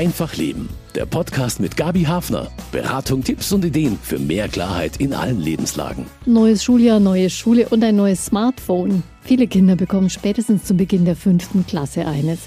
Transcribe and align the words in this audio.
Einfach 0.00 0.34
Leben. 0.34 0.70
Der 0.94 1.04
Podcast 1.04 1.60
mit 1.60 1.76
Gabi 1.76 2.04
Hafner. 2.04 2.50
Beratung, 2.72 3.22
Tipps 3.22 3.52
und 3.52 3.66
Ideen 3.66 3.98
für 4.02 4.18
mehr 4.18 4.48
Klarheit 4.48 4.96
in 4.96 5.12
allen 5.12 5.38
Lebenslagen. 5.38 6.06
Neues 6.24 6.64
Schuljahr, 6.64 7.00
neue 7.00 7.28
Schule 7.28 7.68
und 7.68 7.84
ein 7.84 7.96
neues 7.96 8.24
Smartphone. 8.24 9.02
Viele 9.20 9.46
Kinder 9.46 9.76
bekommen 9.76 10.08
spätestens 10.08 10.64
zu 10.64 10.72
Beginn 10.72 11.04
der 11.04 11.16
fünften 11.16 11.66
Klasse 11.66 12.06
eines. 12.06 12.38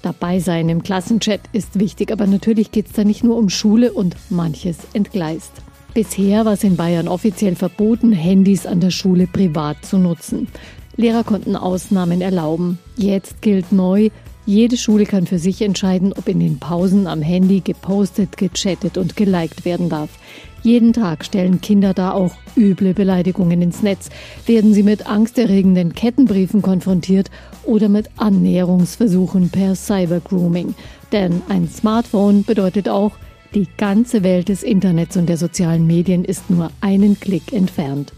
Dabei 0.00 0.40
sein 0.40 0.70
im 0.70 0.82
Klassenchat 0.82 1.40
ist 1.52 1.78
wichtig, 1.78 2.10
aber 2.10 2.26
natürlich 2.26 2.72
geht 2.72 2.86
es 2.86 2.92
da 2.92 3.04
nicht 3.04 3.22
nur 3.22 3.36
um 3.36 3.50
Schule 3.50 3.92
und 3.92 4.16
manches 4.30 4.78
entgleist. 4.94 5.52
Bisher 5.92 6.46
war 6.46 6.54
es 6.54 6.64
in 6.64 6.76
Bayern 6.76 7.08
offiziell 7.08 7.54
verboten, 7.54 8.12
Handys 8.12 8.64
an 8.64 8.80
der 8.80 8.90
Schule 8.90 9.26
privat 9.26 9.84
zu 9.84 9.98
nutzen. 9.98 10.48
Lehrer 10.96 11.24
konnten 11.24 11.54
Ausnahmen 11.54 12.22
erlauben. 12.22 12.78
Jetzt 12.96 13.42
gilt 13.42 13.72
neu, 13.72 14.08
jede 14.46 14.76
Schule 14.76 15.06
kann 15.06 15.26
für 15.26 15.38
sich 15.38 15.62
entscheiden, 15.62 16.12
ob 16.12 16.28
in 16.28 16.40
den 16.40 16.58
Pausen 16.58 17.06
am 17.06 17.22
Handy 17.22 17.60
gepostet, 17.60 18.36
gechattet 18.36 18.98
und 18.98 19.16
geliked 19.16 19.64
werden 19.64 19.88
darf. 19.88 20.10
Jeden 20.62 20.92
Tag 20.92 21.24
stellen 21.24 21.60
Kinder 21.60 21.92
da 21.92 22.12
auch 22.12 22.34
üble 22.56 22.94
Beleidigungen 22.94 23.60
ins 23.60 23.82
Netz, 23.82 24.08
werden 24.46 24.72
sie 24.72 24.82
mit 24.82 25.06
angsterregenden 25.06 25.94
Kettenbriefen 25.94 26.62
konfrontiert 26.62 27.30
oder 27.64 27.88
mit 27.88 28.08
Annäherungsversuchen 28.16 29.50
per 29.50 29.74
Cybergrooming. 29.74 30.74
Denn 31.12 31.42
ein 31.48 31.68
Smartphone 31.68 32.44
bedeutet 32.44 32.88
auch, 32.88 33.12
die 33.54 33.68
ganze 33.76 34.22
Welt 34.22 34.48
des 34.48 34.62
Internets 34.62 35.16
und 35.16 35.28
der 35.28 35.36
sozialen 35.36 35.86
Medien 35.86 36.24
ist 36.24 36.50
nur 36.50 36.70
einen 36.80 37.20
Klick 37.20 37.52
entfernt. 37.52 38.12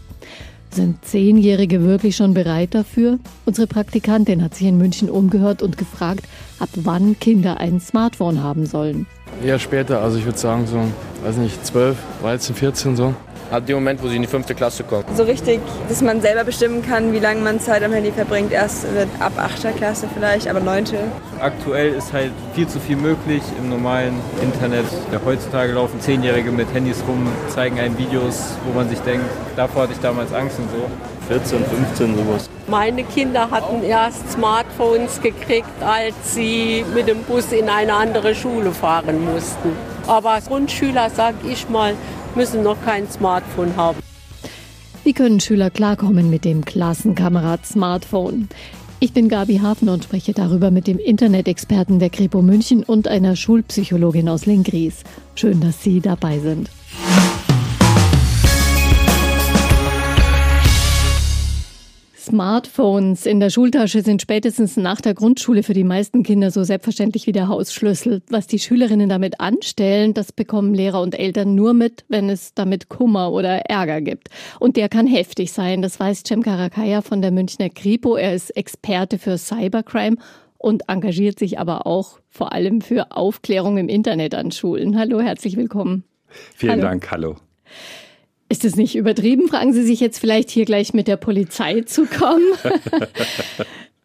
Sind 0.69 1.03
Zehnjährige 1.05 1.83
wirklich 1.83 2.15
schon 2.15 2.33
bereit 2.33 2.75
dafür? 2.75 3.19
Unsere 3.45 3.67
Praktikantin 3.67 4.43
hat 4.43 4.55
sich 4.55 4.67
in 4.67 4.77
München 4.77 5.09
umgehört 5.09 5.61
und 5.61 5.77
gefragt, 5.77 6.25
ab 6.59 6.69
wann 6.75 7.19
Kinder 7.19 7.59
ein 7.59 7.79
Smartphone 7.79 8.43
haben 8.43 8.65
sollen. 8.65 9.07
Eher 9.43 9.59
später, 9.59 10.01
also 10.01 10.17
ich 10.17 10.25
würde 10.25 10.37
sagen 10.37 10.67
so, 10.67 10.79
weiß 11.23 11.37
nicht, 11.37 11.65
12, 11.65 11.97
13, 12.21 12.55
14 12.55 12.95
so 12.95 13.15
ab 13.51 13.65
dem 13.65 13.75
Moment, 13.75 14.01
wo 14.03 14.07
sie 14.07 14.15
in 14.15 14.21
die 14.21 14.27
fünfte 14.27 14.55
Klasse 14.55 14.83
kommen. 14.83 15.03
So 15.15 15.23
richtig, 15.23 15.59
dass 15.89 16.01
man 16.01 16.21
selber 16.21 16.43
bestimmen 16.43 16.81
kann, 16.81 17.13
wie 17.13 17.19
lange 17.19 17.41
man 17.41 17.59
Zeit 17.59 17.83
am 17.83 17.91
Handy 17.93 18.11
verbringt, 18.11 18.51
erst 18.51 18.85
ab 19.19 19.33
8. 19.37 19.75
Klasse 19.77 20.07
vielleicht, 20.13 20.47
aber 20.47 20.59
9. 20.59 20.85
Aktuell 21.39 21.93
ist 21.93 22.13
halt 22.13 22.31
viel 22.53 22.67
zu 22.67 22.79
viel 22.79 22.95
möglich 22.95 23.43
im 23.59 23.69
normalen 23.69 24.15
Internet. 24.41 24.85
Ja, 25.11 25.19
heutzutage 25.23 25.73
laufen 25.73 25.99
Zehnjährige 26.01 26.51
mit 26.51 26.73
Handys 26.73 27.03
rum, 27.07 27.27
zeigen 27.49 27.79
einem 27.79 27.97
Videos, 27.97 28.55
wo 28.65 28.73
man 28.77 28.89
sich 28.89 28.99
denkt, 28.99 29.25
davor 29.55 29.83
hatte 29.83 29.93
ich 29.93 29.99
damals 29.99 30.33
Angst 30.33 30.59
und 30.59 30.69
so. 30.71 30.89
14, 31.27 31.65
15 31.65 32.15
sowas. 32.15 32.49
Meine 32.67 33.03
Kinder 33.03 33.51
hatten 33.51 33.83
erst 33.83 34.31
Smartphones 34.31 35.21
gekriegt, 35.21 35.67
als 35.85 36.15
sie 36.23 36.85
mit 36.95 37.07
dem 37.07 37.23
Bus 37.23 37.51
in 37.51 37.69
eine 37.69 37.93
andere 37.93 38.33
Schule 38.33 38.71
fahren 38.71 39.25
mussten. 39.25 39.73
Aber 40.07 40.39
Grundschüler, 40.47 41.09
sag 41.09 41.35
ich 41.45 41.67
mal, 41.67 41.95
müssen 42.37 42.63
noch 42.63 42.77
kein 42.85 43.09
Smartphone 43.09 43.75
haben. 43.75 43.99
Wie 45.03 45.13
können 45.13 45.39
Schüler 45.39 45.69
klarkommen 45.69 46.29
mit 46.29 46.45
dem 46.45 46.63
Klassenkamerad 46.63 47.65
Smartphone? 47.65 48.47
Ich 48.99 49.11
bin 49.13 49.27
Gabi 49.27 49.57
Hafner 49.57 49.93
und 49.93 50.03
spreche 50.03 50.33
darüber 50.33 50.71
mit 50.71 50.87
dem 50.87 50.99
Internet-Experten 50.99 51.99
der 51.99 52.09
Kripo 52.09 52.41
München 52.41 52.83
und 52.83 53.07
einer 53.07 53.35
Schulpsychologin 53.35 54.29
aus 54.29 54.45
Lingries. 54.45 55.03
Schön, 55.35 55.61
dass 55.61 55.83
Sie 55.83 55.99
dabei 55.99 56.39
sind. 56.39 56.69
Smartphones 62.27 63.25
in 63.25 63.39
der 63.39 63.49
Schultasche 63.49 64.01
sind 64.01 64.21
spätestens 64.21 64.75
nach 64.75 64.99
der 64.99 65.13
Grundschule 65.13 65.63
für 65.63 65.73
die 65.73 65.85
meisten 65.85 66.23
Kinder 66.23 66.51
so 66.51 66.65
selbstverständlich 66.65 67.25
wie 67.25 67.31
der 67.31 67.47
Hausschlüssel. 67.47 68.21
Was 68.29 68.47
die 68.47 68.59
Schülerinnen 68.59 69.07
damit 69.07 69.39
anstellen, 69.39 70.13
das 70.13 70.33
bekommen 70.33 70.73
Lehrer 70.73 71.01
und 71.01 71.17
Eltern 71.17 71.55
nur 71.55 71.73
mit, 71.73 72.03
wenn 72.09 72.29
es 72.29 72.53
damit 72.53 72.89
Kummer 72.89 73.31
oder 73.31 73.69
Ärger 73.69 74.01
gibt. 74.01 74.27
Und 74.59 74.75
der 74.75 74.89
kann 74.89 75.07
heftig 75.07 75.53
sein. 75.53 75.81
Das 75.81 76.01
weiß 76.01 76.23
Cem 76.27 76.43
Karakaya 76.43 77.01
von 77.01 77.21
der 77.21 77.31
Münchner 77.31 77.69
Kripo. 77.69 78.17
Er 78.17 78.35
ist 78.35 78.49
Experte 78.57 79.19
für 79.19 79.37
Cybercrime 79.37 80.17
und 80.57 80.89
engagiert 80.89 81.39
sich 81.39 81.59
aber 81.59 81.87
auch 81.87 82.19
vor 82.27 82.51
allem 82.51 82.81
für 82.81 83.15
Aufklärung 83.15 83.77
im 83.77 83.87
Internet 83.87 84.35
an 84.35 84.51
Schulen. 84.51 84.99
Hallo, 84.99 85.21
herzlich 85.21 85.55
willkommen. 85.55 86.03
Vielen 86.27 86.73
hallo. 86.73 86.81
Dank, 86.81 87.09
hallo. 87.09 87.35
Ist 88.49 88.63
es 88.63 88.75
nicht 88.75 88.95
übertrieben? 88.95 89.47
Fragen 89.49 89.73
Sie 89.73 89.83
sich 89.83 89.99
jetzt 89.99 90.19
vielleicht 90.19 90.49
hier 90.49 90.65
gleich 90.65 90.93
mit 90.93 91.07
der 91.07 91.17
Polizei 91.17 91.81
zu 91.81 92.05
kommen. 92.05 92.45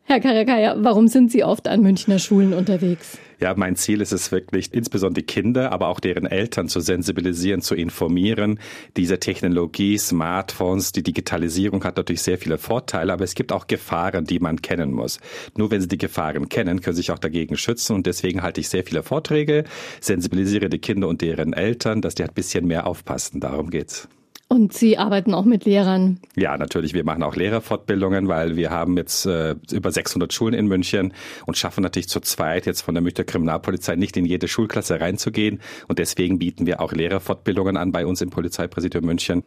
Herr 0.05 0.19
Karakaya, 0.19 0.75
warum 0.79 1.07
sind 1.07 1.31
Sie 1.31 1.45
oft 1.45 1.69
an 1.69 1.81
Münchner 1.81 2.19
Schulen 2.19 2.53
unterwegs? 2.53 3.19
Ja, 3.39 3.55
mein 3.57 3.77
Ziel 3.77 4.01
ist 4.01 4.13
es 4.13 4.31
wirklich, 4.31 4.75
insbesondere 4.75 5.23
die 5.23 5.27
Kinder, 5.27 5.73
aber 5.73 5.89
auch 5.89 6.01
deren 6.01 6.27
Eltern 6.27 6.69
zu 6.69 6.81
sensibilisieren, 6.81 7.61
zu 7.63 7.75
informieren. 7.75 8.59
Diese 8.97 9.19
Technologie, 9.21 9.97
Smartphones, 9.97 10.93
die 10.93 11.03
Digitalisierung 11.03 11.83
hat 11.85 11.97
natürlich 11.97 12.23
sehr 12.23 12.39
viele 12.39 12.59
Vorteile, 12.59 13.13
aber 13.13 13.25
es 13.25 13.35
gibt 13.35 13.53
auch 13.53 13.69
Gefahren, 13.69 14.25
die 14.25 14.41
man 14.41 14.61
kennen 14.61 14.93
muss. 14.93 15.19
Nur 15.57 15.71
wenn 15.71 15.81
Sie 15.81 15.89
die 15.89 15.99
Gefahren 15.99 16.49
kennen, 16.49 16.81
können 16.81 16.95
Sie 16.97 17.03
sich 17.03 17.11
auch 17.13 17.19
dagegen 17.19 17.57
schützen 17.57 17.95
und 17.95 18.07
deswegen 18.07 18.43
halte 18.43 18.61
ich 18.61 18.69
sehr 18.69 18.85
viele 18.85 19.03
Vorträge, 19.03 19.65
sensibilisiere 20.01 20.69
die 20.69 20.79
Kinder 20.79 21.09
und 21.09 21.23
deren 21.23 21.53
Eltern, 21.53 22.03
dass 22.03 22.17
die 22.17 22.25
ein 22.25 22.35
bisschen 22.35 22.67
mehr 22.67 22.87
aufpassen. 22.87 23.41
Darum 23.41 23.71
geht's. 23.71 24.09
Und 24.53 24.75
Sie 24.75 24.99
arbeiten 24.99 25.33
auch 25.33 25.47
mit 25.47 25.65
Lehrern? 25.65 26.21
Ja, 26.37 26.59
natürlich. 26.59 26.93
Wir 26.93 27.05
machen 27.05 27.23
auch 27.23 27.37
Lehrerfortbildungen, 27.37 28.29
weil 28.29 28.55
wir 28.55 28.69
haben 28.69 28.99
jetzt 28.99 29.25
äh, 29.25 29.57
über 29.73 29.91
600 29.91 30.31
Schulen 30.31 30.53
in 30.53 30.67
München 30.67 31.15
und 31.47 31.57
schaffen 31.57 31.81
natürlich 31.81 32.11
zu 32.11 32.21
zweit 32.21 32.67
jetzt 32.67 32.83
von 32.83 32.95
der 32.95 33.01
Münchner 33.01 33.25
Kriminalpolizei 33.25 33.97
nicht 33.97 34.15
in 34.19 34.27
jede 34.27 34.49
Schulklasse 34.49 35.01
reinzugehen. 35.01 35.63
Und 35.89 35.99
deswegen 35.99 36.39
bieten 36.39 36.67
wir 36.67 36.83
auch 36.83 36.93
Lehrerfortbildungen 36.93 37.79
an 37.79 37.93
bei 37.93 38.05
uns 38.05 38.21
im 38.21 38.29
Polizeipräsidium 38.29 39.07
München. 39.07 39.43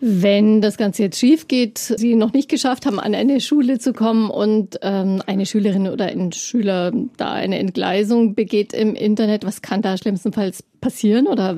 Wenn 0.00 0.62
das 0.62 0.78
Ganze 0.78 1.02
jetzt 1.02 1.18
schief 1.18 1.46
geht, 1.48 1.76
Sie 1.76 2.14
noch 2.14 2.32
nicht 2.32 2.48
geschafft 2.48 2.86
haben, 2.86 3.00
an 3.00 3.14
eine 3.14 3.40
Schule 3.42 3.78
zu 3.78 3.92
kommen 3.92 4.30
und 4.30 4.78
ähm, 4.80 5.22
eine 5.26 5.44
Schülerin 5.44 5.88
oder 5.88 6.06
ein 6.06 6.32
Schüler 6.32 6.92
da 7.18 7.32
eine 7.32 7.58
Entgleisung 7.58 8.34
begeht 8.34 8.72
im 8.72 8.94
Internet, 8.94 9.44
was 9.44 9.60
kann 9.60 9.82
da 9.82 9.98
schlimmstenfalls 9.98 10.62
passieren? 10.80 11.26
Oder 11.26 11.56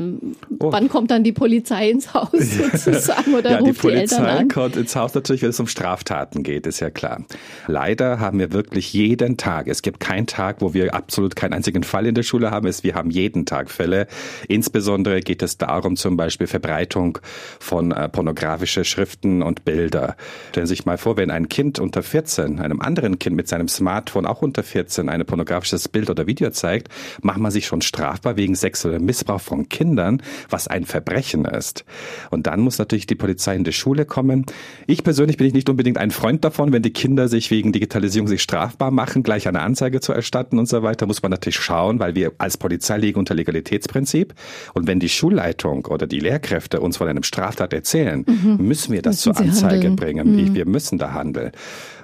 oh. 0.58 0.72
wann 0.72 0.88
kommt 0.88 1.10
dann 1.10 1.24
die 1.24 1.32
Polizei 1.32 1.90
ins 1.90 2.14
Haus 2.14 2.30
sozusagen? 2.32 3.34
Oder 3.34 3.50
ja, 3.50 3.58
ruft 3.58 3.76
die 3.76 3.80
Polizei 3.80 4.16
die 4.16 4.22
Eltern 4.22 4.38
an? 4.38 4.48
kommt 4.48 4.76
ins 4.76 4.96
Haus 4.96 5.14
natürlich, 5.14 5.42
wenn 5.42 5.50
es 5.50 5.60
um 5.60 5.66
Straftaten 5.66 6.42
geht, 6.42 6.66
ist 6.66 6.80
ja 6.80 6.90
klar. 6.90 7.24
Leider 7.66 8.20
haben 8.20 8.38
wir 8.38 8.52
wirklich 8.52 8.92
jeden 8.92 9.36
Tag, 9.36 9.68
es 9.68 9.82
gibt 9.82 10.00
keinen 10.00 10.26
Tag, 10.26 10.60
wo 10.60 10.74
wir 10.74 10.94
absolut 10.94 11.36
keinen 11.36 11.52
einzigen 11.52 11.82
Fall 11.82 12.06
in 12.06 12.14
der 12.14 12.22
Schule 12.22 12.50
haben. 12.50 12.70
wir 12.82 12.94
haben 12.94 13.10
jeden 13.10 13.46
Tag 13.46 13.70
Fälle. 13.70 14.06
Insbesondere 14.48 15.20
geht 15.20 15.42
es 15.42 15.58
darum, 15.58 15.96
zum 15.96 16.16
Beispiel 16.16 16.46
Verbreitung 16.46 17.18
von 17.58 17.92
äh, 17.92 18.08
pornografische 18.08 18.84
Schriften 18.84 19.42
und 19.42 19.64
Bilder. 19.64 20.16
Stellen 20.50 20.66
Sie 20.66 20.74
sich 20.74 20.86
mal 20.86 20.98
vor, 20.98 21.16
wenn 21.16 21.30
ein 21.30 21.48
Kind 21.48 21.78
unter 21.78 22.02
14 22.02 22.60
einem 22.60 22.80
anderen 22.80 23.18
Kind 23.18 23.36
mit 23.36 23.48
seinem 23.48 23.68
Smartphone 23.68 24.26
auch 24.26 24.42
unter 24.42 24.62
14 24.62 25.08
ein 25.08 25.24
pornografisches 25.24 25.88
Bild 25.88 26.10
oder 26.10 26.26
Video 26.26 26.50
zeigt, 26.50 26.88
macht 27.22 27.38
man 27.38 27.50
sich 27.50 27.66
schon 27.66 27.82
strafbar 27.82 28.36
wegen 28.36 28.54
sexueller 28.54 28.98
Missbrauch 29.10 29.40
von 29.40 29.68
Kindern, 29.68 30.22
was 30.50 30.68
ein 30.68 30.84
Verbrechen 30.84 31.44
ist. 31.44 31.84
Und 32.30 32.46
dann 32.46 32.60
muss 32.60 32.78
natürlich 32.78 33.06
die 33.06 33.16
Polizei 33.16 33.56
in 33.56 33.64
die 33.64 33.72
Schule 33.72 34.04
kommen. 34.04 34.46
Ich 34.86 35.02
persönlich 35.02 35.36
bin 35.36 35.48
ich 35.48 35.52
nicht 35.52 35.68
unbedingt 35.68 35.98
ein 35.98 36.12
Freund 36.12 36.44
davon, 36.44 36.72
wenn 36.72 36.82
die 36.82 36.92
Kinder 36.92 37.26
sich 37.26 37.50
wegen 37.50 37.72
Digitalisierung 37.72 38.28
sich 38.28 38.40
strafbar 38.40 38.92
machen, 38.92 39.24
gleich 39.24 39.48
eine 39.48 39.62
Anzeige 39.62 40.00
zu 40.00 40.12
erstatten 40.12 40.60
und 40.60 40.68
so 40.68 40.84
weiter, 40.84 41.06
muss 41.06 41.22
man 41.22 41.32
natürlich 41.32 41.58
schauen, 41.58 41.98
weil 41.98 42.14
wir 42.14 42.30
als 42.38 42.56
Polizei 42.56 42.98
liegen 42.98 43.18
unter 43.18 43.34
Legalitätsprinzip. 43.34 44.32
Und 44.74 44.86
wenn 44.86 45.00
die 45.00 45.08
Schulleitung 45.08 45.86
oder 45.86 46.06
die 46.06 46.20
Lehrkräfte 46.20 46.78
uns 46.78 46.98
von 46.98 47.08
einem 47.08 47.24
Straftat 47.24 47.72
erzählen, 47.72 48.24
mhm. 48.24 48.58
müssen 48.64 48.92
wir 48.92 49.02
das 49.02 49.26
müssen 49.26 49.34
zur 49.34 49.44
Anzeige 49.44 49.88
handeln. 49.88 49.96
bringen. 49.96 50.36
Mhm. 50.36 50.54
Wir 50.54 50.66
müssen 50.66 50.98
da 50.98 51.14
handeln. 51.14 51.50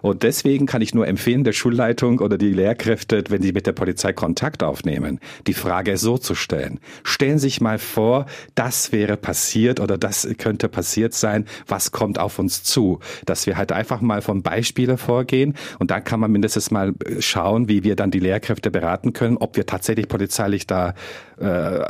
Und 0.07 0.23
deswegen 0.23 0.67
kann 0.67 0.83
ich 0.83 0.95
nur 0.95 1.09
empfehlen, 1.09 1.43
der 1.43 1.53
Schulleitung 1.53 2.21
oder 2.21 2.39
die 2.39 2.53
Lehrkräfte, 2.53 3.25
wenn 3.29 3.43
sie 3.43 3.51
mit 3.51 3.67
der 3.67 3.73
Polizei 3.73 4.13
Kontakt 4.13 4.63
aufnehmen, 4.63 5.19
die 5.49 5.53
Frage 5.53 5.97
so 5.97 6.17
zu 6.17 6.37
stellen. 6.37 6.79
Stellen 7.03 7.41
Sie 7.41 7.47
sich 7.47 7.61
mal 7.61 7.79
vor, 7.79 8.27
das 8.55 8.93
wäre 8.93 9.17
passiert 9.17 9.81
oder 9.81 9.99
das 9.99 10.29
könnte 10.39 10.69
passiert 10.69 11.13
sein. 11.13 11.45
Was 11.67 11.91
kommt 11.91 12.21
auf 12.21 12.39
uns 12.39 12.63
zu? 12.63 13.01
Dass 13.25 13.47
wir 13.47 13.57
halt 13.57 13.73
einfach 13.73 14.01
mal 14.01 14.23
vom 14.23 14.43
Beispiele 14.43 14.97
vorgehen 14.97 15.55
und 15.81 15.91
dann 15.91 16.05
kann 16.05 16.21
man 16.21 16.31
mindestens 16.31 16.71
mal 16.71 16.93
schauen, 17.19 17.69
wie 17.69 17.83
wir 17.83 17.97
dann 17.97 18.13
die 18.13 18.21
Lehrkräfte 18.21 18.71
beraten 18.71 19.13
können, 19.13 19.37
ob 19.39 19.57
wir 19.57 19.67
tatsächlich 19.67 20.07
polizeilich 20.07 20.69
da 20.69 20.95
äh, 21.39 21.47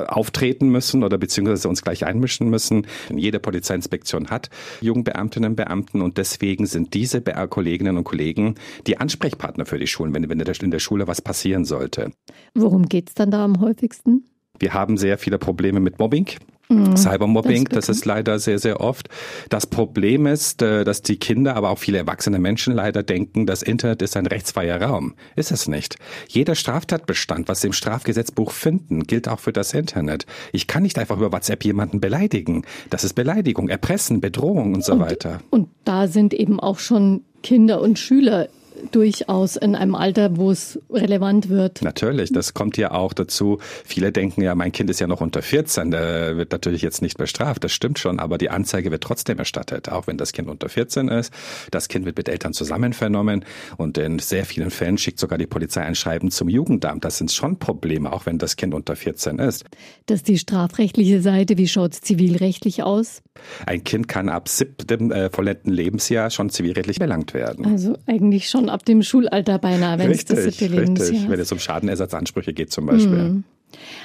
auftreten 0.08 0.70
müssen 0.70 1.05
oder 1.05 1.19
beziehungsweise 1.19 1.69
uns 1.69 1.82
gleich 1.82 2.06
einmischen 2.06 2.49
müssen. 2.49 2.87
Jede 3.14 3.41
Polizeiinspektion 3.41 4.29
hat 4.29 4.50
Jugendbeamtinnen 4.81 5.50
und 5.50 5.56
Beamten 5.56 6.00
und 6.00 6.17
deswegen 6.17 6.67
sind 6.67 6.94
diese 6.94 7.20
Kolleginnen 7.20 7.96
und 7.96 8.06
Kollegen 8.06 8.55
die 8.87 8.97
Ansprechpartner 8.97 9.67
für 9.67 9.79
die 9.79 9.87
Schulen, 9.87 10.14
wenn, 10.14 10.29
wenn 10.31 10.41
in 10.41 10.70
der 10.70 10.79
Schule 10.79 11.06
was 11.06 11.20
passieren 11.20 11.64
sollte. 11.64 12.12
Worum 12.55 12.88
geht's 12.88 13.14
dann 13.14 13.31
da 13.31 13.44
am 13.44 13.61
häufigsten? 13.61 14.25
Wir 14.58 14.73
haben 14.73 14.97
sehr 14.97 15.19
viele 15.19 15.38
Probleme 15.38 15.81
mit 15.81 15.99
Mobbing. 15.99 16.29
Mhm, 16.69 16.97
Cybermobbing, 16.97 17.67
das, 17.67 17.87
das, 17.87 17.99
ist 17.99 18.05
leider 18.06 18.41
sehr, 18.41 18.58
sehr 18.58 18.81
oft. 18.81 19.08
Das 19.50 19.69
Problem 19.69 20.26
ist, 20.26 20.62
äh, 20.62 20.82
dass 20.82 21.00
die 21.00 21.17
Kinder, 21.17 21.55
aber 21.55 21.70
auch 21.70 21.79
viele 21.79 21.99
erwachsene 21.99 22.41
Menschen 22.41 22.75
leider 22.75 23.05
denken, 23.05 23.47
das 23.47 23.62
Internet 23.62 24.03
ist 24.03 24.17
ein 24.17 24.26
rechtsfreier 24.26 24.82
Raum. 24.82 25.14
Ist 25.37 25.53
es 25.53 25.69
nicht. 25.69 25.97
Jeder 26.29 26.56
Straftatbestand, 26.56 27.49
was 27.49 27.61
Sie 27.61 27.69
im 27.69 27.73
Strafgesetzbuch 27.73 28.50
finden, 28.50 29.05
gilt 29.05 29.29
auch 29.29 29.38
für 29.38 29.53
das 29.53 29.75
Internet. 29.75 30.26
Ich 30.53 30.67
kann 30.67 30.82
nicht 30.82 30.99
einfach 30.99 31.19
über 31.19 31.32
WhatsApp 31.32 31.64
jemanden 31.64 32.00
beleidigen. 32.00 32.64
Das 32.91 33.05
ist 33.05 33.12
Beleidigung, 33.12 33.69
Erpressen, 33.69 34.20
Bedrohung 34.20 34.75
und 34.75 34.85
so 34.85 34.94
und, 34.94 35.00
weiter. 35.00 35.41
Und 35.50 35.69
da 35.85 36.08
sind 36.08 36.35
eben 36.35 36.58
auch 36.58 36.81
schon 36.81 37.23
Kinder 37.46 37.81
und 37.81 37.96
Schüler 37.96 38.48
durchaus 38.90 39.54
in 39.54 39.76
einem 39.76 39.94
Alter, 39.94 40.37
wo 40.37 40.50
es 40.50 40.81
relevant 40.90 41.48
wird. 41.48 41.81
Natürlich, 41.81 42.32
das 42.32 42.54
kommt 42.54 42.76
ja 42.76 42.90
auch 42.90 43.12
dazu. 43.12 43.58
Viele 43.84 44.10
denken 44.10 44.43
ja, 44.43 44.56
mein 44.56 44.72
Kind 44.72 44.90
ist 44.90 44.98
ja 44.98 45.06
noch 45.06 45.20
unter 45.20 45.43
14, 45.43 45.93
der 45.93 46.37
wird 46.37 46.50
natürlich 46.50 46.82
jetzt 46.82 47.02
nicht 47.02 47.16
bestraft. 47.16 47.62
Das 47.62 47.70
stimmt 47.70 48.00
schon, 48.00 48.19
aber 48.19 48.37
die 48.37 48.50
Anzeige 48.50 48.90
wird 48.90 49.04
trotzdem 49.04 49.38
erstattet, 49.38 49.88
auch 49.88 50.08
wenn 50.08 50.19
das 50.19 50.32
Kind 50.32 50.48
unter 50.48 50.69
14 50.69 51.06
ist. 51.06 51.32
Das 51.70 51.87
Kind 51.87 52.04
wird 52.04 52.16
mit 52.16 52.28
Eltern 52.28 52.52
zusammen 52.52 52.93
vernommen 52.93 53.44
und 53.76 53.96
in 53.96 54.19
sehr 54.19 54.44
vielen 54.44 54.70
Fällen 54.70 54.98
schickt 54.98 55.20
sogar 55.20 55.38
die 55.38 55.46
Polizei 55.46 55.82
ein 55.82 55.94
Schreiben 55.94 56.32
zum 56.32 56.48
Jugendamt. 56.48 57.04
Das 57.04 57.16
sind 57.16 57.31
schon 57.31 57.60
Probleme, 57.60 58.12
auch 58.12 58.26
wenn 58.26 58.38
das 58.38 58.56
Kind 58.56 58.75
unter 58.75 58.96
14 58.96 59.38
ist. 59.38 59.64
Das 60.06 60.16
ist 60.16 60.28
die 60.28 60.38
strafrechtliche 60.38 61.22
Seite. 61.22 61.58
Wie 61.58 61.69
schaut 61.69 61.93
es 61.93 62.00
zivilrechtlich 62.00 62.82
aus? 62.82 63.22
Ein 63.67 63.85
Kind 63.85 64.09
kann 64.09 64.29
ab 64.29 64.49
siebtem 64.49 65.11
äh, 65.11 65.31
vollendeten 65.31 65.73
Lebensjahr 65.73 66.31
schon 66.31 66.50
zivilrechtlich 66.50 66.99
belangt 66.99 67.35
werden. 67.35 67.67
Also 67.67 67.97
eigentlich 68.06 68.49
schon 68.49 68.69
ab 68.69 68.85
dem 68.85 69.03
Schulalter 69.03 69.59
beinahe, 69.59 69.99
wenn 69.99 70.09
richtig, 70.09 70.38
es 70.38 70.44
das 70.44 70.56
siebte 70.56 70.75
Lebensjahr 70.75 71.11
Richtig, 71.11 71.31
wenn 71.31 71.41
es 71.41 71.53
um 71.53 71.59
Schadenersatzansprüche 71.59 72.53
geht 72.53 72.73
zum 72.73 72.87
Beispiel. 72.87 73.19
Hm. 73.19 73.44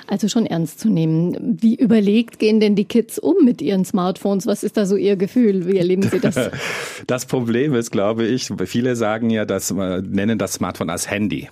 Also 0.07 0.27
schon 0.27 0.45
ernst 0.45 0.79
zu 0.79 0.89
nehmen. 0.89 1.57
Wie 1.61 1.75
überlegt 1.75 2.39
gehen 2.39 2.59
denn 2.59 2.75
die 2.75 2.85
Kids 2.85 3.19
um 3.19 3.35
mit 3.45 3.61
ihren 3.61 3.85
Smartphones? 3.85 4.45
Was 4.45 4.63
ist 4.63 4.75
da 4.75 4.85
so 4.85 4.95
ihr 4.95 5.15
Gefühl? 5.15 5.67
Wie 5.67 5.77
erleben 5.77 6.03
sie 6.03 6.19
das? 6.19 6.35
Das 7.07 7.25
Problem 7.25 7.73
ist, 7.73 7.91
glaube 7.91 8.25
ich, 8.25 8.51
viele 8.65 8.95
sagen 8.95 9.29
ja, 9.29 9.45
dass 9.45 9.71
nennen 9.71 10.37
das 10.37 10.53
Smartphone 10.53 10.89
als 10.89 11.09
Handy. 11.09 11.49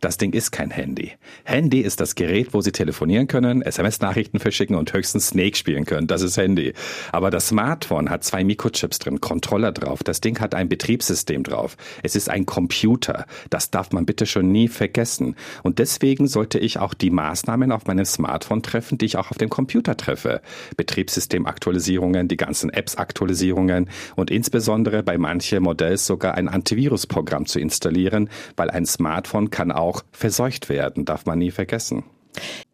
Das 0.00 0.18
Ding 0.18 0.32
ist 0.32 0.50
kein 0.50 0.70
Handy. 0.70 1.12
Handy 1.44 1.80
ist 1.80 2.00
das 2.00 2.14
Gerät, 2.14 2.54
wo 2.54 2.60
Sie 2.60 2.72
telefonieren 2.72 3.26
können, 3.26 3.62
SMS-Nachrichten 3.62 4.38
verschicken 4.38 4.76
und 4.76 4.92
höchstens 4.92 5.28
Snake 5.28 5.56
spielen 5.56 5.84
können. 5.86 6.06
Das 6.06 6.22
ist 6.22 6.36
Handy. 6.36 6.72
Aber 7.12 7.30
das 7.30 7.48
Smartphone 7.48 8.10
hat 8.10 8.24
zwei 8.24 8.44
Mikrochips 8.44 8.98
drin, 8.98 9.20
Controller 9.20 9.72
drauf. 9.72 10.02
Das 10.02 10.20
Ding 10.20 10.40
hat 10.40 10.54
ein 10.54 10.68
Betriebssystem 10.68 11.42
drauf. 11.42 11.76
Es 12.02 12.16
ist 12.16 12.28
ein 12.28 12.46
Computer. 12.46 13.26
Das 13.50 13.70
darf 13.70 13.92
man 13.92 14.06
bitte 14.06 14.26
schon 14.26 14.52
nie 14.52 14.68
vergessen. 14.68 15.36
Und 15.62 15.78
deswegen 15.78 16.28
sollte 16.28 16.58
ich 16.58 16.78
auch 16.78 16.94
die 16.94 17.10
Maßnahmen 17.10 17.72
auf 17.72 17.86
meinem 17.86 18.04
Smartphone 18.04 18.62
treffen, 18.62 18.98
die 18.98 19.06
ich 19.06 19.16
auch 19.16 19.30
auf 19.30 19.38
dem 19.38 19.48
Computer 19.48 19.96
treffe. 19.96 20.40
Betriebssystemaktualisierungen, 20.76 22.28
die 22.28 22.36
ganzen 22.36 22.70
Apps-Aktualisierungen 22.70 23.90
und 24.16 24.30
insbesondere 24.30 25.02
bei 25.02 25.18
manchen 25.18 25.62
Modells 25.62 26.06
sogar 26.06 26.34
ein 26.34 26.48
Antivirusprogramm 26.48 27.46
zu 27.46 27.58
installieren, 27.60 28.28
weil 28.56 28.70
ein 28.70 28.86
Smartphone 28.86 29.50
kann 29.50 29.67
auch 29.72 29.88
auch 29.88 30.02
verseucht 30.12 30.68
werden, 30.68 31.04
darf 31.04 31.26
man 31.26 31.38
nie 31.38 31.50
vergessen. 31.50 32.04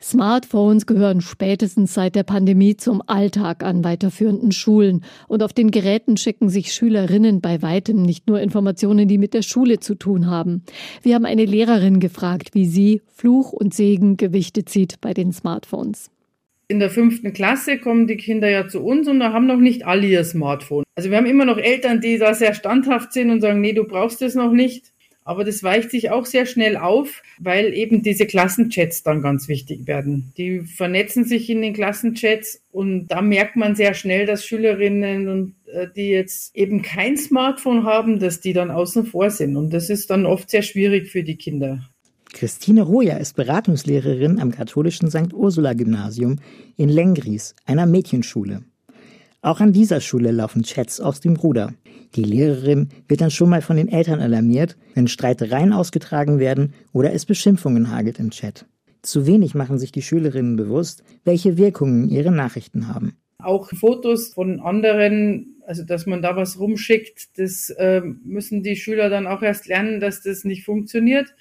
Smartphones 0.02 0.85
gehören 0.85 1.23
spätestens 1.23 1.94
seit 1.94 2.17
der 2.17 2.25
Pandemie 2.25 2.76
zum 2.76 3.02
Alltag 3.06 3.62
an 3.62 3.82
weiterführenden 3.82 4.52
Schulen. 4.52 5.05
Und 5.26 5.43
auf 5.43 5.55
den 5.55 5.70
Geräten 5.70 6.19
schicken 6.19 6.50
sich 6.50 6.73
Schülerinnen 6.73 7.41
bei 7.41 7.62
weitem 7.62 8.02
nicht 8.02 8.26
nur 8.26 8.41
Informationen, 8.41 9.08
die 9.08 9.17
mit 9.17 9.32
der 9.32 9.43
Schule 9.43 9.81
zu 9.81 9.94
tun 9.94 10.26
haben. 10.26 10.64
Wir 11.02 11.14
haben 11.14 11.25
eine 11.25 11.46
Lehrerin 11.46 12.00
gefragt, 12.00 12.50
wie 12.52 12.67
sie 12.67 13.00
Fluch 13.06 13.52
und 13.52 13.73
Segen 13.73 14.19
Gewichte 14.19 14.67
zieht 14.67 15.00
bei 15.00 15.14
den 15.14 15.32
Smartphones. 15.32 16.11
In 16.69 16.81
der 16.81 16.90
fünften 16.90 17.32
Klasse 17.32 17.79
kommen 17.79 18.06
die 18.06 18.17
Kinder 18.17 18.50
ja 18.50 18.69
zu 18.69 18.81
uns 18.81 19.06
und 19.06 19.20
da 19.20 19.32
haben 19.32 19.47
noch 19.47 19.58
nicht 19.61 19.87
alle 19.87 20.06
ihr 20.06 20.25
Smartphone. 20.25 20.85
Also 20.97 21.11
wir 21.11 21.17
haben 21.17 21.26
immer 21.26 21.44
noch 21.44 21.58
Eltern, 21.58 22.00
die 22.00 22.19
da 22.19 22.35
sehr 22.35 22.55
standhaft 22.55 23.12
sind 23.12 23.31
und 23.31 23.40
sagen, 23.40 23.61
nee, 23.61 23.73
du 23.73 23.85
brauchst 23.85 24.20
es 24.23 24.35
noch 24.35 24.52
nicht. 24.52 24.94
Aber 25.25 25.44
das 25.44 25.62
weicht 25.62 25.91
sich 25.91 26.11
auch 26.11 26.26
sehr 26.26 26.44
schnell 26.44 26.76
auf, 26.76 27.23
weil 27.38 27.73
eben 27.73 28.03
diese 28.03 28.26
Klassenchats 28.26 29.03
dann 29.03 29.23
ganz 29.23 29.49
wichtig 29.49 29.87
werden. 29.87 30.32
Die 30.37 30.61
vernetzen 30.61 31.25
sich 31.25 31.49
in 31.49 31.62
den 31.62 31.73
Klassenchats 31.73 32.61
und 32.71 33.09
da 33.09 33.23
merkt 33.23 33.56
man 33.56 33.75
sehr 33.75 33.94
schnell, 33.94 34.26
dass 34.26 34.44
Schülerinnen 34.44 35.29
und 35.29 35.55
äh, 35.73 35.87
die 35.97 36.11
jetzt 36.11 36.55
eben 36.55 36.82
kein 36.82 37.17
Smartphone 37.17 37.85
haben, 37.85 38.19
dass 38.19 38.41
die 38.41 38.53
dann 38.53 38.71
außen 38.71 39.06
vor 39.06 39.31
sind. 39.31 39.56
Und 39.56 39.73
das 39.73 39.88
ist 39.88 40.11
dann 40.11 40.26
oft 40.26 40.50
sehr 40.50 40.62
schwierig 40.62 41.11
für 41.11 41.23
die 41.23 41.37
Kinder. 41.37 41.81
Christine 42.35 42.88
Hoja 42.88 43.17
ist 43.17 43.37
Beratungslehrerin 43.37 44.41
am 44.41 44.50
katholischen 44.50 45.09
St. 45.09 45.32
Ursula 45.32 45.73
Gymnasium 45.73 46.41
in 46.76 46.88
Lengries, 46.88 47.55
einer 47.65 47.87
Mädchenschule. 47.87 48.62
Auch 49.41 49.61
an 49.61 49.73
dieser 49.73 50.00
Schule 50.00 50.32
laufen 50.32 50.62
Chats 50.62 51.00
aus 51.00 51.21
dem 51.21 51.37
Ruder. 51.37 51.73
Die 52.14 52.22
Lehrerin 52.22 52.88
wird 53.08 53.20
dann 53.20 53.31
schon 53.31 53.50
mal 53.50 53.62
von 53.62 53.76
den 53.76 53.88
Eltern 53.88 54.20
alarmiert, 54.20 54.76
wenn 54.94 55.08
Streitereien 55.08 55.72
ausgetragen 55.72 56.38
werden 56.38 56.75
oder 56.93 57.12
es 57.12 57.25
Beschimpfungen 57.25 57.90
hagelt 57.90 58.19
im 58.20 58.31
Chat. 58.31 58.66
Zu 59.02 59.26
wenig 59.26 59.55
machen 59.55 59.78
sich 59.78 59.93
die 59.93 60.02
Schülerinnen 60.02 60.56
bewusst, 60.56 61.02
welche 61.25 61.58
Wirkungen 61.58 62.08
ihre 62.08 62.31
Nachrichten 62.31 62.88
haben. 62.88 63.16
Auch 63.38 63.69
Fotos 63.69 64.32
von 64.32 64.61
anderen, 64.61 65.56
also 65.66 65.84
dass 65.84 66.06
man 66.06 66.22
da 66.22 66.37
was 66.37 66.58
rumschickt, 66.58 67.38
das 67.38 67.69
äh, 67.70 68.00
müssen 68.00 68.62
die 68.62 68.76
Schüler 68.76 69.11
dann 69.11 69.26
auch 69.26 69.43
erst 69.43 69.66
lernen, 69.66 70.00
dass 70.00 70.22
das 70.22 70.44
nicht 70.44 70.64
funktioniert. 70.64 71.34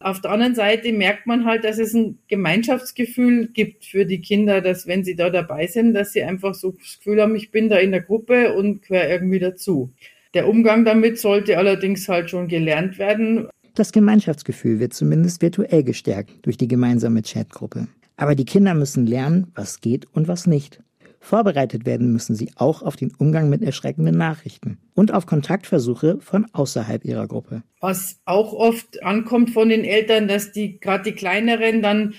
Auf 0.00 0.20
der 0.20 0.30
anderen 0.30 0.54
Seite 0.54 0.92
merkt 0.92 1.26
man 1.26 1.44
halt, 1.44 1.64
dass 1.64 1.78
es 1.78 1.92
ein 1.92 2.18
Gemeinschaftsgefühl 2.28 3.48
gibt 3.48 3.84
für 3.84 4.06
die 4.06 4.20
Kinder, 4.20 4.60
dass 4.60 4.86
wenn 4.86 5.02
sie 5.02 5.16
da 5.16 5.28
dabei 5.28 5.66
sind, 5.66 5.92
dass 5.92 6.12
sie 6.12 6.22
einfach 6.22 6.54
so 6.54 6.72
das 6.72 6.98
Gefühl 6.98 7.20
haben, 7.20 7.34
ich 7.34 7.50
bin 7.50 7.68
da 7.68 7.78
in 7.78 7.90
der 7.90 8.02
Gruppe 8.02 8.54
und 8.54 8.82
gehöre 8.82 9.08
irgendwie 9.08 9.40
dazu. 9.40 9.92
Der 10.34 10.48
Umgang 10.48 10.84
damit 10.84 11.18
sollte 11.18 11.58
allerdings 11.58 12.08
halt 12.08 12.30
schon 12.30 12.46
gelernt 12.46 12.98
werden. 12.98 13.48
Das 13.74 13.90
Gemeinschaftsgefühl 13.90 14.78
wird 14.78 14.92
zumindest 14.92 15.42
virtuell 15.42 15.82
gestärkt 15.82 16.46
durch 16.46 16.56
die 16.56 16.68
gemeinsame 16.68 17.22
Chatgruppe. 17.22 17.88
Aber 18.16 18.36
die 18.36 18.44
Kinder 18.44 18.74
müssen 18.74 19.06
lernen, 19.06 19.48
was 19.54 19.80
geht 19.80 20.06
und 20.12 20.28
was 20.28 20.46
nicht. 20.46 20.80
Vorbereitet 21.20 21.84
werden 21.84 22.12
müssen 22.12 22.34
sie 22.34 22.50
auch 22.56 22.82
auf 22.82 22.96
den 22.96 23.12
Umgang 23.18 23.50
mit 23.50 23.62
erschreckenden 23.62 24.16
Nachrichten 24.16 24.78
und 24.94 25.12
auf 25.12 25.26
Kontaktversuche 25.26 26.18
von 26.20 26.46
außerhalb 26.52 27.04
ihrer 27.04 27.26
Gruppe. 27.26 27.62
Was 27.80 28.20
auch 28.24 28.52
oft 28.52 29.02
ankommt 29.02 29.50
von 29.50 29.68
den 29.68 29.84
Eltern, 29.84 30.28
dass 30.28 30.52
die 30.52 30.78
gerade 30.78 31.04
die 31.04 31.12
kleineren 31.12 31.82
dann 31.82 32.14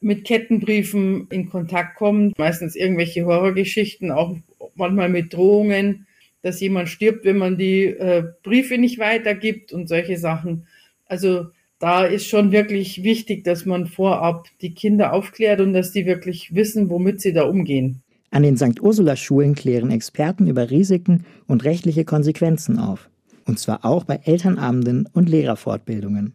mit 0.00 0.24
Kettenbriefen 0.24 1.28
in 1.30 1.48
Kontakt 1.48 1.96
kommen, 1.96 2.32
meistens 2.38 2.74
irgendwelche 2.74 3.24
Horrorgeschichten, 3.24 4.10
auch 4.10 4.36
manchmal 4.74 5.08
mit 5.08 5.32
Drohungen, 5.32 6.06
dass 6.42 6.60
jemand 6.60 6.88
stirbt, 6.88 7.24
wenn 7.24 7.36
man 7.36 7.58
die 7.58 7.84
äh, 7.84 8.24
Briefe 8.42 8.78
nicht 8.78 8.98
weitergibt 8.98 9.72
und 9.72 9.88
solche 9.88 10.16
Sachen. 10.16 10.66
Also 11.06 11.46
da 11.78 12.04
ist 12.04 12.26
schon 12.28 12.52
wirklich 12.52 13.02
wichtig, 13.02 13.44
dass 13.44 13.66
man 13.66 13.86
vorab 13.86 14.48
die 14.60 14.74
Kinder 14.74 15.12
aufklärt 15.12 15.60
und 15.60 15.72
dass 15.72 15.92
die 15.92 16.06
wirklich 16.06 16.54
wissen, 16.54 16.90
womit 16.90 17.20
sie 17.20 17.32
da 17.32 17.44
umgehen. 17.44 18.02
An 18.30 18.44
den 18.44 18.56
St. 18.56 18.80
Ursula-Schulen 18.80 19.56
klären 19.56 19.90
Experten 19.90 20.46
über 20.46 20.70
Risiken 20.70 21.24
und 21.48 21.64
rechtliche 21.64 22.04
Konsequenzen 22.04 22.78
auf. 22.78 23.10
Und 23.44 23.58
zwar 23.58 23.84
auch 23.84 24.04
bei 24.04 24.20
Elternabenden 24.24 25.08
und 25.12 25.28
Lehrerfortbildungen. 25.28 26.34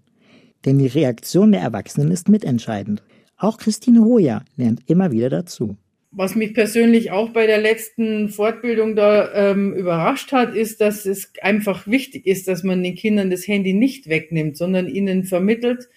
Denn 0.65 0.77
die 0.77 0.87
Reaktion 0.87 1.53
der 1.53 1.61
Erwachsenen 1.61 2.11
ist 2.11 2.27
mitentscheidend. 2.27 3.01
Auch 3.37 3.57
Christine 3.57 4.03
Hoja 4.03 4.43
lernt 4.57 4.81
immer 4.87 5.11
wieder 5.11 5.29
dazu. 5.29 5.77
Was 6.11 6.35
mich 6.35 6.53
persönlich 6.53 7.11
auch 7.11 7.29
bei 7.29 7.45
der 7.45 7.59
letzten 7.59 8.29
Fortbildung 8.29 8.95
da 8.95 9.33
ähm, 9.33 9.73
überrascht 9.73 10.31
hat, 10.31 10.55
ist, 10.55 10.79
dass 10.81 11.05
es 11.05 11.31
einfach 11.41 11.87
wichtig 11.87 12.25
ist, 12.25 12.47
dass 12.47 12.63
man 12.63 12.83
den 12.83 12.95
Kindern 12.95 13.29
das 13.29 13.47
Handy 13.47 13.73
nicht 13.73 14.07
wegnimmt, 14.07 14.57
sondern 14.57 14.87
ihnen 14.87 15.25
vermittelt, 15.25 15.89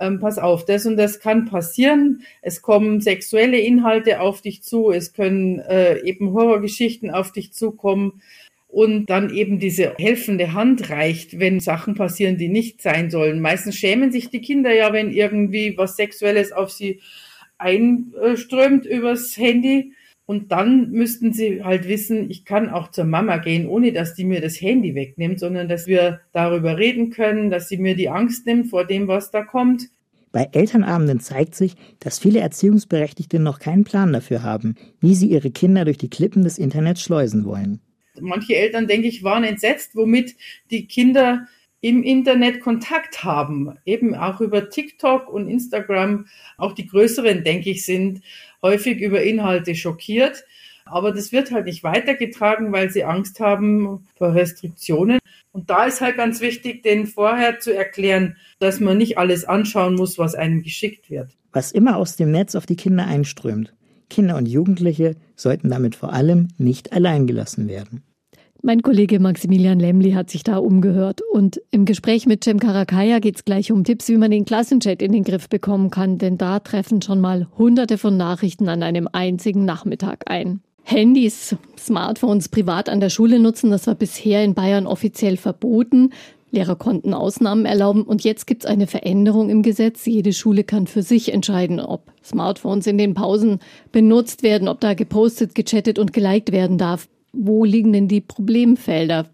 ähm, 0.00 0.20
pass 0.20 0.38
auf, 0.38 0.64
das 0.64 0.86
und 0.86 0.96
das 0.96 1.20
kann 1.20 1.46
passieren. 1.46 2.22
Es 2.42 2.62
kommen 2.62 3.00
sexuelle 3.00 3.58
Inhalte 3.58 4.20
auf 4.20 4.40
dich 4.40 4.62
zu, 4.62 4.90
es 4.90 5.12
können 5.12 5.58
äh, 5.60 6.00
eben 6.00 6.32
Horrorgeschichten 6.32 7.10
auf 7.10 7.32
dich 7.32 7.52
zukommen 7.52 8.22
und 8.68 9.06
dann 9.06 9.30
eben 9.30 9.60
diese 9.60 9.94
helfende 9.98 10.52
Hand 10.52 10.90
reicht, 10.90 11.38
wenn 11.38 11.60
Sachen 11.60 11.94
passieren, 11.94 12.38
die 12.38 12.48
nicht 12.48 12.82
sein 12.82 13.08
sollen. 13.08 13.40
Meistens 13.40 13.76
schämen 13.76 14.10
sich 14.10 14.30
die 14.30 14.40
Kinder 14.40 14.74
ja, 14.74 14.92
wenn 14.92 15.12
irgendwie 15.12 15.78
was 15.78 15.94
Sexuelles 15.94 16.50
auf 16.50 16.72
sie 16.72 17.00
einströmt 17.56 18.84
übers 18.84 19.36
Handy. 19.36 19.92
Und 20.26 20.52
dann 20.52 20.90
müssten 20.90 21.32
sie 21.32 21.62
halt 21.62 21.86
wissen, 21.86 22.30
ich 22.30 22.46
kann 22.46 22.70
auch 22.70 22.90
zur 22.90 23.04
Mama 23.04 23.36
gehen, 23.36 23.66
ohne 23.68 23.92
dass 23.92 24.14
die 24.14 24.24
mir 24.24 24.40
das 24.40 24.60
Handy 24.60 24.94
wegnimmt, 24.94 25.38
sondern 25.38 25.68
dass 25.68 25.86
wir 25.86 26.20
darüber 26.32 26.78
reden 26.78 27.10
können, 27.10 27.50
dass 27.50 27.68
sie 27.68 27.76
mir 27.76 27.94
die 27.94 28.08
Angst 28.08 28.46
nimmt 28.46 28.68
vor 28.68 28.86
dem, 28.86 29.06
was 29.06 29.30
da 29.30 29.42
kommt. 29.42 29.90
Bei 30.32 30.48
Elternabenden 30.50 31.20
zeigt 31.20 31.54
sich, 31.54 31.74
dass 32.00 32.18
viele 32.18 32.40
Erziehungsberechtigte 32.40 33.38
noch 33.38 33.60
keinen 33.60 33.84
Plan 33.84 34.12
dafür 34.12 34.42
haben, 34.42 34.74
wie 34.98 35.14
sie 35.14 35.28
ihre 35.28 35.50
Kinder 35.50 35.84
durch 35.84 35.98
die 35.98 36.10
Klippen 36.10 36.42
des 36.42 36.58
Internets 36.58 37.02
schleusen 37.02 37.44
wollen. 37.44 37.80
Manche 38.20 38.56
Eltern, 38.56 38.86
denke 38.86 39.08
ich, 39.08 39.22
waren 39.22 39.44
entsetzt, 39.44 39.94
womit 39.94 40.34
die 40.70 40.86
Kinder 40.86 41.46
im 41.84 42.02
Internet 42.02 42.60
Kontakt 42.60 43.24
haben, 43.24 43.76
eben 43.84 44.14
auch 44.14 44.40
über 44.40 44.70
TikTok 44.70 45.28
und 45.28 45.48
Instagram. 45.48 46.24
Auch 46.56 46.72
die 46.72 46.86
größeren, 46.86 47.44
denke 47.44 47.68
ich, 47.68 47.84
sind 47.84 48.22
häufig 48.62 49.02
über 49.02 49.22
Inhalte 49.22 49.74
schockiert. 49.74 50.46
Aber 50.86 51.12
das 51.12 51.30
wird 51.30 51.50
halt 51.50 51.66
nicht 51.66 51.84
weitergetragen, 51.84 52.72
weil 52.72 52.88
sie 52.88 53.04
Angst 53.04 53.38
haben 53.38 54.08
vor 54.16 54.34
Restriktionen. 54.34 55.18
Und 55.52 55.68
da 55.68 55.84
ist 55.84 56.00
halt 56.00 56.16
ganz 56.16 56.40
wichtig, 56.40 56.82
denen 56.82 57.06
vorher 57.06 57.58
zu 57.58 57.76
erklären, 57.76 58.38
dass 58.60 58.80
man 58.80 58.96
nicht 58.96 59.18
alles 59.18 59.44
anschauen 59.44 59.94
muss, 59.94 60.16
was 60.16 60.34
einem 60.34 60.62
geschickt 60.62 61.10
wird. 61.10 61.36
Was 61.52 61.70
immer 61.70 61.98
aus 61.98 62.16
dem 62.16 62.30
Netz 62.30 62.54
auf 62.54 62.64
die 62.64 62.76
Kinder 62.76 63.06
einströmt. 63.06 63.74
Kinder 64.08 64.38
und 64.38 64.48
Jugendliche 64.48 65.16
sollten 65.36 65.68
damit 65.68 65.96
vor 65.96 66.14
allem 66.14 66.48
nicht 66.56 66.94
allein 66.94 67.26
gelassen 67.26 67.68
werden. 67.68 68.02
Mein 68.66 68.80
Kollege 68.80 69.20
Maximilian 69.20 69.78
Lemli 69.78 70.12
hat 70.12 70.30
sich 70.30 70.42
da 70.42 70.56
umgehört. 70.56 71.20
Und 71.30 71.60
im 71.70 71.84
Gespräch 71.84 72.24
mit 72.24 72.42
Cem 72.44 72.58
Karakaya 72.58 73.18
geht 73.18 73.36
es 73.36 73.44
gleich 73.44 73.70
um 73.70 73.84
Tipps, 73.84 74.08
wie 74.08 74.16
man 74.16 74.30
den 74.30 74.46
Klassenchat 74.46 75.02
in 75.02 75.12
den 75.12 75.22
Griff 75.22 75.50
bekommen 75.50 75.90
kann. 75.90 76.16
Denn 76.16 76.38
da 76.38 76.60
treffen 76.60 77.02
schon 77.02 77.20
mal 77.20 77.46
hunderte 77.58 77.98
von 77.98 78.16
Nachrichten 78.16 78.70
an 78.70 78.82
einem 78.82 79.06
einzigen 79.12 79.66
Nachmittag 79.66 80.30
ein. 80.30 80.62
Handys, 80.82 81.54
Smartphones 81.78 82.48
privat 82.48 82.88
an 82.88 83.00
der 83.00 83.10
Schule 83.10 83.38
nutzen, 83.38 83.70
das 83.70 83.86
war 83.86 83.96
bisher 83.96 84.42
in 84.42 84.54
Bayern 84.54 84.86
offiziell 84.86 85.36
verboten. 85.36 86.14
Lehrer 86.50 86.76
konnten 86.76 87.12
Ausnahmen 87.12 87.66
erlauben 87.66 88.02
und 88.04 88.24
jetzt 88.24 88.46
gibt 88.46 88.64
es 88.64 88.70
eine 88.70 88.86
Veränderung 88.86 89.50
im 89.50 89.60
Gesetz. 89.60 90.06
Jede 90.06 90.32
Schule 90.32 90.64
kann 90.64 90.86
für 90.86 91.02
sich 91.02 91.34
entscheiden, 91.34 91.80
ob 91.80 92.10
Smartphones 92.24 92.86
in 92.86 92.96
den 92.96 93.12
Pausen 93.12 93.58
benutzt 93.92 94.42
werden, 94.42 94.68
ob 94.68 94.80
da 94.80 94.94
gepostet, 94.94 95.54
gechattet 95.54 95.98
und 95.98 96.14
geliked 96.14 96.50
werden 96.50 96.78
darf. 96.78 97.08
Wo 97.36 97.64
liegen 97.64 97.92
denn 97.92 98.08
die 98.08 98.20
Problemfelder? 98.20 99.33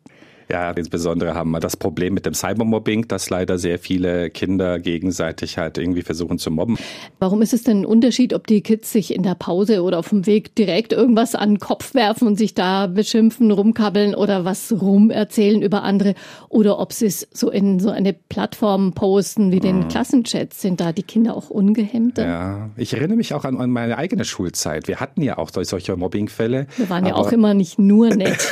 Ja, 0.51 0.73
insbesondere 0.73 1.35
haben 1.35 1.53
wir 1.53 1.61
das 1.61 1.77
Problem 1.77 2.15
mit 2.15 2.27
dem 2.27 2.35
Cybermobbing, 2.35 3.07
dass 3.07 3.31
leider 3.31 3.57
sehr 3.57 3.79
viele 3.79 4.31
Kinder 4.31 4.81
gegenseitig 4.81 5.59
halt 5.59 5.79
irgendwie 5.79 6.03
versuchen 6.03 6.39
zu 6.39 6.51
mobben. 6.51 6.77
Warum 7.21 7.41
ist 7.41 7.53
es 7.53 7.63
denn 7.63 7.83
ein 7.83 7.87
Unterschied, 7.87 8.35
ob 8.35 8.49
die 8.49 8.61
Kids 8.61 8.91
sich 8.91 9.15
in 9.15 9.23
der 9.23 9.37
Pause 9.37 9.83
oder 9.83 9.99
auf 9.99 10.09
dem 10.09 10.27
Weg 10.27 10.57
direkt 10.57 10.93
irgendwas 10.93 11.37
an 11.37 11.51
den 11.51 11.59
Kopf 11.61 11.95
werfen 11.95 12.27
und 12.27 12.37
sich 12.37 12.55
da 12.55 12.89
beschimpfen, 12.89 13.53
rumkabbeln 13.53 14.17
oder 14.17 14.45
was 14.45 14.73
rumerzählen 14.73 15.63
über 15.63 15.85
andere 15.85 16.15
oder 16.49 16.81
ob 16.81 16.93
sie 16.93 17.07
es 17.07 17.29
so 17.33 17.49
in 17.51 17.79
so 17.79 17.91
eine 17.91 18.13
Plattform 18.13 18.93
posten 18.93 19.53
wie 19.53 19.61
den 19.61 19.81
mhm. 19.81 19.89
Klassenchats? 19.89 20.61
Sind 20.61 20.81
da 20.81 20.93
die 20.93 21.05
Kinder 21.05 21.37
auch 21.37 21.51
ungehemmter? 21.51 22.27
Ja, 22.27 22.71
ich 22.77 22.93
erinnere 22.95 23.17
mich 23.17 23.35
auch 23.35 23.45
an, 23.45 23.61
an 23.61 23.71
meine 23.71 23.99
eigene 23.99 24.25
Schulzeit. 24.25 24.89
Wir 24.89 24.99
hatten 24.99 25.23
ja 25.23 25.39
auch 25.39 25.51
solche 25.63 25.97
Mobbingfälle. 25.97 26.67
Wir 26.77 26.91
waren 26.91 27.07
ja 27.07 27.15
auch 27.15 27.31
immer 27.31 27.55
nicht 27.55 27.79
nur 27.79 28.09
nett. 28.17 28.49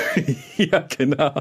ja, 0.56 0.84
genau. 0.96 1.32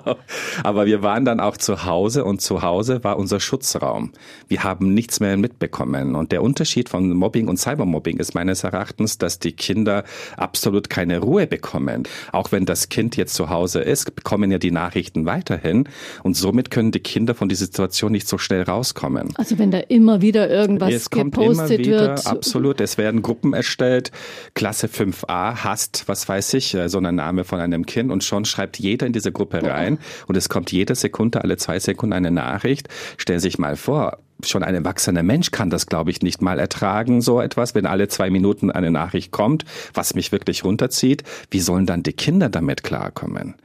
Aber 0.63 0.85
wir 0.85 1.03
waren 1.03 1.25
dann 1.25 1.39
auch 1.39 1.57
zu 1.57 1.85
Hause 1.85 2.25
und 2.25 2.41
zu 2.41 2.61
Hause 2.61 3.03
war 3.03 3.17
unser 3.17 3.39
Schutzraum. 3.39 4.11
Wir 4.47 4.63
haben 4.63 4.93
nichts 4.93 5.19
mehr 5.19 5.37
mitbekommen. 5.37 6.15
Und 6.15 6.31
der 6.31 6.43
Unterschied 6.43 6.89
von 6.89 7.09
Mobbing 7.11 7.47
und 7.47 7.57
Cybermobbing 7.57 8.17
ist 8.17 8.35
meines 8.35 8.63
Erachtens, 8.63 9.17
dass 9.17 9.39
die 9.39 9.51
Kinder 9.51 10.03
absolut 10.37 10.89
keine 10.89 11.19
Ruhe 11.19 11.47
bekommen. 11.47 12.03
Auch 12.31 12.51
wenn 12.51 12.65
das 12.65 12.89
Kind 12.89 13.17
jetzt 13.17 13.33
zu 13.33 13.49
Hause 13.49 13.81
ist, 13.81 14.15
bekommen 14.15 14.51
ja 14.51 14.57
die 14.57 14.71
Nachrichten 14.71 15.25
weiterhin. 15.25 15.89
Und 16.23 16.35
somit 16.35 16.71
können 16.71 16.91
die 16.91 16.99
Kinder 16.99 17.35
von 17.35 17.49
dieser 17.49 17.65
Situation 17.65 18.11
nicht 18.11 18.27
so 18.27 18.37
schnell 18.37 18.63
rauskommen. 18.63 19.33
Also 19.35 19.57
wenn 19.59 19.71
da 19.71 19.79
immer 19.79 20.21
wieder 20.21 20.49
irgendwas 20.49 20.93
es 20.93 21.09
kommt 21.09 21.35
gepostet 21.35 21.71
immer 21.71 21.79
wieder, 21.79 21.99
wird. 21.99 22.27
Absolut. 22.27 22.81
Es 22.81 22.97
werden 22.97 23.21
Gruppen 23.21 23.53
erstellt. 23.53 24.11
Klasse 24.53 24.87
5a 24.87 25.63
hasst, 25.63 26.03
was 26.07 26.27
weiß 26.27 26.53
ich, 26.53 26.73
äh, 26.73 26.89
so 26.89 26.99
ein 26.99 27.15
Name 27.15 27.43
von 27.43 27.59
einem 27.59 27.85
Kind. 27.85 28.11
Und 28.11 28.23
schon 28.23 28.45
schreibt 28.45 28.79
jeder 28.79 29.05
in 29.05 29.13
diese 29.13 29.31
Gruppe 29.31 29.63
rein. 29.63 29.99
Und 30.27 30.36
es 30.37 30.49
kommt 30.49 30.71
jede 30.71 30.95
Sekunde, 30.95 31.43
alle 31.43 31.57
zwei 31.57 31.79
Sekunden 31.79 32.13
eine 32.13 32.31
Nachricht. 32.31 32.87
Stellen 33.17 33.39
Sie 33.39 33.47
sich 33.47 33.57
mal 33.57 33.75
vor, 33.75 34.19
schon 34.43 34.63
ein 34.63 34.75
erwachsener 34.75 35.23
Mensch 35.23 35.51
kann 35.51 35.69
das, 35.69 35.87
glaube 35.87 36.11
ich, 36.11 36.21
nicht 36.21 36.41
mal 36.41 36.59
ertragen, 36.59 37.21
so 37.21 37.41
etwas, 37.41 37.75
wenn 37.75 37.85
alle 37.85 38.07
zwei 38.07 38.29
Minuten 38.29 38.71
eine 38.71 38.91
Nachricht 38.91 39.31
kommt, 39.31 39.65
was 39.93 40.13
mich 40.13 40.31
wirklich 40.31 40.63
runterzieht. 40.63 41.23
Wie 41.49 41.59
sollen 41.59 41.85
dann 41.85 42.03
die 42.03 42.13
Kinder 42.13 42.49
damit 42.49 42.83
klarkommen? 42.83 43.55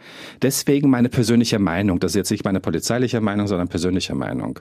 Deswegen 0.40 0.90
meine 0.90 1.08
persönliche 1.08 1.58
Meinung, 1.58 2.00
das 2.00 2.12
ist 2.12 2.16
jetzt 2.16 2.30
nicht 2.30 2.44
meine 2.44 2.60
polizeiliche 2.60 3.20
Meinung, 3.20 3.46
sondern 3.46 3.68
persönliche 3.68 4.14
Meinung. 4.14 4.60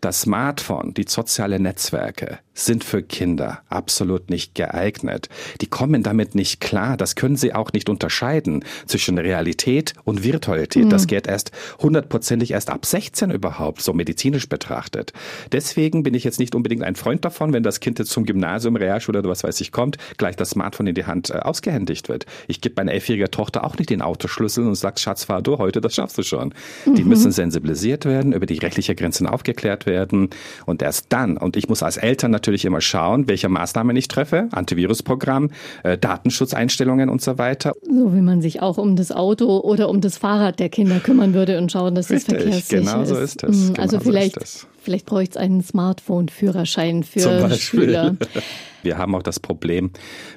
Das 0.00 0.22
Smartphone, 0.22 0.94
die 0.94 1.04
sozialen 1.08 1.62
Netzwerke 1.62 2.38
sind 2.54 2.84
für 2.84 3.02
Kinder 3.02 3.62
absolut 3.68 4.30
nicht 4.30 4.54
geeignet. 4.54 5.28
Die 5.60 5.66
kommen 5.66 6.02
damit 6.02 6.34
nicht 6.34 6.60
klar. 6.60 6.96
Das 6.96 7.16
können 7.16 7.36
sie 7.36 7.52
auch 7.52 7.72
nicht 7.72 7.88
unterscheiden 7.88 8.64
zwischen 8.86 9.18
Realität 9.18 9.94
und 10.04 10.22
Virtualität. 10.22 10.84
Mhm. 10.84 10.90
Das 10.90 11.06
geht 11.06 11.26
erst 11.26 11.50
hundertprozentig 11.80 12.52
erst 12.52 12.70
ab 12.70 12.86
16 12.86 13.30
überhaupt, 13.30 13.82
so 13.82 13.92
medizinisch 13.92 14.48
betrachtet. 14.48 15.12
Deswegen 15.52 16.02
bin 16.02 16.14
ich 16.14 16.24
jetzt 16.24 16.38
nicht 16.38 16.54
unbedingt 16.54 16.82
ein 16.82 16.96
Freund 16.96 17.24
davon, 17.24 17.52
wenn 17.52 17.62
das 17.62 17.80
Kind 17.80 17.98
jetzt 17.98 18.10
zum 18.10 18.24
Gymnasium, 18.24 18.76
Realschule 18.76 19.18
oder 19.18 19.28
was 19.30 19.44
weiß 19.44 19.60
ich 19.60 19.72
kommt, 19.72 19.96
gleich 20.16 20.36
das 20.36 20.50
Smartphone 20.50 20.88
in 20.88 20.94
die 20.94 21.06
Hand 21.06 21.30
äh, 21.30 21.34
ausgehändigt 21.34 22.08
wird. 22.08 22.26
Ich 22.48 22.60
gebe 22.60 22.74
meiner 22.76 22.92
elfjährigen 22.92 23.30
Tochter 23.30 23.64
auch 23.64 23.76
nicht 23.76 23.90
den 23.90 24.02
Autoschlüssel 24.02 24.66
und 24.66 24.74
sage, 24.74 24.98
Schatz, 24.98 25.24
fahr 25.24 25.42
du 25.42 25.58
heute, 25.58 25.80
das 25.80 25.94
schaffst 25.94 26.18
du 26.18 26.22
schon. 26.22 26.54
Mhm. 26.86 26.94
Die 26.94 27.04
müssen 27.04 27.32
sensibilisiert 27.32 28.04
werden, 28.04 28.32
über 28.32 28.46
die 28.46 28.58
rechtliche 28.58 28.94
Grenzen 28.94 29.26
aufgeklärt 29.26 29.86
werden 29.86 30.30
und 30.66 30.82
erst 30.82 31.06
dann, 31.10 31.36
und 31.36 31.56
ich 31.56 31.68
muss 31.68 31.82
als 31.82 31.96
Eltern 31.96 32.30
natürlich 32.30 32.64
immer 32.64 32.80
schauen, 32.80 33.28
welche 33.28 33.48
Maßnahmen 33.48 33.96
ich 33.96 34.08
treffe, 34.08 34.48
Antivirusprogramm, 34.52 35.50
äh, 35.82 35.98
Datenschutzeinstellungen 35.98 37.08
und 37.08 37.22
so 37.22 37.38
weiter. 37.38 37.72
So 37.82 38.14
wie 38.14 38.20
man 38.20 38.42
sich 38.42 38.62
auch 38.62 38.78
um 38.78 38.96
das 38.96 39.12
Auto 39.12 39.58
oder 39.58 39.88
um 39.88 40.00
das 40.00 40.18
Fahrrad 40.18 40.58
der 40.58 40.68
Kinder 40.68 41.00
kümmern 41.00 41.34
würde 41.34 41.58
und 41.58 41.70
schauen, 41.72 41.94
dass 41.94 42.10
Richtig, 42.10 42.36
es 42.36 42.42
verkehrssicher 42.42 42.80
genau 42.80 43.02
ist. 43.02 43.08
So 43.08 43.16
ist 43.16 43.44
es. 43.44 43.68
Mhm, 43.68 43.74
also 43.78 43.98
genau 43.98 44.10
vielleicht 44.10 44.34
so 44.34 44.40
ist 44.40 44.54
es. 44.54 44.73
Vielleicht 44.84 45.06
bräuchte 45.06 45.38
es 45.38 45.42
einen 45.42 45.62
Smartphone-Führerschein 45.62 47.04
für 47.04 47.50
Schüler. 47.56 48.16
Wir 48.84 48.98
haben 48.98 49.14
auch 49.14 49.22
das 49.22 49.40
Problem 49.40 49.90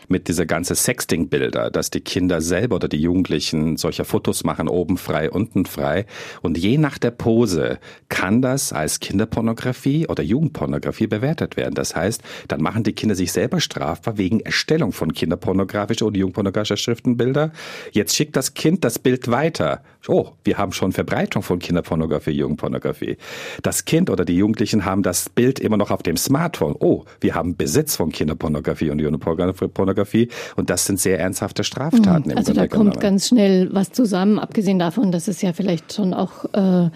mit 0.08 0.28
dieser 0.28 0.46
ganzen 0.46 0.76
Sexting-Bilder, 0.76 1.70
dass 1.70 1.90
die 1.90 2.02
Kinder 2.02 2.42
selber 2.42 2.78
oder 2.78 2.88
die 2.88 3.02
Jugendlichen 3.02 3.78
solche 3.78 4.06
Fotos 4.06 4.44
machen, 4.44 4.68
oben 4.68 4.98
frei, 4.98 5.30
unten 5.30 5.66
frei. 5.66 6.06
Und 6.42 6.58
je 6.58 6.78
nach 6.78 6.98
der 6.98 7.12
Pose 7.12 7.80
kann 8.10 8.42
das 8.42 8.74
als 8.74 9.00
Kinderpornografie 9.00 10.08
oder 10.08 10.24
Jugendpornografie 10.24 11.08
bewertet 11.08 11.58
werden. 11.58 11.76
Das 11.76 11.96
heißt, 11.96 12.22
dann 12.48 12.62
machen 12.62 12.84
die 12.84 12.94
Kinder 12.94 13.16
sich 13.16 13.32
selber 13.32 13.60
strafbar 13.60 14.18
wegen 14.18 14.40
Erstellung 14.40 14.92
von 14.92 15.14
kinderpornografischen 15.14 16.08
oder 16.08 16.18
jugendpornografischen 16.18 16.78
Schriftenbilder. 16.78 17.52
Jetzt 17.92 18.16
schickt 18.16 18.36
das 18.36 18.54
Kind 18.54 18.84
das 18.84 19.00
Bild 19.00 19.30
weiter. 19.30 19.84
Oh, 20.08 20.32
wir 20.46 20.58
haben 20.58 20.72
schon 20.72 20.94
Verbreitung 20.94 21.44
von 21.44 21.60
Kinderpornografie, 21.60 22.32
Jugendpornografie. 22.32 23.18
Das 23.62 23.84
Kind 23.86 24.10
oder 24.10 24.24
die 24.24 24.38
Jugendlichen 24.38 24.86
haben 24.86 25.04
das 25.04 25.28
Bild 25.30 25.60
immer 25.60 25.78
noch 25.78 25.92
auf 25.92 26.02
dem 26.02 26.16
Smartphone. 26.16 26.76
Oh, 26.80 27.04
wir 27.20 27.36
haben 27.36 27.58
Besitz 27.58 27.98
von 27.98 28.12
Kinderpornografie. 28.12 28.37
Kinderpornografie 28.38 28.90
und 28.90 29.00
Jugendpornografie. 29.00 30.30
Und 30.56 30.70
das 30.70 30.86
sind 30.86 31.00
sehr 31.00 31.20
ernsthafte 31.20 31.64
Straftaten. 31.64 32.32
Mhm. 32.32 32.38
Also 32.38 32.54
da 32.54 32.68
kommt 32.68 33.00
ganz 33.00 33.28
schnell 33.28 33.70
was 33.72 33.92
zusammen, 33.92 34.40
abgesehen 34.40 34.80
davon, 34.80 35.12
dass 35.12 35.28
es 35.28 35.42
ja 35.42 35.54
vielleicht 35.54 35.94
schon 35.94 36.14
auch 36.14 36.46
äh, 36.54 36.90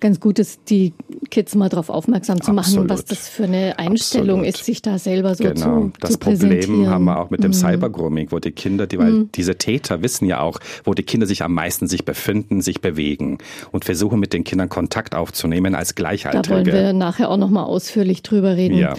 ganz 0.00 0.20
gut 0.20 0.38
ist, 0.38 0.70
die 0.70 0.92
Kids 1.30 1.56
mal 1.56 1.68
darauf 1.68 1.90
aufmerksam 1.90 2.40
zu 2.40 2.52
machen, 2.52 2.68
Absolut. 2.68 2.90
was 2.90 3.04
das 3.04 3.28
für 3.28 3.44
eine 3.44 3.78
Einstellung 3.78 4.40
Absolut. 4.40 4.54
ist, 4.54 4.64
sich 4.64 4.82
da 4.82 4.98
selber 4.98 5.34
so 5.34 5.44
genau. 5.44 5.80
zu 5.80 5.92
Das 6.00 6.12
zu 6.12 6.18
Problem 6.18 6.88
haben 6.88 7.04
wir 7.04 7.18
auch 7.18 7.30
mit 7.30 7.42
dem 7.42 7.50
mhm. 7.50 7.54
Cybergrooming, 7.54 8.30
wo 8.30 8.38
die 8.38 8.52
Kinder, 8.52 8.86
die, 8.86 8.98
weil 8.98 9.10
mhm. 9.10 9.32
diese 9.34 9.56
Täter 9.56 10.02
wissen 10.02 10.26
ja 10.26 10.40
auch, 10.40 10.60
wo 10.84 10.94
die 10.94 11.02
Kinder 11.02 11.26
sich 11.26 11.42
am 11.42 11.52
meisten 11.52 11.88
sich 11.88 12.04
befinden, 12.04 12.60
sich 12.60 12.80
bewegen 12.80 13.38
und 13.72 13.84
versuchen 13.84 14.20
mit 14.20 14.32
den 14.32 14.44
Kindern 14.44 14.68
Kontakt 14.68 15.16
aufzunehmen 15.16 15.74
als 15.74 15.96
Gleichaltrige. 15.96 16.48
Da 16.48 16.54
wollen 16.54 16.66
wir 16.66 16.92
nachher 16.92 17.28
auch 17.28 17.36
nochmal 17.36 17.64
ausführlich 17.64 18.22
drüber 18.22 18.56
reden. 18.56 18.78
Ja. 18.78 18.94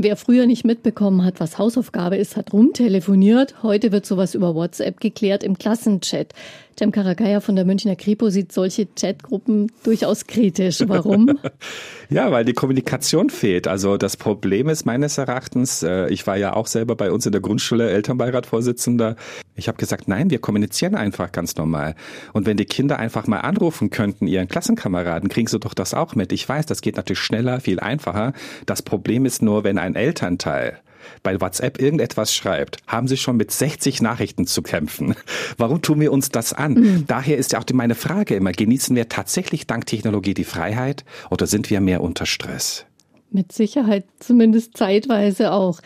Wer 0.00 0.16
früher 0.16 0.46
nicht 0.46 0.64
mitbekommen 0.64 1.24
hat, 1.24 1.40
was 1.40 1.58
Hausaufgabe 1.58 2.16
ist, 2.16 2.36
hat 2.36 2.52
rumtelefoniert. 2.52 3.64
Heute 3.64 3.90
wird 3.90 4.06
sowas 4.06 4.36
über 4.36 4.54
WhatsApp 4.54 5.00
geklärt 5.00 5.42
im 5.42 5.58
Klassenchat. 5.58 6.34
Cem 6.78 6.92
Karakaya 6.92 7.40
von 7.40 7.56
der 7.56 7.64
Münchner 7.64 7.96
Kripo 7.96 8.30
sieht 8.30 8.52
solche 8.52 8.86
Chatgruppen 8.86 9.72
durchaus 9.82 10.28
kritisch. 10.28 10.84
Warum? 10.86 11.36
ja, 12.08 12.30
weil 12.30 12.44
die 12.44 12.52
Kommunikation 12.52 13.30
fehlt. 13.30 13.66
Also 13.66 13.96
das 13.96 14.16
Problem 14.16 14.68
ist 14.68 14.86
meines 14.86 15.18
Erachtens, 15.18 15.82
äh, 15.82 16.08
ich 16.10 16.24
war 16.28 16.36
ja 16.36 16.54
auch 16.54 16.68
selber 16.68 16.94
bei 16.94 17.10
uns 17.10 17.26
in 17.26 17.32
der 17.32 17.40
Grundschule 17.40 17.90
Elternbeiratvorsitzender. 17.90 19.16
Ich 19.56 19.66
habe 19.66 19.76
gesagt, 19.76 20.06
nein, 20.06 20.30
wir 20.30 20.38
kommunizieren 20.38 20.94
einfach 20.94 21.32
ganz 21.32 21.56
normal. 21.56 21.96
Und 22.32 22.46
wenn 22.46 22.56
die 22.56 22.64
Kinder 22.64 23.00
einfach 23.00 23.26
mal 23.26 23.40
anrufen 23.40 23.90
könnten, 23.90 24.28
ihren 24.28 24.46
Klassenkameraden, 24.46 25.28
kriegen 25.28 25.48
sie 25.48 25.58
doch 25.58 25.74
das 25.74 25.94
auch 25.94 26.14
mit. 26.14 26.32
Ich 26.32 26.48
weiß, 26.48 26.66
das 26.66 26.80
geht 26.80 26.96
natürlich 26.96 27.18
schneller, 27.18 27.58
viel 27.58 27.80
einfacher. 27.80 28.34
Das 28.66 28.82
Problem 28.82 29.26
ist 29.26 29.42
nur, 29.42 29.64
wenn 29.64 29.78
ein 29.78 29.87
Elternteil 29.94 30.78
bei 31.22 31.40
WhatsApp 31.40 31.80
irgendetwas 31.80 32.34
schreibt, 32.34 32.78
haben 32.86 33.08
sie 33.08 33.16
schon 33.16 33.36
mit 33.36 33.50
60 33.50 34.02
Nachrichten 34.02 34.46
zu 34.46 34.62
kämpfen. 34.62 35.14
Warum 35.56 35.82
tun 35.82 36.00
wir 36.00 36.12
uns 36.12 36.30
das 36.30 36.52
an? 36.52 36.74
Mhm. 36.74 37.04
Daher 37.06 37.38
ist 37.38 37.52
ja 37.52 37.60
auch 37.60 37.64
meine 37.72 37.94
Frage 37.94 38.34
immer, 38.34 38.52
genießen 38.52 38.94
wir 38.94 39.08
tatsächlich 39.08 39.66
dank 39.66 39.86
Technologie 39.86 40.34
die 40.34 40.44
Freiheit 40.44 41.04
oder 41.30 41.46
sind 41.46 41.70
wir 41.70 41.80
mehr 41.80 42.02
unter 42.02 42.26
Stress? 42.26 42.84
Mit 43.30 43.52
Sicherheit, 43.52 44.04
zumindest 44.20 44.76
zeitweise 44.76 45.52
auch. 45.52 45.80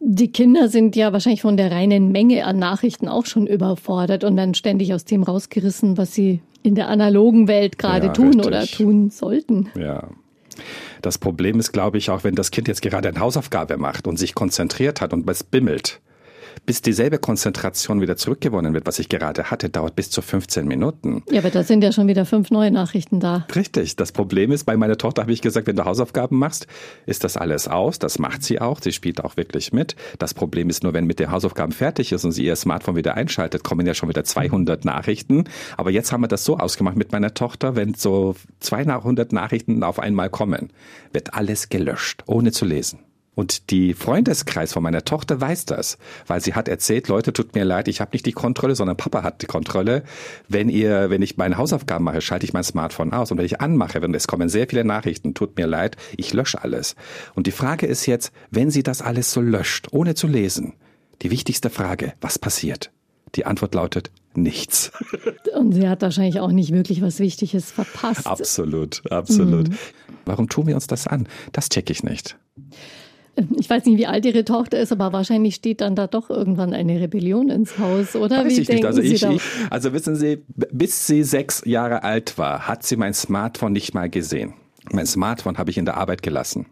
Die 0.00 0.30
Kinder 0.30 0.68
sind 0.68 0.94
ja 0.96 1.12
wahrscheinlich 1.12 1.42
von 1.42 1.56
der 1.56 1.72
reinen 1.72 2.12
Menge 2.12 2.44
an 2.44 2.58
Nachrichten 2.58 3.08
auch 3.08 3.26
schon 3.26 3.46
überfordert 3.46 4.24
und 4.24 4.36
dann 4.36 4.54
ständig 4.54 4.94
aus 4.94 5.04
dem 5.04 5.22
rausgerissen, 5.24 5.98
was 5.98 6.14
sie 6.14 6.40
in 6.62 6.74
der 6.74 6.88
analogen 6.88 7.48
Welt 7.48 7.78
gerade 7.78 8.08
Ja, 8.08 8.12
tun 8.12 8.26
richtig. 8.28 8.46
oder 8.46 8.66
tun 8.66 9.10
sollten. 9.10 9.68
Ja. 9.76 10.08
Das 11.02 11.18
Problem 11.18 11.58
ist, 11.58 11.72
glaube 11.72 11.98
ich, 11.98 12.10
auch 12.10 12.24
wenn 12.24 12.34
das 12.34 12.50
Kind 12.50 12.68
jetzt 12.68 12.82
gerade 12.82 13.08
eine 13.08 13.20
Hausaufgabe 13.20 13.76
macht 13.76 14.06
und 14.06 14.18
sich 14.18 14.34
konzentriert 14.34 15.00
hat 15.00 15.12
und 15.12 15.28
es 15.28 15.42
bimmelt, 15.42 16.00
bis 16.66 16.82
dieselbe 16.82 17.18
Konzentration 17.18 18.00
wieder 18.00 18.16
zurückgewonnen 18.16 18.74
wird, 18.74 18.86
was 18.86 18.98
ich 18.98 19.08
gerade 19.08 19.50
hatte, 19.50 19.68
dauert 19.68 19.96
bis 19.96 20.10
zu 20.10 20.22
15 20.22 20.66
Minuten. 20.66 21.22
Ja, 21.30 21.40
aber 21.40 21.50
da 21.50 21.62
sind 21.62 21.82
ja 21.82 21.92
schon 21.92 22.08
wieder 22.08 22.24
fünf 22.24 22.50
neue 22.50 22.70
Nachrichten 22.70 23.20
da. 23.20 23.46
Richtig. 23.54 23.96
Das 23.96 24.12
Problem 24.12 24.52
ist, 24.52 24.64
bei 24.64 24.76
meiner 24.76 24.98
Tochter 24.98 25.22
habe 25.22 25.32
ich 25.32 25.42
gesagt, 25.42 25.66
wenn 25.66 25.76
du 25.76 25.84
Hausaufgaben 25.84 26.38
machst, 26.38 26.66
ist 27.06 27.24
das 27.24 27.36
alles 27.36 27.68
aus. 27.68 27.98
Das 27.98 28.18
macht 28.18 28.42
sie 28.42 28.60
auch. 28.60 28.80
Sie 28.80 28.92
spielt 28.92 29.24
auch 29.24 29.36
wirklich 29.36 29.72
mit. 29.72 29.96
Das 30.18 30.34
Problem 30.34 30.70
ist 30.70 30.82
nur, 30.82 30.92
wenn 30.92 31.06
mit 31.06 31.20
den 31.20 31.30
Hausaufgaben 31.30 31.72
fertig 31.72 32.12
ist 32.12 32.24
und 32.24 32.32
sie 32.32 32.44
ihr 32.44 32.56
Smartphone 32.56 32.96
wieder 32.96 33.14
einschaltet, 33.14 33.64
kommen 33.64 33.86
ja 33.86 33.94
schon 33.94 34.08
wieder 34.08 34.24
200 34.24 34.84
Nachrichten. 34.84 35.44
Aber 35.76 35.90
jetzt 35.90 36.12
haben 36.12 36.22
wir 36.22 36.28
das 36.28 36.44
so 36.44 36.58
ausgemacht 36.58 36.96
mit 36.96 37.12
meiner 37.12 37.34
Tochter, 37.34 37.76
wenn 37.76 37.94
so 37.94 38.34
200 38.60 39.32
Nachrichten 39.32 39.82
auf 39.82 39.98
einmal 39.98 40.30
kommen, 40.30 40.70
wird 41.12 41.34
alles 41.34 41.68
gelöscht, 41.68 42.24
ohne 42.26 42.52
zu 42.52 42.64
lesen. 42.64 43.00
Und 43.38 43.70
die 43.70 43.94
Freundeskreis 43.94 44.72
von 44.72 44.82
meiner 44.82 45.04
Tochter 45.04 45.40
weiß 45.40 45.64
das, 45.66 45.96
weil 46.26 46.40
sie 46.40 46.54
hat 46.54 46.66
erzählt, 46.66 47.06
Leute, 47.06 47.32
tut 47.32 47.54
mir 47.54 47.64
leid, 47.64 47.86
ich 47.86 48.00
habe 48.00 48.10
nicht 48.12 48.26
die 48.26 48.32
Kontrolle, 48.32 48.74
sondern 48.74 48.96
Papa 48.96 49.22
hat 49.22 49.42
die 49.42 49.46
Kontrolle. 49.46 50.02
Wenn 50.48 50.68
ihr, 50.68 51.08
wenn 51.08 51.22
ich 51.22 51.36
meine 51.36 51.56
Hausaufgaben 51.56 52.04
mache, 52.04 52.20
schalte 52.20 52.44
ich 52.44 52.52
mein 52.52 52.64
Smartphone 52.64 53.12
aus. 53.12 53.30
Und 53.30 53.38
wenn 53.38 53.44
ich 53.44 53.60
anmache, 53.60 54.02
wenn 54.02 54.12
es 54.12 54.26
kommen 54.26 54.48
sehr 54.48 54.66
viele 54.68 54.84
Nachrichten, 54.84 55.34
tut 55.34 55.56
mir 55.56 55.68
leid, 55.68 55.96
ich 56.16 56.32
lösche 56.32 56.60
alles. 56.64 56.96
Und 57.36 57.46
die 57.46 57.52
Frage 57.52 57.86
ist 57.86 58.06
jetzt, 58.06 58.32
wenn 58.50 58.72
sie 58.72 58.82
das 58.82 59.02
alles 59.02 59.30
so 59.30 59.40
löscht, 59.40 59.86
ohne 59.92 60.16
zu 60.16 60.26
lesen, 60.26 60.72
die 61.22 61.30
wichtigste 61.30 61.70
Frage, 61.70 62.14
was 62.20 62.40
passiert? 62.40 62.90
Die 63.36 63.46
Antwort 63.46 63.72
lautet 63.72 64.10
nichts. 64.34 64.90
Und 65.54 65.74
sie 65.74 65.88
hat 65.88 66.02
wahrscheinlich 66.02 66.40
auch 66.40 66.50
nicht 66.50 66.72
wirklich 66.72 67.02
was 67.02 67.20
Wichtiges 67.20 67.70
verpasst. 67.70 68.26
Absolut, 68.26 69.08
absolut. 69.12 69.68
Mhm. 69.68 69.78
Warum 70.24 70.48
tun 70.48 70.66
wir 70.66 70.74
uns 70.74 70.88
das 70.88 71.06
an? 71.06 71.28
Das 71.52 71.68
checke 71.68 71.92
ich 71.92 72.02
nicht. 72.02 72.36
Ich 73.58 73.68
weiß 73.68 73.84
nicht, 73.84 73.98
wie 73.98 74.06
alt 74.06 74.24
ihre 74.24 74.44
Tochter 74.44 74.78
ist, 74.78 74.92
aber 74.92 75.12
wahrscheinlich 75.12 75.54
steht 75.54 75.80
dann 75.80 75.94
da 75.94 76.06
doch 76.06 76.30
irgendwann 76.30 76.72
eine 76.72 77.00
Rebellion 77.00 77.48
ins 77.50 77.78
Haus, 77.78 78.14
oder? 78.16 78.44
Weiß 78.44 78.56
wie 78.56 78.60
ich 78.62 78.68
nicht. 78.68 78.84
Also, 78.84 79.00
ich, 79.00 79.22
ich, 79.22 79.42
also 79.70 79.92
wissen 79.92 80.16
Sie, 80.16 80.42
bis 80.54 81.06
sie 81.06 81.22
sechs 81.22 81.62
Jahre 81.64 82.02
alt 82.04 82.38
war, 82.38 82.68
hat 82.68 82.84
sie 82.84 82.96
mein 82.96 83.14
Smartphone 83.14 83.72
nicht 83.72 83.94
mal 83.94 84.08
gesehen. 84.08 84.54
Mein 84.90 85.06
Smartphone 85.06 85.58
habe 85.58 85.70
ich 85.70 85.78
in 85.78 85.84
der 85.84 85.96
Arbeit 85.96 86.22
gelassen. 86.22 86.66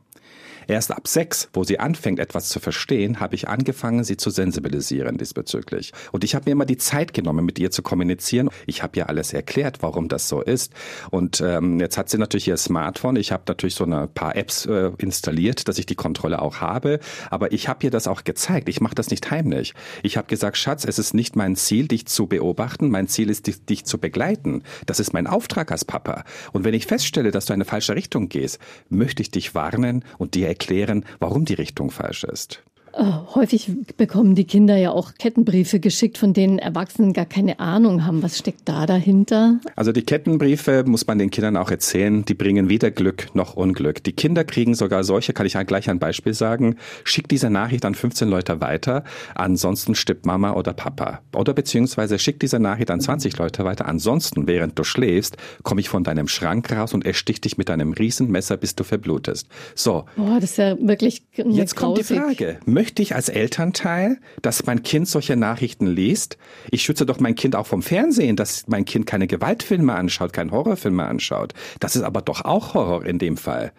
Erst 0.69 0.91
ab 0.91 1.07
sechs, 1.07 1.49
wo 1.53 1.65
sie 1.65 1.79
anfängt, 1.79 2.19
etwas 2.19 2.49
zu 2.49 2.59
verstehen, 2.59 3.21
habe 3.21 3.35
ich 3.35 3.49
angefangen, 3.49 4.03
sie 4.03 4.17
zu 4.17 4.31
sensibilisieren 4.31 5.17
diesbezüglich. 5.17 5.93
Und 6.13 6.25
ich 6.25 6.35
habe 6.35 6.47
mir 6.47 6.53
immer 6.53 6.67
die 6.67 6.77
Zeit 6.77 7.15
genommen, 7.15 7.45
mit 7.45 7.59
ihr 7.59 7.71
zu 7.71 7.83
kommunizieren. 7.83 8.51
Ich 8.67 8.83
habe 8.83 8.99
ihr 8.99 9.09
alles 9.09 9.33
erklärt, 9.33 9.83
warum 9.83 10.09
das 10.09 10.29
so 10.29 10.41
ist. 10.41 10.73
Und 11.11 11.41
ähm, 11.41 11.79
jetzt 11.79 11.99
hat 11.99 12.09
sie 12.09 12.19
natürlich 12.19 12.49
ihr 12.49 12.57
Smartphone. 12.57 13.17
Ich 13.17 13.31
habe 13.31 13.45
natürlich 13.47 13.77
so 13.77 13.85
ein 13.85 14.09
paar 14.13 14.35
Apps 14.35 14.67
äh, 14.67 14.91
installiert, 14.99 15.69
dass 15.69 15.79
ich 15.79 15.87
die 15.87 15.95
Kontrolle 15.95 16.43
auch 16.43 16.61
habe. 16.61 16.99
Aber 17.31 17.53
ich 17.53 17.69
habe 17.69 17.85
ihr 17.85 17.91
das 17.91 18.09
auch 18.09 18.25
gezeigt. 18.25 18.69
Ich 18.69 18.81
mache 18.81 18.95
das 18.97 19.11
nicht 19.11 19.31
heimlich. 19.31 19.75
Ich 20.03 20.17
habe 20.17 20.27
gesagt, 20.27 20.57
Schatz, 20.57 20.85
es 20.85 20.99
ist 20.99 21.15
nicht 21.15 21.37
mein 21.37 21.55
Ziel, 21.55 21.87
dich 21.87 22.07
zu 22.07 22.27
beobachten. 22.27 22.91
Mein 22.91 23.07
Ziel 23.07 23.31
ist, 23.31 23.47
dich, 23.47 23.65
dich 23.65 23.85
zu 23.85 23.99
begleiten. 23.99 24.63
Das 24.87 24.99
ist 24.99 25.13
mein 25.13 25.29
Auftrag 25.29 25.71
als 25.71 25.85
Papa. 25.85 26.25
Und 26.53 26.65
wenn 26.65 26.75
ich 26.75 26.87
feststelle, 26.87 27.31
dass 27.31 27.47
du 27.47 27.53
in 27.53 27.59
eine 27.59 27.65
falsche 27.65 27.95
Richtung 27.95 28.29
gehst, 28.29 28.59
möchte 28.89 29.23
ich 29.23 29.31
dich 29.31 29.55
warnen 29.55 30.05
und 30.19 30.35
dir 30.35 30.56
erklären, 30.57 31.05
warum 31.19 31.45
die 31.45 31.55
Richtung 31.55 31.91
falsch 31.91 32.25
ist. 32.25 32.63
Äh, 32.97 33.05
Häufig 33.35 33.71
bekommen 33.99 34.35
die 34.35 34.45
Kinder 34.45 34.77
ja 34.77 34.91
auch 34.91 35.13
Kettenbriefe 35.19 35.79
geschickt, 35.79 36.17
von 36.17 36.33
denen 36.33 36.59
Erwachsene 36.59 37.13
gar 37.13 37.27
keine 37.27 37.61
Ahnung 37.61 38.07
haben. 38.07 38.23
Was 38.23 38.39
steckt 38.39 38.63
da 38.65 38.87
dahinter? 38.87 39.61
Also 39.75 39.93
die 39.93 40.03
Kettenbriefe 40.03 40.85
muss 40.87 41.07
man 41.07 41.19
den 41.19 41.31
Kindern 41.31 41.59
auch 41.59 41.71
erzählen, 41.71 42.25
die 42.25 42.33
bringen 42.33 42.71
weder 42.71 42.91
Glück 42.91 43.35
noch 43.35 43.55
Unglück. 43.55 44.03
Die 44.05 44.13
Kinder 44.13 44.45
kriegen 44.45 44.75
sogar 44.75 45.05
solche, 45.05 45.35
kann 45.35 45.45
ich 45.45 45.57
gleich 45.67 45.91
ein 45.91 45.99
Beispiel 45.99 46.33
sagen, 46.33 46.77
schick 47.05 47.29
diese 47.29 47.51
Nachricht 47.51 47.85
an 47.85 47.95
15 47.95 48.29
Leute 48.29 48.63
weiter, 48.63 49.05
ansonsten 49.35 49.95
stirbt 49.95 50.25
Mama 50.25 50.53
oder 50.55 50.73
Papa. 50.73 51.21
Oder 51.35 51.53
beziehungsweise 51.53 52.19
schick 52.19 52.41
diese 52.41 52.59
Nachricht 52.59 52.91
an 52.91 53.01
20 53.01 53.37
Leute 53.37 53.65
weiter, 53.65 53.87
ansonsten, 53.87 54.47
während 54.47 54.79
du 54.79 54.85
schläfst, 54.85 55.37
komme 55.63 55.83
ich 55.83 55.91
von 55.91 56.05
deinem 56.05 56.29
Schrank 56.29 56.73
raus 56.73 56.95
und 56.95 57.05
erstich 57.05 57.43
dich 57.43 57.59
mit 57.59 57.69
einem 57.69 57.93
Riesenmesser, 57.93 58.57
bis 58.57 58.75
du 58.77 58.85
verblutest. 58.85 59.49
So, 59.75 60.05
Boah, 60.17 60.37
das 60.41 60.53
ist 60.53 60.59
ja 60.59 60.77
wirklich 60.81 61.23
eine 61.39 61.53
Jetzt 61.53 61.77
kommt 61.77 61.99
die. 61.99 62.05
Frage, 62.05 62.61
möchte 62.87 63.03
ich 63.03 63.17
als 63.17 63.29
Elternteil, 63.29 64.19
dass 64.43 64.65
mein 64.65 64.85
Kind 64.85 65.09
solche 65.09 65.35
Nachrichten 65.35 65.89
liest? 65.89 66.39
Ich 66.71 66.83
schütze 66.83 67.05
doch 67.05 67.19
mein 67.19 67.35
Kind 67.35 67.57
auch 67.57 67.67
vom 67.67 67.83
Fernsehen, 67.83 68.37
dass 68.37 68.69
mein 68.69 68.85
Kind 68.85 69.07
keine 69.07 69.27
Gewaltfilme 69.27 69.93
anschaut, 69.93 70.33
keine 70.33 70.53
Horrorfilme 70.53 71.05
anschaut. 71.05 71.53
Das 71.81 71.97
ist 71.97 72.03
aber 72.03 72.23
doch 72.23 72.45
auch 72.45 72.75
Horror 72.75 73.05
in 73.05 73.19
dem 73.19 73.37
Fall. 73.39 73.73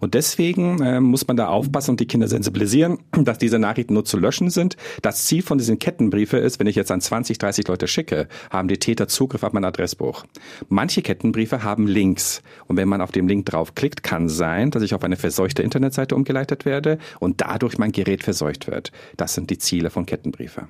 Und 0.00 0.14
deswegen 0.14 0.80
äh, 0.80 1.00
muss 1.00 1.28
man 1.28 1.36
da 1.36 1.48
aufpassen 1.48 1.90
und 1.90 2.00
die 2.00 2.06
Kinder 2.06 2.28
sensibilisieren, 2.28 2.96
dass 3.12 3.36
diese 3.36 3.58
Nachrichten 3.58 3.92
nur 3.92 4.06
zu 4.06 4.16
löschen 4.16 4.48
sind. 4.48 4.78
Das 5.02 5.26
Ziel 5.26 5.42
von 5.42 5.58
diesen 5.58 5.78
Kettenbriefe 5.78 6.38
ist, 6.38 6.58
wenn 6.58 6.66
ich 6.66 6.76
jetzt 6.76 6.90
an 6.90 7.02
20, 7.02 7.36
30 7.36 7.68
Leute 7.68 7.86
schicke, 7.88 8.26
haben 8.48 8.68
die 8.68 8.78
Täter 8.78 9.06
Zugriff 9.06 9.42
auf 9.42 9.52
mein 9.52 9.66
Adressbuch. 9.66 10.24
Manche 10.70 11.02
Kettenbriefe 11.02 11.62
haben 11.62 11.86
Links. 11.86 12.42
Und 12.68 12.78
wenn 12.78 12.88
man 12.88 13.02
auf 13.02 13.12
dem 13.12 13.28
Link 13.28 13.44
draufklickt, 13.44 14.02
kann 14.02 14.30
sein, 14.30 14.70
dass 14.70 14.82
ich 14.82 14.94
auf 14.94 15.04
eine 15.04 15.16
verseuchte 15.16 15.62
Internetseite 15.62 16.16
umgeleitet 16.16 16.64
werde 16.64 16.96
und 17.20 17.42
dadurch 17.42 17.76
mein 17.76 17.92
Gerät 17.92 18.22
verseucht 18.22 18.45
wird. 18.66 18.92
Das 19.16 19.34
sind 19.34 19.50
die 19.50 19.58
Ziele 19.58 19.90
von 19.90 20.06
Kettenbriefe. 20.06 20.68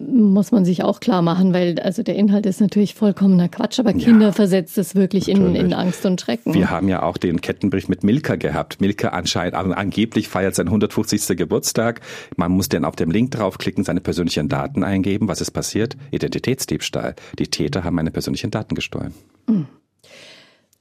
Muss 0.00 0.50
man 0.50 0.64
sich 0.64 0.82
auch 0.82 0.98
klar 0.98 1.22
machen, 1.22 1.54
weil 1.54 1.78
also 1.78 2.02
der 2.02 2.16
Inhalt 2.16 2.46
ist 2.46 2.60
natürlich 2.60 2.94
vollkommener 2.94 3.48
Quatsch, 3.48 3.78
aber 3.78 3.92
Kinder 3.92 4.32
versetzt 4.32 4.76
es 4.76 4.96
wirklich 4.96 5.28
in, 5.28 5.54
in 5.54 5.72
Angst 5.72 6.04
und 6.04 6.20
Schrecken. 6.20 6.52
Wir 6.52 6.68
haben 6.68 6.88
ja 6.88 7.04
auch 7.04 7.16
den 7.16 7.40
Kettenbrief 7.40 7.88
mit 7.88 8.02
Milka 8.02 8.34
gehabt. 8.34 8.80
Milka 8.80 9.10
anscheinend 9.10 9.54
an- 9.54 9.72
angeblich 9.72 10.28
feiert 10.28 10.56
seinen 10.56 10.66
150. 10.66 11.36
Geburtstag. 11.36 12.00
Man 12.36 12.50
muss 12.50 12.68
dann 12.68 12.84
auf 12.84 12.96
dem 12.96 13.12
Link 13.12 13.30
draufklicken, 13.30 13.84
seine 13.84 14.00
persönlichen 14.00 14.48
Daten 14.48 14.82
eingeben. 14.82 15.28
Was 15.28 15.40
ist 15.40 15.52
passiert? 15.52 15.96
Identitätsdiebstahl. 16.10 17.14
Die 17.38 17.46
Täter 17.46 17.84
haben 17.84 17.94
meine 17.94 18.10
persönlichen 18.10 18.50
Daten 18.50 18.74
gestohlen. 18.74 19.14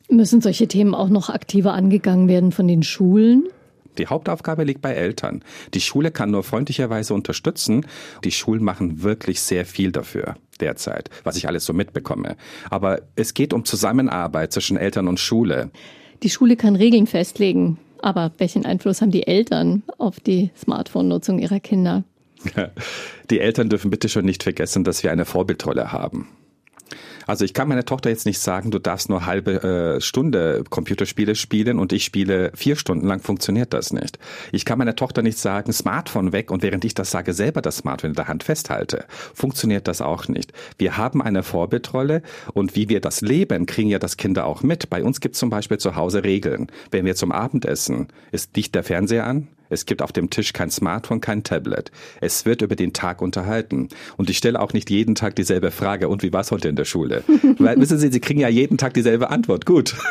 Müssen 0.09 0.41
solche 0.41 0.67
Themen 0.67 0.95
auch 0.95 1.09
noch 1.09 1.29
aktiver 1.29 1.73
angegangen 1.73 2.27
werden 2.27 2.51
von 2.51 2.67
den 2.67 2.81
Schulen? 2.81 3.43
Die 3.97 4.07
Hauptaufgabe 4.07 4.63
liegt 4.63 4.81
bei 4.81 4.93
Eltern. 4.93 5.43
Die 5.73 5.81
Schule 5.81 6.11
kann 6.11 6.31
nur 6.31 6.43
freundlicherweise 6.43 7.13
unterstützen. 7.13 7.85
Die 8.23 8.31
Schulen 8.31 8.63
machen 8.63 9.03
wirklich 9.03 9.41
sehr 9.41 9.65
viel 9.65 9.91
dafür 9.91 10.35
derzeit, 10.59 11.09
was 11.23 11.35
ich 11.35 11.47
alles 11.47 11.65
so 11.65 11.73
mitbekomme. 11.73 12.35
Aber 12.69 13.01
es 13.15 13.33
geht 13.33 13.53
um 13.53 13.65
Zusammenarbeit 13.65 14.53
zwischen 14.53 14.77
Eltern 14.77 15.07
und 15.07 15.19
Schule. 15.19 15.71
Die 16.23 16.29
Schule 16.29 16.55
kann 16.55 16.75
Regeln 16.75 17.07
festlegen, 17.07 17.77
aber 18.01 18.31
welchen 18.37 18.65
Einfluss 18.65 19.01
haben 19.01 19.11
die 19.11 19.27
Eltern 19.27 19.83
auf 19.97 20.19
die 20.19 20.51
Smartphone-Nutzung 20.55 21.39
ihrer 21.39 21.59
Kinder? 21.59 22.03
Die 23.29 23.39
Eltern 23.39 23.69
dürfen 23.69 23.89
bitte 23.89 24.09
schon 24.09 24.25
nicht 24.25 24.43
vergessen, 24.43 24.83
dass 24.83 25.01
wir 25.01 25.11
eine 25.13 25.23
Vorbildrolle 25.23 25.93
haben. 25.93 26.27
Also 27.27 27.45
ich 27.45 27.53
kann 27.53 27.67
meiner 27.67 27.85
Tochter 27.85 28.09
jetzt 28.09 28.25
nicht 28.25 28.39
sagen, 28.39 28.71
du 28.71 28.79
darfst 28.79 29.09
nur 29.09 29.25
halbe 29.25 29.63
äh, 29.63 30.01
Stunde 30.01 30.63
Computerspiele 30.69 31.35
spielen 31.35 31.79
und 31.79 31.93
ich 31.93 32.03
spiele 32.03 32.51
vier 32.55 32.75
Stunden 32.75 33.07
lang, 33.07 33.21
funktioniert 33.21 33.73
das 33.73 33.93
nicht. 33.93 34.19
Ich 34.51 34.65
kann 34.65 34.77
meiner 34.77 34.95
Tochter 34.95 35.21
nicht 35.21 35.37
sagen, 35.37 35.73
Smartphone 35.73 36.31
weg 36.31 36.51
und 36.51 36.63
während 36.63 36.85
ich 36.85 36.93
das 36.93 37.11
sage, 37.11 37.33
selber 37.33 37.61
das 37.61 37.77
Smartphone 37.77 38.11
in 38.11 38.15
der 38.15 38.27
Hand 38.27 38.43
festhalte. 38.43 39.05
Funktioniert 39.33 39.87
das 39.87 40.01
auch 40.01 40.27
nicht. 40.27 40.53
Wir 40.77 40.97
haben 40.97 41.21
eine 41.21 41.43
Vorbildrolle 41.43 42.21
und 42.53 42.75
wie 42.75 42.89
wir 42.89 43.01
das 43.01 43.21
leben, 43.21 43.65
kriegen 43.65 43.89
ja 43.89 43.99
das 43.99 44.17
Kinder 44.17 44.45
auch 44.45 44.63
mit. 44.63 44.89
Bei 44.89 45.03
uns 45.03 45.21
gibt 45.21 45.35
es 45.35 45.39
zum 45.39 45.49
Beispiel 45.49 45.77
zu 45.77 45.95
Hause 45.95 46.23
Regeln. 46.23 46.67
Wenn 46.91 47.05
wir 47.05 47.15
zum 47.15 47.31
Abendessen, 47.31 48.07
ist 48.31 48.55
nicht 48.55 48.75
der 48.75 48.83
Fernseher 48.83 49.25
an, 49.25 49.47
es 49.73 49.85
gibt 49.85 50.01
auf 50.01 50.11
dem 50.11 50.29
Tisch 50.29 50.53
kein 50.53 50.69
Smartphone, 50.69 51.21
kein 51.21 51.43
Tablet. 51.43 51.91
Es 52.21 52.45
wird 52.45 52.61
über 52.61 52.75
den 52.75 52.93
Tag 52.93 53.21
unterhalten. 53.21 53.89
Und 54.17 54.29
ich 54.29 54.37
stelle 54.37 54.59
auch 54.59 54.73
nicht 54.73 54.89
jeden 54.89 55.15
Tag 55.15 55.35
dieselbe 55.35 55.71
Frage. 55.71 56.07
Und 56.07 56.23
wie 56.23 56.31
war 56.31 56.41
es 56.41 56.51
heute 56.51 56.69
in 56.69 56.75
der 56.75 56.85
Schule? 56.85 57.23
Weil, 57.57 57.79
wissen 57.79 57.97
Sie, 57.97 58.11
Sie 58.11 58.19
kriegen 58.19 58.39
ja 58.39 58.49
jeden 58.49 58.77
Tag 58.77 58.93
dieselbe 58.93 59.29
Antwort. 59.29 59.65
Gut. 59.65 59.95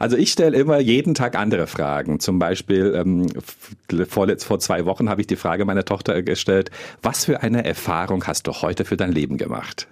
Also 0.00 0.16
ich 0.16 0.32
stelle 0.32 0.56
immer 0.56 0.80
jeden 0.80 1.14
Tag 1.14 1.36
andere 1.36 1.68
Fragen. 1.68 2.18
Zum 2.18 2.40
Beispiel 2.40 2.94
ähm, 2.96 3.28
vor, 4.08 4.26
vor 4.38 4.58
zwei 4.58 4.86
Wochen 4.86 5.08
habe 5.08 5.20
ich 5.20 5.28
die 5.28 5.36
Frage 5.36 5.64
meiner 5.64 5.84
Tochter 5.84 6.20
gestellt, 6.22 6.70
was 7.00 7.26
für 7.26 7.42
eine 7.42 7.64
Erfahrung 7.64 8.26
hast 8.26 8.48
du 8.48 8.52
heute 8.52 8.84
für 8.84 8.96
dein 8.96 9.12
Leben 9.12 9.36
gemacht? 9.36 9.86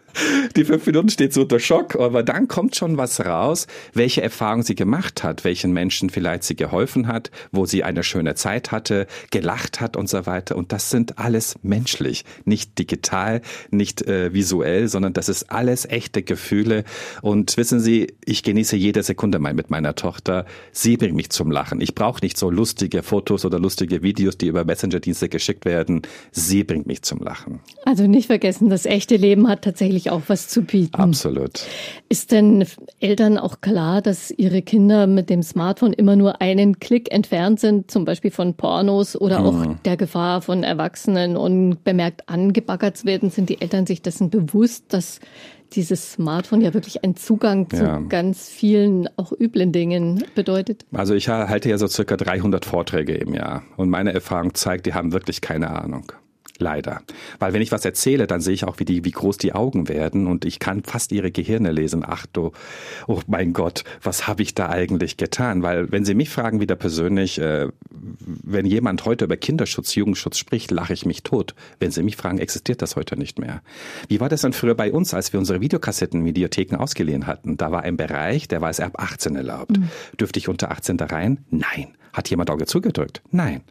Die 0.57 0.65
fünf 0.65 0.87
Minuten 0.87 1.09
steht 1.09 1.33
so 1.33 1.43
unter 1.43 1.59
Schock, 1.59 1.97
aber 1.97 2.23
dann 2.23 2.49
kommt 2.49 2.77
schon 2.77 2.97
was 2.97 3.25
raus, 3.25 3.67
welche 3.93 4.23
Erfahrung 4.23 4.63
sie 4.63 4.75
gemacht 4.75 5.23
hat, 5.23 5.45
welchen 5.45 5.73
Menschen 5.73 6.11
vielleicht 6.11 6.45
sie 6.45 6.57
geholfen 6.57 7.09
hat, 7.09 7.31
wo 7.53 7.67
sie 7.67 7.85
eine 7.85 8.03
schöne 8.03 8.35
Zeit 8.35 8.73
hatte, 8.73 9.07
gelacht 9.31 9.81
hat 9.81 9.97
und 9.97 10.09
so 10.09 10.27
weiter. 10.27 10.57
Und 10.57 10.73
das 10.73 10.91
sind 10.91 11.19
alles 11.19 11.57
menschlich, 11.63 12.25
nicht 12.45 12.79
digital, 12.79 13.43
nicht 13.71 14.03
äh, 14.03 14.33
visuell, 14.33 14.89
sondern 14.89 15.13
das 15.13 15.29
ist 15.29 15.51
alles 15.51 15.87
echte 15.87 16.23
Gefühle. 16.23 16.85
Und 17.23 17.57
wissen 17.57 17.81
Sie, 17.81 18.15
ich 18.25 18.43
genieße 18.43 18.77
jede 18.77 19.03
Sekunde 19.03 19.39
mal 19.39 19.55
mit 19.55 19.71
meiner 19.71 19.95
Tochter. 19.95 20.47
Sie 20.73 20.97
bringt 20.97 21.17
mich 21.17 21.31
zum 21.31 21.51
Lachen. 21.51 21.81
Ich 21.81 21.95
brauche 21.95 22.21
nicht 22.23 22.39
so 22.39 22.51
lustige 22.51 23.03
Fotos 23.03 23.45
oder 23.45 23.59
lustige 23.59 24.03
Videos, 24.03 24.39
die 24.39 24.47
über 24.47 24.65
Messenger-Dienste 24.65 25.29
geschickt 25.29 25.65
werden. 25.65 26.03
Sie 26.31 26.65
bringt 26.65 26.87
mich 26.87 27.03
zum 27.03 27.21
Lachen. 27.21 27.61
Also 27.85 28.07
nicht 28.07 28.27
vergessen, 28.27 28.71
das 28.71 28.87
echte 28.87 29.17
Leben 29.17 29.49
hat 29.49 29.63
tatsächlich 29.63 30.04
auch 30.11 30.23
was 30.29 30.49
zu 30.49 30.63
bieten. 30.63 30.95
Absolut. 30.95 31.65
Ist 32.09 32.33
denn 32.33 32.65
Eltern 33.01 33.39
auch 33.39 33.61
klar, 33.61 34.03
dass 34.03 34.31
ihre 34.31 34.63
Kinder 34.63 35.07
mit 35.07 35.31
dem 35.31 35.43
Smartphone 35.43 35.93
immer 35.93 36.17
nur 36.17 36.41
einen 36.41 36.79
Klick 36.81 37.13
entfernt 37.13 37.61
sind, 37.61 37.91
zum 37.91 38.05
Beispiel 38.05 38.31
von 38.31 38.55
Pornos 38.55 39.17
oder 39.21 39.45
auch 39.45 39.53
Mhm. 39.53 39.79
der 39.85 39.97
Gefahr 39.97 40.43
von 40.43 40.63
Erwachsenen 40.63 41.37
und 41.37 41.83
bemerkt 41.85 42.29
angebaggert 42.29 42.97
zu 42.97 43.07
werden? 43.07 43.31
Sind 43.31 43.49
die 43.49 43.61
Eltern 43.61 43.87
sich 43.87 44.03
dessen 44.03 44.31
bewusst, 44.31 44.85
dass 44.93 45.21
dieses 45.73 46.13
Smartphone 46.13 46.61
ja 46.61 46.73
wirklich 46.73 47.03
einen 47.03 47.17
Zugang 47.17 47.69
zu 47.69 47.83
Ja. 47.83 47.99
ganz 47.99 48.49
vielen 48.49 49.09
auch 49.17 49.33
üblen 49.33 49.73
Dingen 49.73 50.23
bedeutet? 50.37 50.85
Also 50.93 51.15
ich 51.15 51.29
halte 51.29 51.69
ja 51.69 51.79
so 51.79 51.89
circa 51.89 52.17
300 52.17 52.65
Vorträge 52.65 53.15
im 53.15 53.35
Jahr 53.35 53.63
und 53.77 53.91
meine 53.91 54.13
Erfahrung 54.13 54.55
zeigt, 54.55 54.87
die 54.87 54.95
haben 54.95 55.13
wirklich 55.13 55.41
keine 55.41 55.71
Ahnung. 55.71 56.13
Leider. 56.59 57.03
Weil 57.41 57.53
wenn 57.53 57.63
ich 57.63 57.73
was 57.73 57.85
erzähle, 57.85 58.29
dann 58.29 58.41
sehe 58.41 58.55
ich 58.55 58.65
auch, 58.65 58.79
wie, 58.79 58.85
die, 58.85 59.05
wie 59.05 59.11
groß 59.11 59.39
die 59.39 59.55
Augen 59.55 59.89
werden 59.89 60.29
und 60.29 60.45
ich 60.45 60.61
kann 60.61 60.85
fast 60.85 61.11
ihre 61.11 61.33
Gehirne 61.33 61.73
lesen. 61.73 62.05
Ach 62.07 62.27
du, 62.33 62.53
oh 63.09 63.21
mein 63.27 63.53
Gott, 63.53 63.83
was 64.03 64.29
habe 64.29 64.43
ich 64.43 64.55
da 64.55 64.69
eigentlich 64.69 65.17
getan? 65.17 65.63
Weil 65.63 65.91
wenn 65.91 66.05
Sie 66.05 66.15
mich 66.15 66.31
fragen 66.31 66.61
wieder 66.61 66.77
persönlich, 66.77 67.41
äh, 67.41 67.69
wenn 67.91 68.67
jemand 68.67 69.05
heute 69.05 69.25
über 69.25 69.37
Kinderschutz, 69.37 69.97
Jugendschutz 69.97 70.39
spricht, 70.39 70.71
lache 70.71 70.93
ich 70.93 71.05
mich 71.05 71.25
tot. 71.25 71.57
Wenn 71.81 71.91
Sie 71.91 72.05
mich 72.05 72.17
fragen, 72.17 72.39
existiert 72.39 72.83
das 72.83 72.95
heute 72.95 73.19
nicht 73.19 73.41
mehr. 73.41 73.61
Wie 74.09 74.21
war 74.21 74.29
das 74.29 74.43
denn 74.43 74.53
früher 74.53 74.77
bei 74.77 74.93
uns, 74.93 75.13
als 75.13 75.33
wir 75.33 75.41
unsere 75.41 75.61
Videokassetten, 75.61 76.25
Videotheken 76.25 76.77
ausgeliehen 76.77 77.27
hatten? 77.27 77.57
Da 77.57 77.73
war 77.73 77.83
ein 77.83 77.97
Bereich, 77.97 78.47
der 78.47 78.61
war 78.61 78.71
es 78.71 78.79
ab 78.79 79.01
18 79.01 79.35
erlaubt. 79.35 79.77
Dürfte 80.21 80.39
ich 80.39 80.49
unter 80.49 80.71
18 80.71 80.99
da 80.99 81.07
rein? 81.07 81.45
Nein. 81.51 81.97
Hat 82.15 82.31
jemand 82.31 82.49
Auge 82.49 82.65
zugedrückt? 82.65 83.23
Nein. 83.33 83.63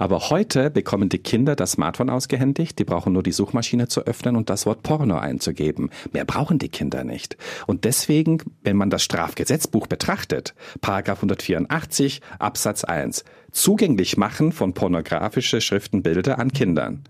Aber 0.00 0.30
heute 0.30 0.68
bekommen 0.68 1.08
die 1.08 1.20
Kinder 1.20 1.54
das 1.54 1.72
Smartphone 1.72 2.10
ausgehändigt, 2.10 2.78
die 2.78 2.84
brauchen 2.84 3.12
nur 3.12 3.22
die 3.22 3.32
Suchmaschine 3.32 3.86
zu 3.86 4.02
öffnen 4.02 4.34
und 4.34 4.50
das 4.50 4.66
Wort 4.66 4.82
Porno 4.82 5.16
einzugeben. 5.16 5.90
Mehr 6.12 6.24
brauchen 6.24 6.58
die 6.58 6.68
Kinder 6.68 7.04
nicht. 7.04 7.36
Und 7.66 7.84
deswegen, 7.84 8.38
wenn 8.62 8.76
man 8.76 8.90
das 8.90 9.04
Strafgesetzbuch 9.04 9.86
betrachtet, 9.86 10.54
Paragraph 10.80 11.18
184 11.18 12.20
Absatz 12.40 12.82
1, 12.82 13.24
zugänglich 13.52 14.16
machen 14.16 14.50
von 14.50 14.74
pornografische 14.74 15.60
Schriften, 15.60 16.02
Bilder 16.02 16.40
an 16.40 16.52
Kindern. 16.52 17.04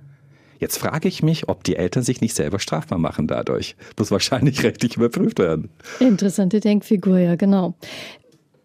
Jetzt 0.59 0.78
frage 0.78 1.07
ich 1.07 1.22
mich, 1.22 1.48
ob 1.48 1.62
die 1.62 1.76
Eltern 1.76 2.02
sich 2.02 2.20
nicht 2.20 2.35
selber 2.35 2.59
strafbar 2.59 2.98
machen 2.98 3.28
dadurch. 3.28 3.76
Muss 3.96 4.11
wahrscheinlich 4.11 4.62
rechtlich 4.64 4.96
überprüft 4.96 5.38
werden. 5.38 5.70
Interessante 6.00 6.61
Denkfigur, 6.61 7.18
ja, 7.18 7.37
genau. 7.37 7.74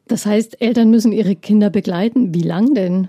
Das 0.08 0.26
heißt, 0.26 0.62
Eltern 0.62 0.92
müssen 0.92 1.12
ihre 1.12 1.36
Kinder 1.36 1.70
begleiten. 1.70 2.34
Wie 2.34 2.42
lang 2.42 2.74
denn? 2.74 3.08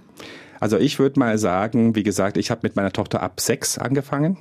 Also 0.60 0.78
ich 0.78 0.98
würde 0.98 1.18
mal 1.18 1.38
sagen, 1.38 1.94
wie 1.94 2.02
gesagt, 2.02 2.36
ich 2.36 2.50
habe 2.50 2.60
mit 2.62 2.76
meiner 2.76 2.92
Tochter 2.92 3.22
ab 3.22 3.40
sechs 3.40 3.78
angefangen. 3.78 4.38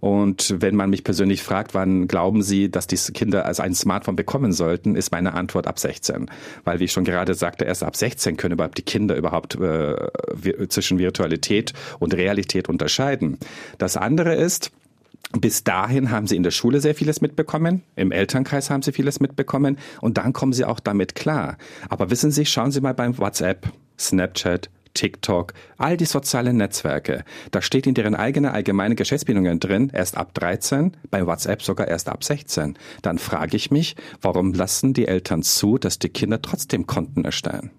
Und 0.00 0.56
wenn 0.60 0.76
man 0.76 0.90
mich 0.90 1.02
persönlich 1.02 1.42
fragt, 1.42 1.72
wann 1.72 2.08
glauben 2.08 2.42
Sie, 2.42 2.70
dass 2.70 2.86
die 2.86 2.96
Kinder 2.96 3.46
als 3.46 3.58
ein 3.58 3.74
Smartphone 3.74 4.16
bekommen 4.16 4.52
sollten, 4.52 4.96
ist 4.96 5.12
meine 5.12 5.32
Antwort 5.32 5.66
ab 5.66 5.78
16. 5.78 6.30
Weil, 6.62 6.78
wie 6.78 6.84
ich 6.84 6.92
schon 6.92 7.04
gerade 7.04 7.32
sagte, 7.32 7.64
erst 7.64 7.82
ab 7.82 7.96
16 7.96 8.36
können 8.36 8.52
überhaupt 8.52 8.76
die 8.76 8.82
Kinder 8.82 9.16
überhaupt 9.16 9.54
äh, 9.54 10.68
zwischen 10.68 10.98
Virtualität 10.98 11.72
und 12.00 12.12
Realität 12.12 12.68
unterscheiden. 12.68 13.38
Das 13.78 13.96
andere 13.96 14.34
ist, 14.34 14.72
bis 15.40 15.64
dahin 15.64 16.10
haben 16.10 16.26
sie 16.26 16.36
in 16.36 16.42
der 16.42 16.50
Schule 16.50 16.80
sehr 16.80 16.94
vieles 16.94 17.20
mitbekommen, 17.20 17.82
im 17.96 18.12
Elternkreis 18.12 18.70
haben 18.70 18.82
sie 18.82 18.92
vieles 18.92 19.20
mitbekommen 19.20 19.78
und 20.00 20.18
dann 20.18 20.32
kommen 20.32 20.52
sie 20.52 20.64
auch 20.64 20.80
damit 20.80 21.14
klar. 21.14 21.56
Aber 21.88 22.10
wissen 22.10 22.30
Sie, 22.30 22.46
schauen 22.46 22.70
Sie 22.70 22.80
mal 22.80 22.94
beim 22.94 23.18
WhatsApp, 23.18 23.72
Snapchat, 23.98 24.70
TikTok, 24.94 25.52
all 25.76 25.96
die 25.96 26.04
sozialen 26.04 26.56
Netzwerke. 26.56 27.24
Da 27.50 27.60
steht 27.60 27.86
in 27.86 27.94
deren 27.94 28.14
eigene 28.14 28.52
allgemeine 28.52 28.94
Geschäftsbedingungen 28.94 29.60
drin, 29.60 29.90
erst 29.92 30.16
ab 30.16 30.32
13, 30.34 30.96
bei 31.10 31.26
WhatsApp 31.26 31.62
sogar 31.62 31.88
erst 31.88 32.08
ab 32.08 32.24
16. 32.24 32.78
Dann 33.02 33.18
frage 33.18 33.56
ich 33.56 33.70
mich, 33.70 33.96
warum 34.22 34.54
lassen 34.54 34.94
die 34.94 35.08
Eltern 35.08 35.42
zu, 35.42 35.78
dass 35.78 35.98
die 35.98 36.08
Kinder 36.08 36.40
trotzdem 36.40 36.86
Konten 36.86 37.24
erstellen? 37.24 37.70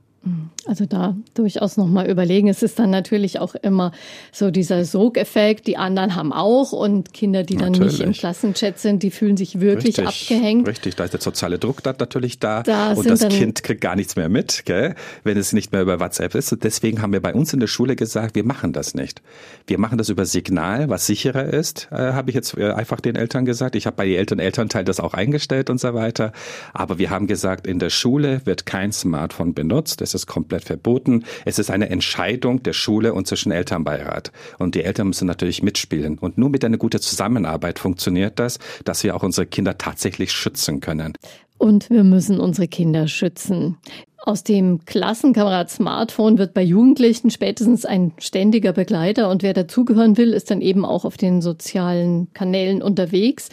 Also 0.66 0.86
da 0.86 1.16
durchaus 1.36 1.78
nochmal 1.78 2.10
überlegen. 2.10 2.48
Es 2.48 2.64
ist 2.64 2.80
dann 2.80 2.90
natürlich 2.90 3.40
auch 3.40 3.56
immer 3.56 3.92
so 4.32 4.50
dieser 4.50 4.84
Sogeffekt. 4.84 5.68
Die 5.68 5.78
anderen 5.78 6.16
haben 6.16 6.34
auch 6.34 6.72
und 6.72 7.14
Kinder, 7.14 7.44
die 7.44 7.56
dann 7.56 7.74
nicht 7.74 7.82
im 7.82 7.88
Natürlich. 7.88 8.20
Klassenchat 8.20 8.80
sind, 8.80 9.04
die 9.04 9.12
fühlen 9.12 9.38
sich 9.38 9.60
wirklich 9.60 10.06
abgehängt. 10.06 10.68
Richtig, 10.68 10.96
da 10.96 11.04
ist 11.04 11.14
der 11.14 11.22
soziale 11.22 11.60
Druck 11.60 11.84
da 11.84 11.94
natürlich 11.98 12.40
da, 12.40 12.64
Da 12.64 12.94
und 12.94 13.08
das 13.08 13.28
Kind 13.28 13.64
kriegt 13.64 13.82
gar 13.82 13.96
nichts 13.96 14.16
mehr 14.16 14.30
mit, 14.30 14.64
gell, 14.66 14.96
wenn 15.24 15.38
es 15.38 15.54
nicht 15.54 15.72
mehr 15.72 15.84
über 15.84 16.00
WhatsApp 16.00 16.34
ist. 16.34 16.52
Und 16.52 16.64
deswegen 16.64 17.02
haben 17.02 17.14
wir 17.14 17.22
bei 17.22 17.34
uns 17.34 17.54
in 17.54 17.60
der 17.60 17.68
Schule 17.68 17.96
gesagt, 17.96 18.36
wir 18.36 18.44
machen 18.44 18.74
das 18.74 18.96
nicht. 18.96 19.22
Wir 19.68 19.78
machen 19.78 19.98
das 20.00 20.10
über 20.10 20.26
Signal, 20.26 20.90
was 20.90 21.06
sicherer 21.06 21.46
ist, 21.46 21.90
äh, 21.92 22.14
habe 22.14 22.32
ich 22.32 22.36
jetzt 22.36 22.58
äh, 22.58 22.72
einfach 22.72 23.00
den 23.00 23.16
Eltern 23.16 23.46
gesagt. 23.46 23.76
Ich 23.76 23.86
habe 23.86 23.98
bei 23.98 24.06
den 24.06 24.16
Eltern 24.16 24.40
Elternteil 24.40 24.86
das 24.86 25.00
auch 25.00 25.14
eingestellt 25.14 25.70
und 25.70 25.80
so 25.80 25.94
weiter. 25.94 26.32
Aber 26.74 26.98
wir 26.98 27.12
haben 27.12 27.28
gesagt, 27.28 27.68
in 27.68 27.78
der 27.78 27.92
Schule 27.92 28.42
wird 28.46 28.66
kein 28.66 28.92
Smartphone 28.92 29.54
benutzt. 29.54 30.02
Es 30.02 30.15
ist 30.16 30.28
komplett 30.28 30.64
verboten. 30.64 31.24
Es 31.46 31.60
ist 31.60 31.70
eine 31.70 31.90
Entscheidung 31.90 32.64
der 32.64 32.74
Schule 32.74 33.14
und 33.14 33.28
zwischen 33.28 33.52
Elternbeirat. 33.52 34.32
Und 34.58 34.76
die 34.76 34.84
Eltern 34.84 35.08
müssen 35.08 35.28
natürlich 35.28 35.62
mitspielen. 35.62 36.18
Und 36.18 36.38
nur 36.38 36.50
mit 36.50 36.66
einer 36.66 36.78
guten 36.78 37.02
Zusammenarbeit 37.02 37.80
funktioniert 37.80 38.40
das, 38.40 38.60
dass 38.84 39.04
wir 39.04 39.16
auch 39.16 39.24
unsere 39.24 39.46
Kinder 39.46 39.78
tatsächlich 39.78 40.32
schützen 40.32 40.80
können. 40.80 41.14
Und 41.58 41.90
wir 41.90 42.04
müssen 42.04 42.40
unsere 42.40 42.68
Kinder 42.68 43.08
schützen. 43.08 43.78
Aus 44.18 44.44
dem 44.44 44.84
Klassenkamerad 44.86 45.70
Smartphone 45.70 46.38
wird 46.38 46.54
bei 46.54 46.64
Jugendlichen 46.64 47.30
spätestens 47.30 47.86
ein 47.86 48.12
ständiger 48.18 48.74
Begleiter 48.74 49.30
und 49.30 49.44
wer 49.44 49.54
dazugehören 49.54 50.18
will, 50.18 50.34
ist 50.34 50.50
dann 50.50 50.62
eben 50.62 50.84
auch 50.84 51.06
auf 51.06 51.16
den 51.16 51.42
sozialen 51.42 52.34
Kanälen 52.34 52.82
unterwegs. 52.82 53.50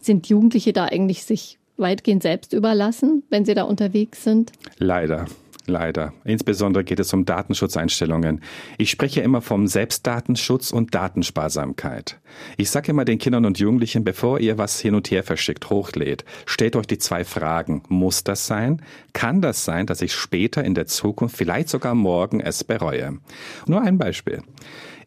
Sind 0.00 0.28
Jugendliche 0.28 0.72
da 0.72 0.84
eigentlich 0.84 1.24
sich 1.24 1.58
weitgehend 1.78 2.22
selbst 2.22 2.52
überlassen, 2.52 3.22
wenn 3.30 3.44
sie 3.44 3.54
da 3.54 3.62
unterwegs 3.62 4.22
sind? 4.22 4.52
Leider. 4.78 5.24
Leider. 5.70 6.12
Insbesondere 6.24 6.82
geht 6.82 6.98
es 6.98 7.12
um 7.12 7.24
Datenschutzeinstellungen. 7.24 8.42
Ich 8.76 8.90
spreche 8.90 9.20
immer 9.20 9.40
vom 9.40 9.68
Selbstdatenschutz 9.68 10.72
und 10.72 10.94
Datensparsamkeit. 10.94 12.18
Ich 12.56 12.70
sage 12.70 12.90
immer 12.90 13.04
den 13.04 13.18
Kindern 13.18 13.44
und 13.46 13.58
Jugendlichen, 13.60 14.02
bevor 14.02 14.40
ihr 14.40 14.58
was 14.58 14.80
hin 14.80 14.96
und 14.96 15.10
her 15.12 15.22
verschickt, 15.22 15.70
hochlädt, 15.70 16.24
stellt 16.44 16.74
euch 16.74 16.86
die 16.86 16.98
zwei 16.98 17.24
Fragen. 17.24 17.84
Muss 17.88 18.24
das 18.24 18.48
sein? 18.48 18.82
Kann 19.12 19.40
das 19.40 19.64
sein, 19.64 19.86
dass 19.86 20.02
ich 20.02 20.12
später 20.12 20.64
in 20.64 20.74
der 20.74 20.86
Zukunft, 20.86 21.36
vielleicht 21.36 21.68
sogar 21.68 21.94
morgen, 21.94 22.40
es 22.40 22.64
bereue? 22.64 23.18
Nur 23.66 23.82
ein 23.82 23.96
Beispiel. 23.96 24.42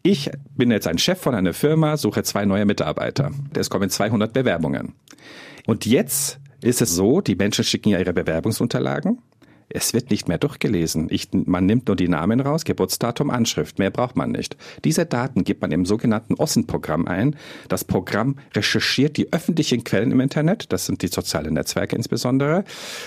Ich 0.02 0.32
bin 0.56 0.72
jetzt 0.72 0.88
ein 0.88 0.98
Chef 0.98 1.20
von 1.20 1.36
einer 1.36 1.54
Firma, 1.54 1.98
suche 1.98 2.24
zwei 2.24 2.46
neue 2.46 2.66
Mitarbeiter. 2.66 3.32
Es 3.54 3.70
kommen 3.70 3.90
200 3.90 4.32
Bewerbungen. 4.32 4.94
Und 5.66 5.86
jetzt 5.86 6.40
ist 6.62 6.82
es 6.82 6.96
so, 6.96 7.22
die 7.22 7.36
Menschen 7.36 7.64
schicken 7.64 7.90
ja 7.90 8.00
ihre 8.00 8.14
Bewerbungsunterlagen. 8.14 9.20
Es 9.70 9.94
wird 9.94 10.10
nicht 10.10 10.28
mehr 10.28 10.38
durchgelesen. 10.38 11.08
Ich, 11.10 11.30
man 11.32 11.66
nimmt 11.66 11.88
nur 11.88 11.96
die 11.96 12.08
Namen 12.08 12.40
raus, 12.40 12.64
Geburtsdatum, 12.64 13.30
Anschrift. 13.30 13.80
Mehr 13.80 13.92
braucht 13.92 14.16
man 14.16 14.32
nicht. 14.32 14.58
Diese 14.84 15.06
Daten 15.06 15.44
gibt 15.44 15.62
man 15.62 15.72
im 15.72 15.86
sogenannten 15.86 16.36
OSSEN-Programm 16.36 17.08
ein. 17.08 17.36
Das 17.70 17.84
Programm 17.84 18.36
recherchiert 18.56 19.18
die 19.18 19.32
öffentlichen 19.34 19.84
Quellen 19.84 20.12
im 20.12 20.20
Internet, 20.20 20.72
das 20.72 20.86
sind 20.86 21.02
die 21.02 21.08
sozialen 21.08 21.54
Netzwerke 21.54 21.96
insbesondere, 21.96 22.64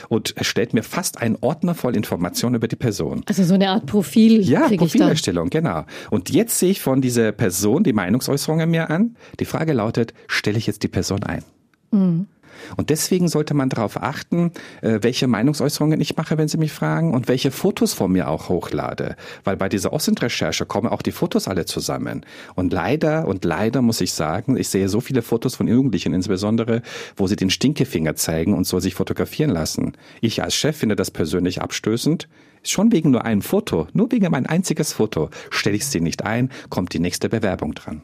und 0.08 0.36
erstellt 0.36 0.74
mir 0.74 0.82
fast 0.82 1.20
einen 1.20 1.36
Ordner 1.40 1.74
voll 1.74 1.96
Informationen 1.96 2.56
über 2.56 2.68
die 2.68 2.76
Person. 2.76 3.22
Also 3.26 3.44
so 3.44 3.54
eine 3.54 3.70
Art 3.70 3.86
Profil 3.86 4.40
Ja. 4.40 4.68
Profilerstellung, 4.68 5.50
genau. 5.50 5.84
Und 6.10 6.30
jetzt 6.30 6.58
sehe 6.58 6.70
ich 6.70 6.80
von 6.80 7.00
dieser 7.00 7.32
Person 7.32 7.84
die 7.84 7.92
Meinungsäußerungen 7.92 8.70
mir 8.70 8.90
an. 8.90 9.16
Die 9.40 9.44
Frage 9.44 9.72
lautet, 9.72 10.14
stelle 10.26 10.58
ich 10.58 10.66
jetzt 10.66 10.82
die 10.82 10.88
Person 10.88 11.22
ein? 11.22 11.44
Mhm. 11.90 12.26
Und 12.76 12.90
deswegen 12.90 13.28
sollte 13.28 13.54
man 13.54 13.68
darauf 13.68 14.02
achten, 14.02 14.52
äh, 14.82 14.98
welche 15.02 15.26
Meinungsäußerungen 15.26 16.00
ich 16.00 16.16
mache, 16.16 16.38
wenn 16.38 16.48
Sie 16.48 16.58
mich 16.58 16.72
fragen, 16.72 17.14
und 17.14 17.28
welche 17.28 17.50
Fotos 17.50 17.94
von 17.94 18.12
mir 18.12 18.28
auch 18.28 18.48
hochlade. 18.48 19.16
Weil 19.44 19.56
bei 19.56 19.68
dieser 19.68 19.92
OSINT-Recherche 19.92 20.66
kommen 20.66 20.88
auch 20.88 21.02
die 21.02 21.12
Fotos 21.12 21.48
alle 21.48 21.64
zusammen. 21.66 22.24
Und 22.54 22.72
leider, 22.72 23.28
und 23.28 23.44
leider 23.44 23.82
muss 23.82 24.00
ich 24.00 24.12
sagen, 24.12 24.56
ich 24.56 24.68
sehe 24.68 24.88
so 24.88 25.00
viele 25.00 25.22
Fotos 25.22 25.54
von 25.56 25.68
Jugendlichen 25.68 26.14
insbesondere, 26.14 26.82
wo 27.16 27.26
sie 27.26 27.36
den 27.36 27.50
Stinkefinger 27.50 28.16
zeigen 28.16 28.54
und 28.54 28.66
so 28.66 28.80
sich 28.80 28.94
fotografieren 28.94 29.50
lassen. 29.50 29.92
Ich 30.20 30.42
als 30.42 30.54
Chef 30.54 30.76
finde 30.76 30.96
das 30.96 31.10
persönlich 31.10 31.62
abstößend. 31.62 32.28
Schon 32.62 32.90
wegen 32.90 33.12
nur 33.12 33.24
einem 33.24 33.42
Foto, 33.42 33.86
nur 33.92 34.10
wegen 34.10 34.30
mein 34.30 34.46
einziges 34.46 34.92
Foto, 34.92 35.30
stelle 35.50 35.76
ich 35.76 35.86
sie 35.86 36.00
nicht 36.00 36.24
ein, 36.24 36.50
kommt 36.68 36.92
die 36.94 36.98
nächste 36.98 37.28
Bewerbung 37.28 37.74
dran. 37.74 38.02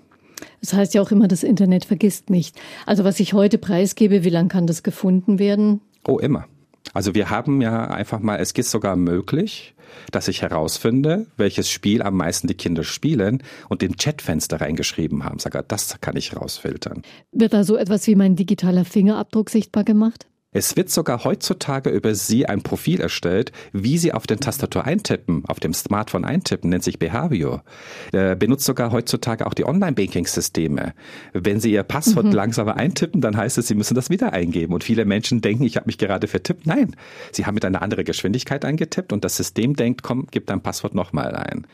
Das 0.60 0.72
heißt 0.72 0.94
ja 0.94 1.02
auch 1.02 1.10
immer, 1.10 1.28
das 1.28 1.42
Internet 1.42 1.84
vergisst 1.84 2.30
nicht. 2.30 2.60
Also 2.86 3.04
was 3.04 3.20
ich 3.20 3.32
heute 3.32 3.58
preisgebe, 3.58 4.24
wie 4.24 4.30
lange 4.30 4.48
kann 4.48 4.66
das 4.66 4.82
gefunden 4.82 5.38
werden? 5.38 5.80
Oh, 6.06 6.18
immer. 6.18 6.46
Also 6.94 7.14
wir 7.14 7.30
haben 7.30 7.60
ja 7.60 7.86
einfach 7.86 8.20
mal, 8.20 8.38
es 8.38 8.52
ist 8.52 8.70
sogar 8.70 8.96
möglich, 8.96 9.74
dass 10.10 10.28
ich 10.28 10.42
herausfinde, 10.42 11.26
welches 11.36 11.70
Spiel 11.70 12.02
am 12.02 12.16
meisten 12.16 12.48
die 12.48 12.54
Kinder 12.54 12.84
spielen 12.84 13.42
und 13.68 13.82
im 13.82 13.96
Chatfenster 13.96 14.60
reingeschrieben 14.60 15.24
haben. 15.24 15.38
Sag, 15.38 15.68
das 15.68 16.00
kann 16.00 16.16
ich 16.16 16.36
rausfiltern. 16.36 17.02
Wird 17.32 17.52
da 17.52 17.64
so 17.64 17.76
etwas 17.76 18.06
wie 18.06 18.14
mein 18.14 18.36
digitaler 18.36 18.84
Fingerabdruck 18.84 19.50
sichtbar 19.50 19.84
gemacht? 19.84 20.26
Es 20.54 20.76
wird 20.76 20.90
sogar 20.90 21.24
heutzutage 21.24 21.88
über 21.88 22.14
Sie 22.14 22.44
ein 22.44 22.62
Profil 22.62 23.00
erstellt, 23.00 23.52
wie 23.72 23.96
Sie 23.96 24.12
auf 24.12 24.26
den 24.26 24.38
Tastatur 24.38 24.84
eintippen, 24.84 25.44
auf 25.46 25.60
dem 25.60 25.72
Smartphone 25.72 26.26
eintippen, 26.26 26.68
nennt 26.68 26.84
sich 26.84 26.98
Behavior. 26.98 27.64
Äh, 28.12 28.36
benutzt 28.36 28.66
sogar 28.66 28.92
heutzutage 28.92 29.46
auch 29.46 29.54
die 29.54 29.64
Online-Banking-Systeme. 29.64 30.92
Wenn 31.32 31.58
Sie 31.58 31.72
Ihr 31.72 31.82
Passwort 31.84 32.26
mhm. 32.26 32.32
langsamer 32.32 32.76
eintippen, 32.76 33.22
dann 33.22 33.34
heißt 33.34 33.56
es, 33.56 33.66
Sie 33.66 33.74
müssen 33.74 33.94
das 33.94 34.10
wieder 34.10 34.34
eingeben. 34.34 34.74
Und 34.74 34.84
viele 34.84 35.06
Menschen 35.06 35.40
denken, 35.40 35.64
ich 35.64 35.76
habe 35.76 35.86
mich 35.86 35.96
gerade 35.96 36.26
vertippt. 36.26 36.66
Nein, 36.66 36.96
Sie 37.32 37.46
haben 37.46 37.54
mit 37.54 37.64
einer 37.64 37.80
anderen 37.80 38.04
Geschwindigkeit 38.04 38.66
eingetippt 38.66 39.14
und 39.14 39.24
das 39.24 39.38
System 39.38 39.74
denkt, 39.74 40.02
komm, 40.02 40.26
gib 40.30 40.46
dein 40.48 40.60
Passwort 40.60 40.94
nochmal 40.94 41.34
ein. 41.34 41.66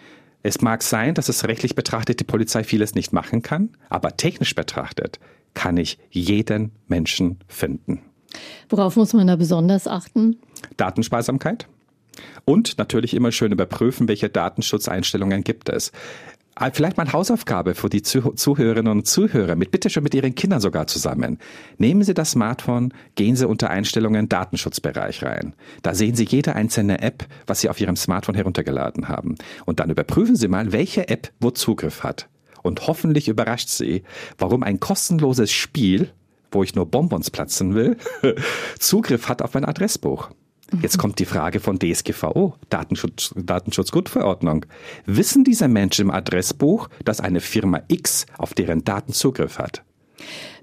Es 0.45 0.61
mag 0.61 0.85
sein, 0.85 1.15
dass 1.15 1.29
es 1.29 1.49
rechtlich 1.49 1.75
betrachtet 1.75 2.21
die 2.21 2.25
Polizei 2.25 2.63
vieles 2.63 2.95
nicht 2.95 3.13
machen 3.13 3.43
kann, 3.43 3.71
aber 3.89 4.17
technisch 4.17 4.55
betrachtet 4.55 5.19
kann 5.55 5.77
ich 5.77 5.99
jeden 6.11 6.71
Menschen 6.87 7.39
finden. 7.49 8.03
Worauf 8.69 8.97
muss 8.97 9.13
man 9.13 9.27
da 9.27 9.37
besonders 9.37 9.87
achten? 9.87 10.39
Datensparsamkeit. 10.77 11.67
Und 12.45 12.79
natürlich 12.79 13.15
immer 13.15 13.33
schön 13.33 13.53
überprüfen, 13.53 14.09
welche 14.09 14.29
Datenschutzeinstellungen 14.29 15.45
gibt 15.45 15.69
es. 15.69 15.93
Ah, 16.61 16.71
vielleicht 16.73 16.97
mal 16.97 17.05
eine 17.05 17.13
Hausaufgabe 17.13 17.77
für 17.77 17.89
die 17.89 18.03
Zuhörerinnen 18.03 18.91
und 18.91 19.07
Zuhörer, 19.07 19.55
mit 19.55 19.71
bitte 19.71 19.91
schon 19.91 20.03
mit 20.03 20.13
Ihren 20.13 20.35
Kindern 20.35 20.61
sogar 20.61 20.89
zusammen. 20.89 21.39
Nehmen 21.77 22.03
Sie 22.03 22.15
das 22.15 22.33
Smartphone, 22.33 22.93
gehen 23.15 23.37
Sie 23.37 23.47
unter 23.47 23.71
Einstellungen 23.71 24.29
Datenschutzbereich 24.29 25.23
rein. 25.23 25.55
Da 25.83 25.95
sehen 25.95 26.17
Sie 26.17 26.25
jede 26.25 26.57
einzelne 26.57 27.01
App, 27.01 27.29
was 27.47 27.61
Sie 27.61 27.69
auf 27.69 27.81
Ihrem 27.81 27.95
Smartphone 27.95 28.35
heruntergeladen 28.35 29.09
haben. 29.09 29.37
Und 29.67 29.79
dann 29.79 29.89
überprüfen 29.89 30.35
Sie 30.35 30.49
mal, 30.49 30.73
welche 30.73 31.09
App 31.09 31.31
wo 31.39 31.53
Zugriff 31.53 32.03
hat. 32.03 32.29
Und 32.65 32.89
hoffentlich 32.89 33.29
überrascht 33.29 33.69
Sie, 33.69 34.03
warum 34.37 34.65
ein 34.65 34.81
kostenloses 34.81 35.53
Spiel 35.53 36.11
wo 36.51 36.63
ich 36.63 36.75
nur 36.75 36.87
Bonbons 36.87 37.31
platzen 37.31 37.75
will, 37.75 37.97
Zugriff 38.79 39.29
hat 39.29 39.43
auf 39.43 39.55
mein 39.55 39.65
Adressbuch. 39.65 40.31
Jetzt 40.83 40.97
mhm. 40.97 41.01
kommt 41.01 41.19
die 41.19 41.25
Frage 41.25 41.61
von 41.61 41.79
DSGVO, 41.79 42.55
Datenschutz, 42.69 43.33
Datenschutzgrundverordnung. 43.37 44.67
Wissen 45.07 45.45
diese 45.45 45.69
Menschen 45.69 46.07
im 46.07 46.11
Adressbuch, 46.11 46.89
dass 47.05 47.21
eine 47.21 47.41
Firma 47.41 47.83
X 47.89 48.27
auf 48.37 48.55
deren 48.55 48.85
Daten 48.85 49.13
Zugriff 49.13 49.59
hat? 49.59 49.83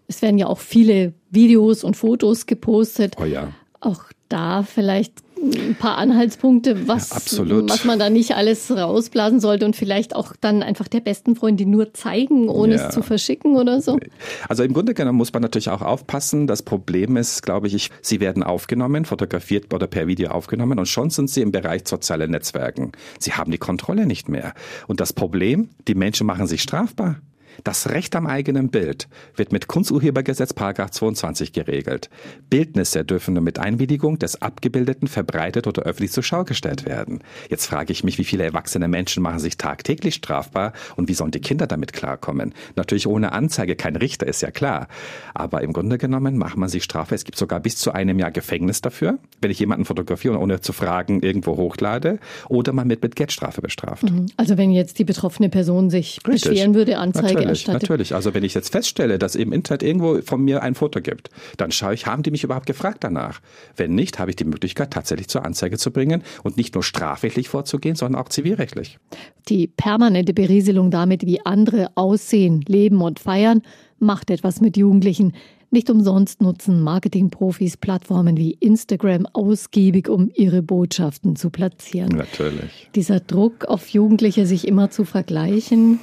Es 0.07 0.21
werden 0.21 0.37
ja 0.37 0.45
auch 0.45 0.59
viele 0.59 1.13
Videos 1.31 1.83
und 1.83 1.97
Fotos 1.97 2.45
gepostet. 2.45 3.15
Oh 3.19 3.25
ja. 3.25 3.51
Auch 3.79 4.03
da 4.29 4.63
vielleicht 4.63 5.24
ein 5.53 5.75
paar 5.75 5.97
Anhaltspunkte, 5.97 6.87
was, 6.87 7.09
ja, 7.31 7.43
was 7.67 7.85
man 7.85 7.99
da 7.99 8.09
nicht 8.09 8.35
alles 8.35 8.71
rausblasen 8.71 9.39
sollte 9.39 9.65
und 9.65 9.75
vielleicht 9.75 10.15
auch 10.15 10.33
dann 10.39 10.63
einfach 10.63 10.87
der 10.87 10.99
besten 10.99 11.35
Freundin 11.35 11.69
nur 11.69 11.93
zeigen, 11.93 12.49
ohne 12.49 12.75
ja. 12.75 12.87
es 12.87 12.93
zu 12.93 13.01
verschicken 13.01 13.55
oder 13.55 13.81
so? 13.81 13.99
Also 14.47 14.63
im 14.63 14.73
Grunde 14.73 14.93
genommen 14.93 15.17
muss 15.17 15.33
man 15.33 15.41
natürlich 15.41 15.69
auch 15.69 15.81
aufpassen. 15.81 16.47
Das 16.47 16.63
Problem 16.63 17.17
ist, 17.17 17.43
glaube 17.43 17.67
ich, 17.67 17.89
sie 18.01 18.19
werden 18.19 18.43
aufgenommen, 18.43 19.05
fotografiert 19.05 19.73
oder 19.73 19.87
per 19.87 20.07
Video 20.07 20.29
aufgenommen 20.29 20.79
und 20.79 20.87
schon 20.87 21.09
sind 21.09 21.29
sie 21.29 21.41
im 21.41 21.51
Bereich 21.51 21.87
soziale 21.87 22.27
Netzwerken. 22.27 22.91
Sie 23.19 23.33
haben 23.33 23.51
die 23.51 23.57
Kontrolle 23.57 24.05
nicht 24.05 24.29
mehr. 24.29 24.53
Und 24.87 24.99
das 24.99 25.13
Problem, 25.13 25.69
die 25.87 25.95
Menschen 25.95 26.27
machen 26.27 26.47
sich 26.47 26.61
strafbar. 26.61 27.17
Das 27.63 27.89
Recht 27.89 28.15
am 28.15 28.27
eigenen 28.27 28.69
Bild 28.69 29.07
wird 29.35 29.51
mit 29.51 29.67
Kunsturhebergesetz 29.67 30.53
22 30.55 31.53
geregelt. 31.53 32.09
Bildnisse 32.49 33.05
dürfen 33.05 33.33
nur 33.33 33.43
mit 33.43 33.59
Einwilligung 33.59 34.19
des 34.19 34.41
Abgebildeten 34.41 35.07
verbreitet 35.07 35.67
oder 35.67 35.83
öffentlich 35.83 36.11
zur 36.11 36.23
Schau 36.23 36.43
gestellt 36.43 36.85
werden. 36.85 37.19
Jetzt 37.49 37.67
frage 37.67 37.91
ich 37.91 38.03
mich, 38.03 38.17
wie 38.17 38.23
viele 38.23 38.43
erwachsene 38.43 38.87
Menschen 38.87 39.23
machen 39.23 39.39
sich 39.39 39.57
tagtäglich 39.57 40.15
strafbar 40.15 40.73
und 40.95 41.07
wie 41.09 41.13
sollen 41.13 41.31
die 41.31 41.41
Kinder 41.41 41.67
damit 41.67 41.93
klarkommen? 41.93 42.53
Natürlich 42.75 43.07
ohne 43.07 43.31
Anzeige, 43.31 43.75
kein 43.75 43.95
Richter, 43.95 44.27
ist 44.27 44.41
ja 44.41 44.51
klar. 44.51 44.87
Aber 45.33 45.61
im 45.61 45.73
Grunde 45.73 45.97
genommen 45.97 46.37
macht 46.37 46.57
man 46.57 46.69
sich 46.69 46.83
strafbar. 46.83 47.15
Es 47.15 47.23
gibt 47.23 47.37
sogar 47.37 47.59
bis 47.59 47.77
zu 47.77 47.91
einem 47.91 48.19
Jahr 48.19 48.31
Gefängnis 48.31 48.81
dafür, 48.81 49.17
wenn 49.41 49.51
ich 49.51 49.59
jemanden 49.59 49.85
fotografiere 49.85 50.35
und 50.35 50.41
ohne 50.41 50.61
zu 50.61 50.73
fragen 50.73 51.21
irgendwo 51.21 51.57
hochlade 51.57 52.19
oder 52.49 52.73
man 52.73 52.89
wird 52.89 53.03
mit 53.03 53.15
Geldstrafe 53.15 53.61
bestraft. 53.61 54.03
Mhm. 54.03 54.27
Also 54.37 54.57
wenn 54.57 54.71
jetzt 54.71 54.99
die 54.99 55.03
betroffene 55.03 55.49
Person 55.49 55.89
sich 55.89 56.19
Richtig. 56.27 56.51
beschweren 56.51 56.75
würde, 56.75 56.97
Anzeige 56.97 57.44
natürlich, 57.47 57.67
natürlich. 57.67 58.15
Also 58.15 58.33
wenn 58.33 58.43
ich 58.43 58.53
jetzt 58.53 58.71
feststelle, 58.71 59.19
dass 59.19 59.35
im 59.35 59.51
Internet 59.51 59.83
irgendwo 59.83 60.21
von 60.21 60.43
mir 60.43 60.63
ein 60.63 60.75
Foto 60.75 61.01
gibt, 61.01 61.29
dann 61.57 61.71
schaue 61.71 61.93
ich, 61.93 62.05
haben 62.05 62.23
die 62.23 62.31
mich 62.31 62.43
überhaupt 62.43 62.65
gefragt 62.65 63.03
danach? 63.03 63.41
Wenn 63.75 63.95
nicht, 63.95 64.19
habe 64.19 64.31
ich 64.31 64.35
die 64.35 64.45
Möglichkeit, 64.45 64.91
tatsächlich 64.91 65.27
zur 65.27 65.45
Anzeige 65.45 65.77
zu 65.77 65.91
bringen 65.91 66.23
und 66.43 66.57
nicht 66.57 66.73
nur 66.75 66.83
strafrechtlich 66.83 67.49
vorzugehen, 67.49 67.95
sondern 67.95 68.21
auch 68.21 68.29
zivilrechtlich. 68.29 68.99
Die 69.47 69.67
permanente 69.67 70.33
Berieselung 70.33 70.91
damit, 70.91 71.25
wie 71.25 71.45
andere 71.45 71.89
aussehen, 71.95 72.63
leben 72.67 73.01
und 73.01 73.19
feiern, 73.19 73.61
macht 73.99 74.29
etwas 74.29 74.61
mit 74.61 74.77
Jugendlichen. 74.77 75.33
Nicht 75.71 75.89
umsonst 75.89 76.41
nutzen 76.41 76.81
Marketingprofis 76.81 77.75
Plattformen 77.75 78.37
wie 78.37 78.51
Instagram 78.51 79.27
ausgiebig, 79.33 80.07
um 80.07 80.31
ihre 80.33 80.61
Botschaften 80.61 81.35
zu 81.35 81.49
platzieren. 81.49 82.15
Natürlich. 82.15 82.89
Dieser 82.95 83.19
Druck 83.19 83.65
auf 83.65 83.89
Jugendliche, 83.89 84.45
sich 84.45 84.67
immer 84.67 84.89
zu 84.89 85.03
vergleichen, 85.03 85.99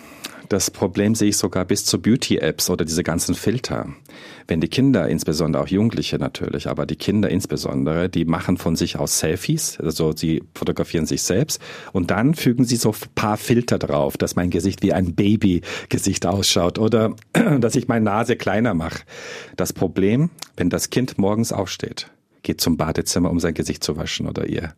das 0.48 0.70
Problem 0.70 1.14
sehe 1.14 1.30
ich 1.30 1.36
sogar 1.36 1.64
bis 1.64 1.84
zu 1.84 2.00
Beauty-Apps 2.00 2.70
oder 2.70 2.84
diese 2.84 3.02
ganzen 3.02 3.34
Filter. 3.34 3.88
Wenn 4.48 4.60
die 4.60 4.68
Kinder, 4.68 5.08
insbesondere 5.08 5.62
auch 5.62 5.68
Jugendliche 5.68 6.18
natürlich, 6.18 6.68
aber 6.68 6.86
die 6.86 6.96
Kinder 6.96 7.30
insbesondere, 7.30 8.08
die 8.08 8.24
machen 8.24 8.58
von 8.58 8.76
sich 8.76 8.98
aus 8.98 9.18
Selfies, 9.18 9.78
also 9.80 10.14
sie 10.14 10.42
fotografieren 10.54 11.06
sich 11.06 11.22
selbst 11.22 11.60
und 11.92 12.10
dann 12.10 12.34
fügen 12.34 12.64
sie 12.64 12.76
so 12.76 12.90
ein 12.90 13.08
paar 13.14 13.36
Filter 13.36 13.78
drauf, 13.78 14.16
dass 14.16 14.36
mein 14.36 14.50
Gesicht 14.50 14.82
wie 14.82 14.92
ein 14.92 15.14
Babygesicht 15.14 16.26
ausschaut 16.26 16.78
oder 16.78 17.14
dass 17.60 17.76
ich 17.76 17.88
meine 17.88 18.04
Nase 18.04 18.36
kleiner 18.36 18.74
mache. 18.74 19.02
Das 19.56 19.72
Problem, 19.72 20.30
wenn 20.56 20.70
das 20.70 20.90
Kind 20.90 21.18
morgens 21.18 21.52
aufsteht, 21.52 22.10
geht 22.42 22.60
zum 22.60 22.76
Badezimmer, 22.76 23.30
um 23.30 23.40
sein 23.40 23.54
Gesicht 23.54 23.84
zu 23.84 23.96
waschen 23.96 24.28
oder 24.28 24.46
ihr 24.46 24.74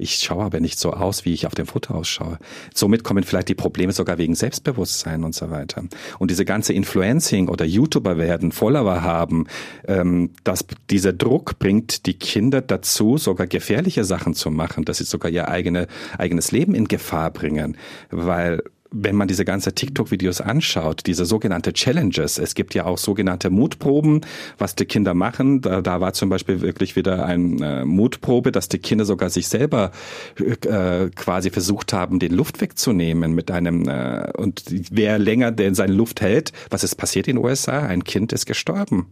ich 0.00 0.16
schaue 0.16 0.44
aber 0.44 0.60
nicht 0.60 0.78
so 0.78 0.92
aus, 0.92 1.24
wie 1.24 1.32
ich 1.32 1.46
auf 1.46 1.54
dem 1.54 1.66
Foto 1.66 1.94
ausschaue. 1.94 2.38
Somit 2.74 3.04
kommen 3.04 3.24
vielleicht 3.24 3.48
die 3.48 3.54
Probleme 3.54 3.92
sogar 3.92 4.18
wegen 4.18 4.34
Selbstbewusstsein 4.34 5.24
und 5.24 5.34
so 5.34 5.50
weiter. 5.50 5.84
Und 6.18 6.30
diese 6.30 6.44
ganze 6.44 6.72
Influencing 6.72 7.48
oder 7.48 7.64
YouTuber 7.64 8.16
werden, 8.18 8.52
Follower 8.52 9.02
haben, 9.02 9.46
ähm, 9.86 10.30
dass 10.44 10.64
dieser 10.90 11.12
Druck 11.12 11.58
bringt 11.58 12.06
die 12.06 12.14
Kinder 12.14 12.60
dazu, 12.60 13.18
sogar 13.18 13.46
gefährliche 13.46 14.04
Sachen 14.04 14.34
zu 14.34 14.50
machen, 14.50 14.84
dass 14.84 14.98
sie 14.98 15.04
sogar 15.04 15.30
ihr 15.30 15.48
eigene, 15.48 15.86
eigenes 16.18 16.52
Leben 16.52 16.74
in 16.74 16.88
Gefahr 16.88 17.30
bringen, 17.30 17.76
weil 18.10 18.62
wenn 18.92 19.14
man 19.16 19.28
diese 19.28 19.44
ganze 19.44 19.72
TikTok-Videos 19.72 20.40
anschaut, 20.40 21.02
diese 21.06 21.24
sogenannte 21.24 21.72
Challenges, 21.72 22.38
es 22.38 22.54
gibt 22.54 22.74
ja 22.74 22.86
auch 22.86 22.98
sogenannte 22.98 23.50
Mutproben, 23.50 24.22
was 24.58 24.74
die 24.74 24.84
Kinder 24.84 25.14
machen. 25.14 25.60
Da, 25.60 25.80
da 25.80 26.00
war 26.00 26.12
zum 26.12 26.28
Beispiel 26.28 26.60
wirklich 26.60 26.96
wieder 26.96 27.24
eine 27.24 27.82
äh, 27.82 27.84
Mutprobe, 27.84 28.52
dass 28.52 28.68
die 28.68 28.78
Kinder 28.78 29.04
sogar 29.04 29.30
sich 29.30 29.48
selber 29.48 29.92
äh, 30.38 31.08
quasi 31.14 31.50
versucht 31.50 31.92
haben, 31.92 32.18
den 32.18 32.32
Luft 32.32 32.60
wegzunehmen 32.60 33.34
mit 33.34 33.50
einem 33.50 33.88
äh, 33.88 34.30
und 34.36 34.64
wer 34.90 35.18
länger 35.18 35.52
denn 35.52 35.74
seine 35.74 35.92
Luft 35.92 36.20
hält, 36.20 36.52
was 36.70 36.84
ist 36.84 36.96
passiert 36.96 37.28
in 37.28 37.36
den 37.36 37.44
USA? 37.44 37.86
Ein 37.86 38.04
Kind 38.04 38.32
ist 38.32 38.46
gestorben. 38.46 39.06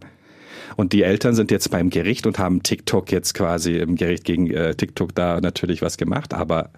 Und 0.75 0.93
die 0.93 1.03
Eltern 1.03 1.35
sind 1.35 1.51
jetzt 1.51 1.71
beim 1.71 1.89
Gericht 1.89 2.27
und 2.27 2.39
haben 2.39 2.63
TikTok 2.63 3.11
jetzt 3.11 3.33
quasi 3.33 3.77
im 3.77 3.95
Gericht 3.95 4.23
gegen 4.23 4.49
äh, 4.51 4.75
TikTok 4.75 5.15
da 5.15 5.41
natürlich 5.41 5.81
was 5.81 5.97
gemacht, 5.97 6.33
aber 6.33 6.69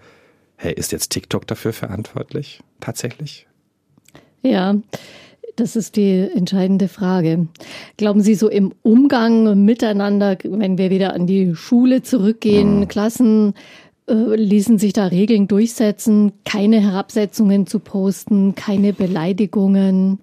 hey, 0.62 0.72
ist 0.72 0.92
jetzt 0.92 1.10
TikTok 1.10 1.46
dafür 1.46 1.72
verantwortlich? 1.72 2.60
Tatsächlich? 2.80 3.46
Ja. 4.42 4.76
Das 5.56 5.76
ist 5.76 5.96
die 5.96 6.30
entscheidende 6.34 6.88
Frage. 6.88 7.46
Glauben 7.98 8.22
Sie 8.22 8.34
so 8.34 8.48
im 8.48 8.72
Umgang 8.80 9.66
miteinander, 9.66 10.38
wenn 10.44 10.78
wir 10.78 10.88
wieder 10.90 11.12
an 11.12 11.26
die 11.26 11.54
Schule 11.54 12.02
zurückgehen, 12.02 12.80
mhm. 12.80 12.88
Klassen 12.88 13.54
äh, 14.08 14.14
ließen 14.14 14.78
sich 14.78 14.94
da 14.94 15.08
Regeln 15.08 15.48
durchsetzen, 15.48 16.32
keine 16.46 16.80
Herabsetzungen 16.80 17.66
zu 17.66 17.80
posten, 17.80 18.54
keine 18.54 18.94
Beleidigungen? 18.94 20.20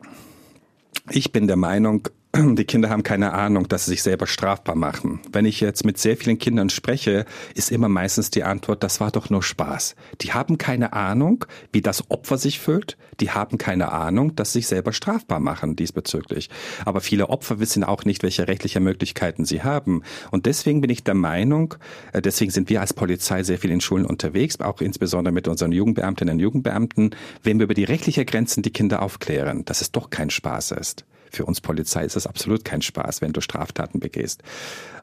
Ich 1.12 1.32
bin 1.32 1.46
der 1.46 1.58
Meinung, 1.58 2.08
die 2.36 2.66
Kinder 2.66 2.92
haben 2.92 3.02
keine 3.02 3.34
Ahnung, 3.34 3.68
dass 3.68 3.86
sie 3.86 3.92
sich 3.92 4.04
selber 4.04 4.28
strafbar 4.28 4.76
machen. 4.76 5.20
Wenn 5.32 5.46
ich 5.46 5.62
jetzt 5.62 5.84
mit 5.84 5.98
sehr 5.98 6.16
vielen 6.16 6.38
Kindern 6.38 6.70
spreche, 6.70 7.26
ist 7.56 7.72
immer 7.72 7.90
meistens 7.90 8.30
die 8.30 8.44
Antwort, 8.44 8.84
das 8.84 9.00
war 9.00 9.10
doch 9.10 9.32
nur 9.32 9.42
Spaß. 9.42 9.96
Die 10.22 10.32
haben 10.32 10.60
keine 10.60 10.94
Ahnung, 10.94 11.46
wie 11.72 11.82
das 11.82 12.12
Opfer 12.12 12.38
sich 12.38 12.60
fühlt. 12.60 12.98
Die 13.20 13.32
haben 13.32 13.58
keine 13.58 13.92
Ahnung, 13.92 14.36
dass 14.36 14.54
sie 14.54 14.60
sich 14.60 14.68
selber 14.68 14.94
strafbar 14.94 15.40
machen 15.40 15.76
diesbezüglich. 15.76 16.50
Aber 16.86 17.02
viele 17.02 17.30
Opfer 17.30 17.60
wissen 17.60 17.84
auch 17.84 18.06
nicht, 18.06 18.22
welche 18.22 18.48
rechtliche 18.48 18.80
Möglichkeiten 18.80 19.44
sie 19.44 19.64
haben. 19.64 20.04
Und 20.30 20.46
deswegen 20.46 20.82
bin 20.82 20.92
ich 20.92 21.04
der 21.04 21.16
Meinung, 21.16 21.76
äh, 22.14 22.22
deswegen 22.22 22.52
sind 22.52 22.70
wir 22.70 22.82
als 22.82 22.94
Polizei 22.94 23.42
sehr 23.42 23.58
viel 23.58 23.72
in 23.72 23.82
Schulen 23.82 24.06
unterwegs, 24.06 24.60
auch 24.60 24.82
insbesondere 24.82 25.34
mit 25.34 25.48
unseren 25.48 25.72
Jugendbeamtinnen 25.72 26.36
und 26.36 26.40
Jugendbeamten, 26.40 27.16
wenn 27.42 27.58
wir 27.58 27.64
über 27.64 27.74
die 27.74 27.86
rechtliche 27.86 28.24
Grenzen 28.24 28.62
die 28.62 28.72
Kinder 28.72 29.02
aufklären, 29.02 29.66
dass 29.66 29.82
es 29.82 29.92
doch 29.92 30.12
kein 30.12 30.30
Spaß 30.30 30.72
ist. 30.72 31.06
Für 31.32 31.46
uns 31.46 31.62
Polizei 31.62 32.06
ist 32.06 32.16
es 32.16 32.28
absolut 32.28 32.66
kein 32.66 32.82
Spaß, 32.82 33.22
wenn 33.22 33.34
du 33.34 33.42
Straftaten 33.42 34.00
begehst. 34.00 34.44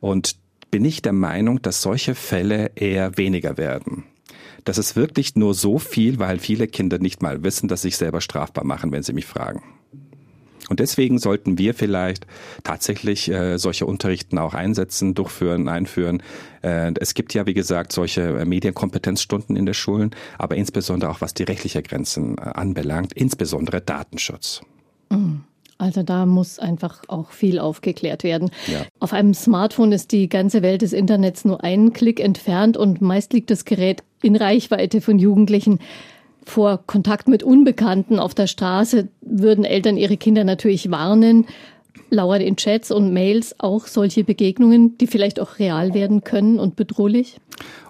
Und 0.01 0.37
bin 0.71 0.85
ich 0.85 1.03
der 1.03 1.13
Meinung, 1.13 1.63
dass 1.63 1.83
solche 1.83 2.15
Fälle 2.15 2.73
eher 2.75 3.17
weniger 3.17 3.57
werden. 3.57 4.05
Das 4.65 4.79
ist 4.79 4.97
wirklich 4.97 5.37
nur 5.37 5.55
so 5.55 5.79
viel, 5.79 6.19
weil 6.19 6.39
viele 6.39 6.67
Kinder 6.67 6.99
nicht 6.99 7.23
mal 7.23 7.45
wissen, 7.45 7.69
dass 7.69 7.83
sie 7.83 7.89
sich 7.89 7.97
selber 7.97 8.21
strafbar 8.21 8.65
machen, 8.65 8.91
wenn 8.91 9.05
sie 9.05 9.13
mich 9.13 9.27
fragen. 9.27 9.63
Und 10.69 10.81
deswegen 10.81 11.19
sollten 11.19 11.59
wir 11.59 11.75
vielleicht 11.75 12.27
tatsächlich 12.65 13.31
äh, 13.31 13.59
solche 13.59 13.87
Unterrichten 13.87 14.39
auch 14.39 14.55
einsetzen, 14.55 15.15
durchführen, 15.15 15.69
einführen. 15.69 16.23
Äh, 16.63 16.93
es 16.99 17.15
gibt 17.15 17.35
ja, 17.35 17.47
wie 17.47 17.55
gesagt, 17.55 17.93
solche 17.93 18.23
äh, 18.23 18.45
Medienkompetenzstunden 18.45 19.57
in 19.57 19.67
den 19.67 19.75
Schulen, 19.75 20.11
aber 20.39 20.57
insbesondere 20.57 21.11
auch 21.11 21.21
was 21.21 21.35
die 21.35 21.45
rechtliche 21.45 21.83
Grenzen 21.83 22.37
äh, 22.39 22.41
anbelangt, 22.41 23.13
insbesondere 23.13 23.81
Datenschutz. 23.81 24.63
Mhm. 25.11 25.45
Also 25.79 26.03
da 26.03 26.25
muss 26.25 26.59
einfach 26.59 27.03
auch 27.09 27.31
viel 27.31 27.59
aufgeklärt 27.59 28.25
werden. 28.25 28.51
Ja. 28.67 28.87
Auf 28.99 29.13
einem 29.13 29.35
Smartphone 29.35 29.93
ist 29.93 30.13
die 30.13 30.29
ganze 30.29 30.63
Welt 30.63 30.83
des 30.83 30.93
Internets 30.93 31.45
nur 31.45 31.63
einen 31.63 31.93
Klick 31.93 32.21
entfernt 32.21 32.77
und 32.77 33.03
meist 33.03 33.33
liegt 33.33 33.51
das 33.51 33.65
Gerät 33.65 34.03
in 34.23 34.37
Reichweite 34.37 35.01
von 35.01 35.19
Jugendlichen. 35.19 35.79
Vor 36.45 36.81
Kontakt 36.87 37.29
mit 37.29 37.43
Unbekannten 37.43 38.19
auf 38.19 38.33
der 38.33 38.47
Straße 38.47 39.09
würden 39.21 39.65
Eltern 39.65 39.97
ihre 39.97 40.17
Kinder 40.17 40.45
natürlich 40.45 40.91
warnen. 40.91 41.47
Lauern 42.11 42.41
in 42.41 42.57
Chats 42.57 42.91
und 42.91 43.13
Mails 43.13 43.55
auch 43.59 43.87
solche 43.87 44.25
Begegnungen, 44.25 44.97
die 44.99 45.07
vielleicht 45.07 45.41
auch 45.41 45.59
real 45.59 45.95
werden 45.95 46.25
können 46.25 46.59
und 46.59 46.77
bedrohlich? 46.77 47.39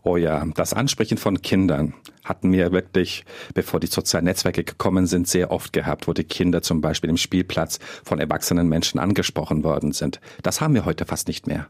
Oh 0.02 0.16
ja, 0.16 0.44
das 0.54 0.72
Ansprechen 0.72 1.18
von 1.18 1.42
Kindern 1.42 1.94
hatten 2.24 2.52
wir 2.52 2.72
wirklich, 2.72 3.24
bevor 3.54 3.80
die 3.80 3.86
sozialen 3.86 4.24
Netzwerke 4.24 4.64
gekommen 4.64 5.06
sind, 5.06 5.28
sehr 5.28 5.50
oft 5.50 5.72
gehabt, 5.72 6.08
wo 6.08 6.12
die 6.12 6.24
Kinder 6.24 6.62
zum 6.62 6.80
Beispiel 6.80 7.10
im 7.10 7.16
Spielplatz 7.16 7.78
von 8.04 8.18
erwachsenen 8.18 8.68
Menschen 8.68 8.98
angesprochen 8.98 9.64
worden 9.64 9.92
sind. 9.92 10.20
Das 10.42 10.60
haben 10.60 10.74
wir 10.74 10.84
heute 10.84 11.04
fast 11.04 11.28
nicht 11.28 11.46
mehr. 11.46 11.68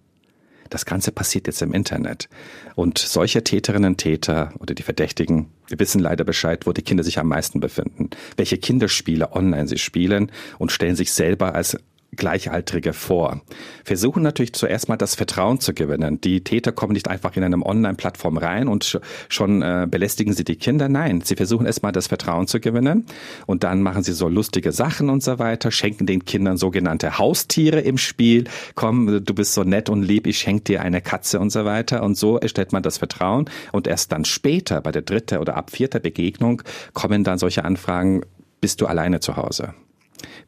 Das 0.70 0.85
Ganze 0.85 1.12
passiert 1.12 1.46
jetzt 1.46 1.62
im 1.62 1.72
Internet. 1.72 2.29
Und 2.75 2.99
solche 2.99 3.44
Täterinnen 3.44 3.92
und 3.92 3.99
Täter 3.99 4.53
oder 4.59 4.75
die 4.75 4.83
Verdächtigen, 4.83 5.51
wir 5.68 5.79
wissen 5.79 6.01
leider 6.01 6.25
Bescheid, 6.25 6.66
wo 6.66 6.72
die 6.72 6.83
Kinder 6.83 7.05
sich 7.05 7.18
am 7.18 7.29
meisten 7.29 7.61
befinden, 7.61 8.11
welche 8.37 8.59
Kinderspiele 8.59 9.33
online 9.33 9.68
sie 9.68 9.79
spielen 9.79 10.33
und 10.59 10.72
stellen 10.72 10.96
sich 10.96 11.12
selber 11.12 11.55
als 11.55 11.79
Gleichaltrige 12.16 12.92
vor. 12.92 13.40
Versuchen 13.85 14.22
natürlich 14.22 14.52
zuerst 14.52 14.88
mal 14.88 14.96
das 14.96 15.14
Vertrauen 15.14 15.61
zu 15.61 15.74
gewinnen. 15.74 16.20
Die 16.20 16.42
Täter 16.42 16.72
kommen 16.72 16.92
nicht 16.92 17.09
einfach 17.09 17.37
in 17.37 17.44
eine 17.44 17.57
Online-Plattform 17.64 18.38
rein 18.38 18.68
und 18.68 19.00
schon 19.29 19.62
äh, 19.62 19.87
belästigen 19.90 20.33
sie 20.33 20.44
die 20.44 20.57
Kinder. 20.57 20.88
Nein, 20.88 21.20
sie 21.22 21.37
versuchen 21.37 21.66
erst 21.66 21.83
mal 21.83 21.92
das 21.92 22.07
Vertrauen 22.07 22.46
zu 22.46 22.61
gewinnen 22.61 23.07
und 23.46 23.64
dann 23.64 23.83
machen 23.83 24.02
sie 24.02 24.12
so 24.12 24.29
lustige 24.29 24.72
Sachen 24.72 25.11
und 25.11 25.22
so 25.22 25.38
weiter, 25.38 25.70
schenken 25.70 26.07
den 26.07 26.24
Kindern 26.24 26.57
sogenannte 26.57 27.18
Haustiere 27.18 27.81
im 27.81 27.98
Spiel. 27.98 28.44
Komm, 28.74 29.24
du 29.24 29.35
bist 29.35 29.55
so 29.55 29.64
nett 29.64 29.88
und 29.88 30.02
lieb, 30.02 30.26
ich 30.26 30.38
schenke 30.38 30.64
dir 30.64 30.83
eine 30.83 31.00
Katze 31.00 31.40
und 31.40 31.50
so 31.50 31.64
weiter. 31.64 32.02
Und 32.02 32.16
so 32.16 32.38
erstellt 32.38 32.72
man 32.72 32.83
das 32.83 32.98
Vertrauen 32.98 33.50
und 33.72 33.87
erst 33.87 34.12
dann 34.12 34.24
später 34.24 34.81
bei 34.81 34.92
der 34.92 35.02
dritten 35.02 35.38
oder 35.38 35.57
ab 35.57 35.70
vierter 35.70 36.00
Begegnung 36.00 36.62
kommen 36.92 37.24
dann 37.24 37.38
solche 37.38 37.64
Anfragen, 37.64 38.22
bist 38.61 38.81
du 38.81 38.87
alleine 38.87 39.20
zu 39.20 39.37
Hause? 39.37 39.74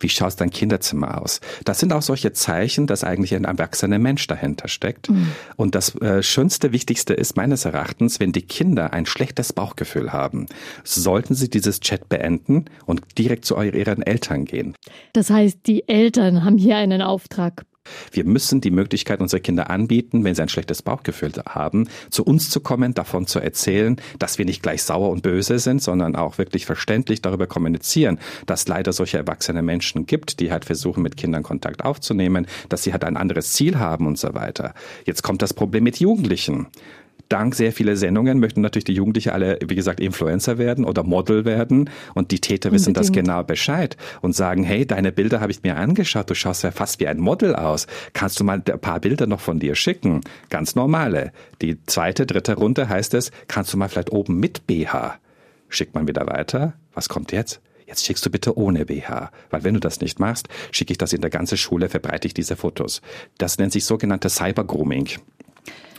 Wie 0.00 0.08
schaut 0.08 0.40
dein 0.40 0.50
Kinderzimmer 0.50 1.20
aus? 1.20 1.40
Das 1.64 1.78
sind 1.78 1.92
auch 1.92 2.02
solche 2.02 2.32
Zeichen, 2.32 2.86
dass 2.86 3.04
eigentlich 3.04 3.34
ein 3.34 3.44
erwachsener 3.44 3.98
Mensch 3.98 4.26
dahinter 4.26 4.68
steckt. 4.68 5.10
Mhm. 5.10 5.32
Und 5.56 5.74
das 5.74 5.94
äh, 5.96 6.22
schönste, 6.22 6.72
wichtigste 6.72 7.14
ist 7.14 7.36
meines 7.36 7.64
Erachtens, 7.64 8.20
wenn 8.20 8.32
die 8.32 8.42
Kinder 8.42 8.92
ein 8.92 9.06
schlechtes 9.06 9.52
Bauchgefühl 9.52 10.12
haben, 10.12 10.46
sollten 10.84 11.34
sie 11.34 11.48
dieses 11.48 11.80
Chat 11.80 12.08
beenden 12.08 12.66
und 12.86 13.02
direkt 13.18 13.44
zu 13.44 13.60
ihren 13.60 14.02
Eltern 14.02 14.44
gehen. 14.44 14.74
Das 15.12 15.30
heißt, 15.30 15.60
die 15.66 15.88
Eltern 15.88 16.44
haben 16.44 16.58
hier 16.58 16.76
einen 16.76 17.02
Auftrag. 17.02 17.64
Wir 18.12 18.24
müssen 18.24 18.60
die 18.60 18.70
Möglichkeit 18.70 19.20
unserer 19.20 19.40
Kinder 19.40 19.70
anbieten, 19.70 20.24
wenn 20.24 20.34
sie 20.34 20.42
ein 20.42 20.48
schlechtes 20.48 20.82
Bauchgefühl 20.82 21.32
haben, 21.48 21.88
zu 22.10 22.24
uns 22.24 22.50
zu 22.50 22.60
kommen, 22.60 22.94
davon 22.94 23.26
zu 23.26 23.40
erzählen, 23.40 23.96
dass 24.18 24.38
wir 24.38 24.44
nicht 24.44 24.62
gleich 24.62 24.82
sauer 24.82 25.10
und 25.10 25.22
böse 25.22 25.58
sind, 25.58 25.82
sondern 25.82 26.16
auch 26.16 26.38
wirklich 26.38 26.66
verständlich 26.66 27.22
darüber 27.22 27.46
kommunizieren, 27.46 28.18
dass 28.46 28.68
leider 28.68 28.92
solche 28.92 29.18
erwachsene 29.18 29.62
Menschen 29.62 30.06
gibt, 30.06 30.40
die 30.40 30.50
halt 30.50 30.64
versuchen, 30.64 31.02
mit 31.02 31.16
Kindern 31.16 31.42
Kontakt 31.42 31.84
aufzunehmen, 31.84 32.46
dass 32.68 32.82
sie 32.82 32.92
halt 32.92 33.04
ein 33.04 33.16
anderes 33.16 33.52
Ziel 33.52 33.78
haben 33.78 34.06
und 34.06 34.18
so 34.18 34.34
weiter. 34.34 34.74
Jetzt 35.04 35.22
kommt 35.22 35.42
das 35.42 35.54
Problem 35.54 35.84
mit 35.84 35.98
Jugendlichen 35.98 36.68
dank 37.28 37.54
sehr 37.54 37.72
vieler 37.72 37.96
Sendungen 37.96 38.40
möchten 38.40 38.60
natürlich 38.60 38.84
die 38.84 38.94
Jugendlichen 38.94 39.30
alle, 39.30 39.58
wie 39.66 39.74
gesagt, 39.74 40.00
Influencer 40.00 40.58
werden 40.58 40.84
oder 40.84 41.02
Model 41.02 41.44
werden 41.44 41.90
und 42.14 42.30
die 42.30 42.40
Täter 42.40 42.72
wissen 42.72 42.90
Unbedingt. 42.90 43.08
das 43.08 43.12
genau 43.12 43.42
Bescheid 43.42 43.96
und 44.20 44.34
sagen, 44.34 44.64
hey, 44.64 44.86
deine 44.86 45.12
Bilder 45.12 45.40
habe 45.40 45.52
ich 45.52 45.62
mir 45.62 45.76
angeschaut, 45.76 46.30
du 46.30 46.34
schaust 46.34 46.62
ja 46.64 46.70
fast 46.70 47.00
wie 47.00 47.06
ein 47.06 47.18
Model 47.18 47.54
aus. 47.54 47.86
Kannst 48.12 48.40
du 48.40 48.44
mal 48.44 48.62
ein 48.64 48.80
paar 48.80 49.00
Bilder 49.00 49.26
noch 49.26 49.40
von 49.40 49.58
dir 49.58 49.74
schicken? 49.74 50.20
Ganz 50.50 50.74
normale. 50.74 51.32
Die 51.62 51.82
zweite, 51.86 52.26
dritte 52.26 52.54
Runde 52.54 52.88
heißt 52.88 53.14
es, 53.14 53.30
kannst 53.46 53.72
du 53.72 53.76
mal 53.76 53.88
vielleicht 53.88 54.12
oben 54.12 54.38
mit 54.38 54.66
BH? 54.66 55.18
Schickt 55.68 55.94
man 55.94 56.08
wieder 56.08 56.26
weiter. 56.26 56.74
Was 56.94 57.08
kommt 57.08 57.32
jetzt? 57.32 57.60
Jetzt 57.86 58.04
schickst 58.04 58.24
du 58.26 58.30
bitte 58.30 58.58
ohne 58.58 58.84
BH, 58.84 59.30
weil 59.48 59.64
wenn 59.64 59.72
du 59.72 59.80
das 59.80 60.00
nicht 60.02 60.20
machst, 60.20 60.48
schicke 60.72 60.92
ich 60.92 60.98
das 60.98 61.14
in 61.14 61.22
der 61.22 61.30
ganzen 61.30 61.56
Schule, 61.56 61.88
verbreite 61.88 62.26
ich 62.26 62.34
diese 62.34 62.54
Fotos. 62.54 63.00
Das 63.38 63.56
nennt 63.56 63.72
sich 63.72 63.86
sogenannte 63.86 64.28
Cyber-Grooming 64.28 65.08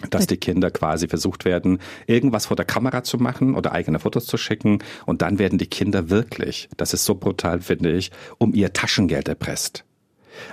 dass 0.09 0.27
die 0.27 0.37
Kinder 0.37 0.71
quasi 0.71 1.07
versucht 1.07 1.45
werden, 1.45 1.79
irgendwas 2.07 2.45
vor 2.45 2.55
der 2.55 2.65
Kamera 2.65 3.03
zu 3.03 3.17
machen 3.17 3.55
oder 3.55 3.73
eigene 3.73 3.99
Fotos 3.99 4.25
zu 4.25 4.37
schicken 4.37 4.79
und 5.05 5.21
dann 5.21 5.39
werden 5.39 5.57
die 5.57 5.67
Kinder 5.67 6.09
wirklich, 6.09 6.69
das 6.77 6.93
ist 6.93 7.05
so 7.05 7.15
brutal, 7.15 7.61
finde 7.61 7.91
ich, 7.91 8.11
um 8.37 8.53
ihr 8.53 8.73
Taschengeld 8.73 9.27
erpresst. 9.27 9.83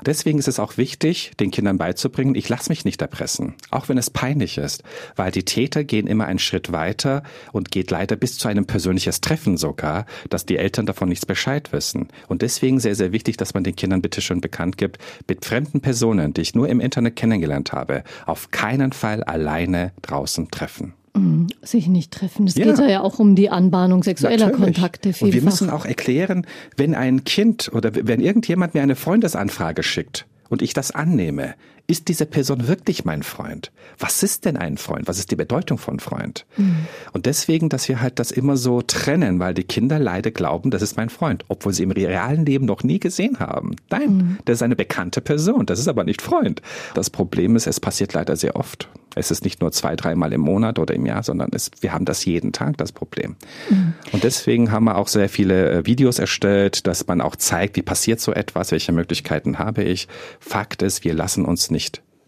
Deswegen 0.05 0.39
ist 0.39 0.49
es 0.49 0.59
auch 0.59 0.77
wichtig, 0.77 1.33
den 1.41 1.51
Kindern 1.51 1.79
beizubringen, 1.79 2.35
ich 2.35 2.49
lasse 2.49 2.71
mich 2.71 2.85
nicht 2.85 3.03
erpressen, 3.03 3.55
auch 3.71 3.89
wenn 3.89 3.99
es 3.99 4.11
peinlich 4.11 4.59
ist, 4.59 4.83
weil 5.17 5.31
die 5.31 5.45
Täter 5.45 5.85
gehen 5.85 6.07
immer 6.07 6.27
einen 6.27 6.39
Schritt 6.39 6.73
weiter 6.73 7.23
und 7.53 7.71
geht 7.71 7.91
leider 7.91 8.17
bis 8.17 8.39
zu 8.39 8.49
einem 8.49 8.67
persönliches 8.67 9.21
Treffen 9.21 9.57
sogar, 9.57 10.07
dass 10.31 10.47
die 10.47 10.57
Eltern 10.57 10.87
davon 10.87 11.09
nichts 11.09 11.27
Bescheid 11.27 11.73
wissen. 11.73 12.09
Und 12.29 12.43
deswegen 12.43 12.81
sehr, 12.81 12.95
sehr 12.95 13.13
wichtig, 13.13 13.37
dass 13.37 13.55
man 13.55 13.65
den 13.65 13.77
Kindern 13.77 14.03
bitte 14.03 14.21
schon 14.21 14.41
bekannt 14.41 14.79
gibt, 14.79 14.99
mit 15.29 15.45
fremden 15.45 15.81
Personen, 15.81 16.35
die 16.35 16.43
ich 16.43 16.55
nur 16.55 16.69
im 16.69 16.81
Internet 16.81 17.17
kennengelernt 17.17 17.73
habe, 17.73 18.05
auf 18.27 18.51
keinen 18.51 18.93
Fall 18.93 19.23
alleine 19.25 19.93
draußen 20.03 20.51
treffen. 20.51 20.95
Mhm. 21.17 21.47
sich 21.63 21.89
nicht 21.89 22.13
treffen. 22.13 22.47
Es 22.47 22.55
ja. 22.55 22.65
geht 22.67 22.79
ja 22.89 23.01
auch 23.01 23.19
um 23.19 23.35
die 23.35 23.51
Anbahnung 23.51 24.03
sexueller 24.03 24.47
Natürlich. 24.47 24.75
Kontakte. 24.75 25.13
Vielfach. 25.13 25.27
Und 25.27 25.33
wir 25.35 25.43
müssen 25.43 25.71
auch 25.71 25.85
erklären, 25.85 26.47
wenn 26.77 26.95
ein 26.95 27.25
Kind 27.25 27.71
oder 27.73 27.91
wenn 27.95 28.21
irgendjemand 28.21 28.75
mir 28.75 28.83
eine 28.83 28.97
Freundesanfrage 28.97 29.83
schickt 29.83 30.27
und 30.49 30.63
ich 30.63 30.75
das 30.75 30.91
annehme, 30.91 31.55
ist 31.87 32.09
diese 32.09 32.27
Person 32.27 32.69
wirklich 32.69 33.05
mein 33.05 33.23
Freund? 33.23 33.71
Was 33.99 34.23
ist 34.23 34.45
denn 34.45 34.57
ein 34.57 34.77
Freund? 34.77 35.09
Was 35.09 35.19
ist 35.19 35.31
die 35.31 35.37
Bedeutung 35.37 35.79
von 35.79 36.01
Freund? 36.01 36.45
Mhm. 36.57 36.87
Und 37.13 37.27
deswegen, 37.27 37.69
dass 37.69 37.89
wir 37.89 38.01
halt 38.01 38.19
das 38.19 38.31
immer 38.31 38.57
so 38.57 38.83
trennen, 38.83 39.39
weil 39.39 39.55
die 39.55 39.65
Kinder 39.65 39.99
leider 39.99 40.31
glauben, 40.31 40.71
das 40.71 40.83
ist 40.83 40.97
mein 40.97 41.11
Freund, 41.11 41.45
obwohl 41.49 41.73
sie 41.73 41.85
im 41.85 41.91
realen 41.91 42.45
Leben 42.45 42.67
noch 42.67 42.83
nie 42.83 42.99
gesehen 42.99 43.39
haben. 43.39 43.77
Nein, 43.91 44.17
mhm. 44.17 44.39
das 44.45 44.57
ist 44.57 44.63
eine 44.63 44.77
bekannte 44.77 45.21
Person, 45.21 45.67
das 45.67 45.79
ist 45.79 45.89
aber 45.89 46.05
nicht 46.05 46.23
Freund. 46.23 46.63
Das 46.95 47.11
Problem 47.11 47.57
ist, 47.57 47.67
es 47.67 47.81
passiert 47.81 48.13
leider 48.15 48.37
sehr 48.37 48.57
oft. 48.57 48.89
Es 49.19 49.31
ist 49.31 49.45
nicht 49.45 49.63
nur 49.63 49.73
zwei, 49.73 49.97
dreimal 49.97 50.33
im 50.35 50.43
Monat 50.43 50.79
oder 50.79 50.95
im 50.95 51.07
Jahr, 51.07 51.23
sondern 51.23 51.49
es, 51.53 51.71
wir 51.81 51.95
haben 51.95 52.05
das 52.05 52.27
jeden 52.27 52.53
Tag, 52.53 52.77
das 52.77 52.93
Problem. 52.93 53.37
Mhm. 53.71 53.95
Und 54.13 54.25
deswegen 54.25 54.71
haben 54.71 54.85
wir 54.85 54.99
auch 54.99 55.09
sehr 55.09 55.31
viele 55.31 55.71
äh, 55.71 55.87
Videos 55.87 56.19
erstellt, 56.19 56.87
dass 56.87 57.07
man 57.07 57.23
auch 57.23 57.35
zeigt, 57.35 57.77
wie 57.77 57.83
passiert 57.83 58.21
so 58.21 58.33
etwas, 58.33 58.73
welche 58.73 58.93
Möglichkeiten 58.93 59.59
habe 59.59 59.83
ich. 59.85 60.07
Fakt 60.39 60.83
ist, 60.83 61.03
wir 61.03 61.15
lassen 61.15 61.47
uns 61.47 61.71
nicht 61.71 61.76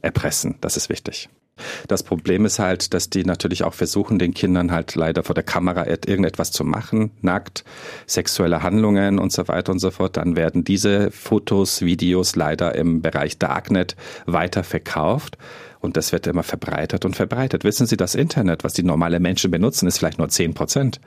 erpressen. 0.03 0.57
Das 0.61 0.77
ist 0.77 0.89
wichtig. 0.89 1.29
Das 1.89 2.03
Problem 2.03 2.45
ist 2.45 2.59
halt, 2.59 2.95
dass 2.95 3.11
die 3.11 3.25
natürlich 3.25 3.65
auch 3.65 3.75
versuchen, 3.75 4.19
den 4.19 4.35
Kindern 4.35 4.71
halt 4.71 4.95
leider 4.95 5.23
vor 5.23 5.35
der 5.35 5.45
Kamera 5.45 5.87
irgendetwas 5.87 6.53
zu 6.53 6.65
machen, 6.65 7.11
nackt, 7.21 7.65
sexuelle 8.07 8.63
Handlungen 8.63 9.19
und 9.19 9.33
so 9.33 9.49
weiter 9.49 9.73
und 9.73 9.79
so 9.79 9.91
fort. 9.91 10.17
Dann 10.17 10.37
werden 10.37 10.65
diese 10.65 11.11
Fotos, 11.11 11.83
Videos 11.83 12.37
leider 12.37 12.75
im 12.75 13.03
Bereich 13.03 13.39
Darknet 13.39 13.97
weiter 14.27 14.65
verkauft. 14.65 15.37
Und 15.81 15.97
das 15.97 16.13
wird 16.13 16.27
immer 16.27 16.43
verbreitet 16.43 17.05
und 17.05 17.15
verbreitet. 17.15 17.65
Wissen 17.65 17.87
Sie, 17.87 17.97
das 17.97 18.15
Internet, 18.15 18.65
was 18.65 18.73
die 18.73 18.83
normale 18.83 19.21
Menschen 19.21 19.51
benutzen, 19.51 19.87
ist 19.87 19.99
vielleicht 19.99 20.19
nur 20.19 20.29
zehn 20.29 20.55
Prozent. 20.55 21.01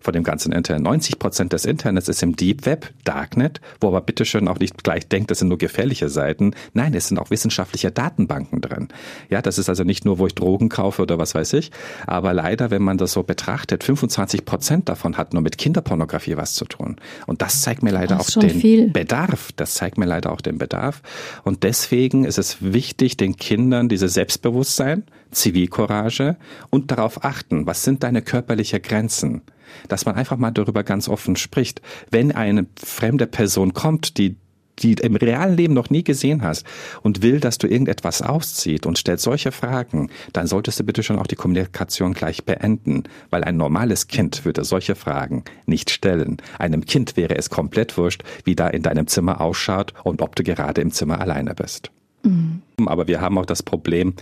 Von 0.00 0.12
dem 0.12 0.24
ganzen 0.24 0.52
Internet. 0.52 0.82
90 0.82 1.18
Prozent 1.18 1.52
des 1.52 1.64
Internets 1.64 2.08
ist 2.08 2.22
im 2.22 2.34
Deep 2.34 2.66
Web, 2.66 2.90
Darknet, 3.04 3.60
wo 3.80 3.88
aber 3.88 4.00
bitteschön 4.00 4.48
auch 4.48 4.58
nicht 4.58 4.82
gleich 4.82 5.06
denkt, 5.08 5.30
das 5.30 5.40
sind 5.40 5.48
nur 5.48 5.58
gefährliche 5.58 6.08
Seiten. 6.08 6.54
Nein, 6.72 6.94
es 6.94 7.08
sind 7.08 7.18
auch 7.18 7.30
wissenschaftliche 7.30 7.90
Datenbanken 7.90 8.60
drin. 8.60 8.88
Ja, 9.28 9.42
das 9.42 9.58
ist 9.58 9.68
also 9.68 9.84
nicht 9.84 10.04
nur, 10.04 10.18
wo 10.18 10.26
ich 10.26 10.34
Drogen 10.34 10.68
kaufe 10.68 11.02
oder 11.02 11.18
was 11.18 11.34
weiß 11.34 11.52
ich. 11.52 11.70
Aber 12.06 12.32
leider, 12.32 12.70
wenn 12.70 12.82
man 12.82 12.98
das 12.98 13.12
so 13.12 13.22
betrachtet, 13.22 13.84
25 13.84 14.44
Prozent 14.44 14.88
davon 14.88 15.16
hat 15.16 15.34
nur 15.34 15.42
mit 15.42 15.58
Kinderpornografie 15.58 16.36
was 16.36 16.54
zu 16.54 16.64
tun. 16.64 16.96
Und 17.26 17.42
das 17.42 17.62
zeigt 17.62 17.82
mir 17.82 17.92
leider 17.92 18.20
auch 18.20 18.30
den 18.30 18.50
viel. 18.50 18.90
Bedarf. 18.90 19.52
Das 19.56 19.74
zeigt 19.74 19.98
mir 19.98 20.06
leider 20.06 20.32
auch 20.32 20.40
den 20.40 20.58
Bedarf. 20.58 21.02
Und 21.44 21.62
deswegen 21.62 22.24
ist 22.24 22.38
es 22.38 22.58
wichtig, 22.60 23.16
den 23.16 23.36
Kindern 23.36 23.88
dieses 23.88 24.14
Selbstbewusstsein, 24.14 25.04
Zivilcourage 25.30 26.36
und 26.70 26.90
darauf 26.90 27.24
achten, 27.24 27.66
was 27.66 27.84
sind 27.84 28.02
deine 28.02 28.22
körperliche 28.22 28.80
Grenzen? 28.80 29.42
Dass 29.88 30.06
man 30.06 30.14
einfach 30.14 30.36
mal 30.36 30.50
darüber 30.50 30.82
ganz 30.82 31.08
offen 31.08 31.36
spricht. 31.36 31.82
Wenn 32.10 32.32
eine 32.32 32.66
fremde 32.82 33.26
Person 33.26 33.74
kommt, 33.74 34.18
die 34.18 34.36
die 34.82 34.94
im 34.94 35.16
realen 35.16 35.56
Leben 35.56 35.74
noch 35.74 35.90
nie 35.90 36.02
gesehen 36.02 36.42
hast 36.42 36.66
und 37.02 37.22
will, 37.22 37.40
dass 37.40 37.58
du 37.58 37.66
irgendetwas 37.66 38.22
auszieht 38.22 38.86
und 38.86 38.98
stellt 38.98 39.20
solche 39.20 39.52
Fragen, 39.52 40.10
dann 40.32 40.46
solltest 40.46 40.80
du 40.80 40.84
bitte 40.84 41.02
schon 41.02 41.18
auch 41.18 41.26
die 41.26 41.36
Kommunikation 41.36 42.14
gleich 42.14 42.44
beenden, 42.44 43.04
weil 43.30 43.44
ein 43.44 43.56
normales 43.56 44.08
Kind 44.08 44.44
würde 44.44 44.64
solche 44.64 44.94
Fragen 44.94 45.44
nicht 45.66 45.90
stellen. 45.90 46.38
Einem 46.58 46.84
Kind 46.84 47.16
wäre 47.16 47.36
es 47.36 47.50
komplett 47.50 47.96
wurscht, 47.96 48.22
wie 48.44 48.56
da 48.56 48.68
in 48.68 48.82
deinem 48.82 49.06
Zimmer 49.06 49.40
ausschaut 49.40 49.92
und 50.04 50.22
ob 50.22 50.36
du 50.36 50.42
gerade 50.42 50.80
im 50.80 50.92
Zimmer 50.92 51.20
alleine 51.20 51.54
bist. 51.54 51.90
Mhm. 52.22 52.62
Aber 52.88 53.08
wir 53.08 53.20
haben 53.20 53.38
auch 53.38 53.46
das 53.46 53.62
Problem 53.62 54.14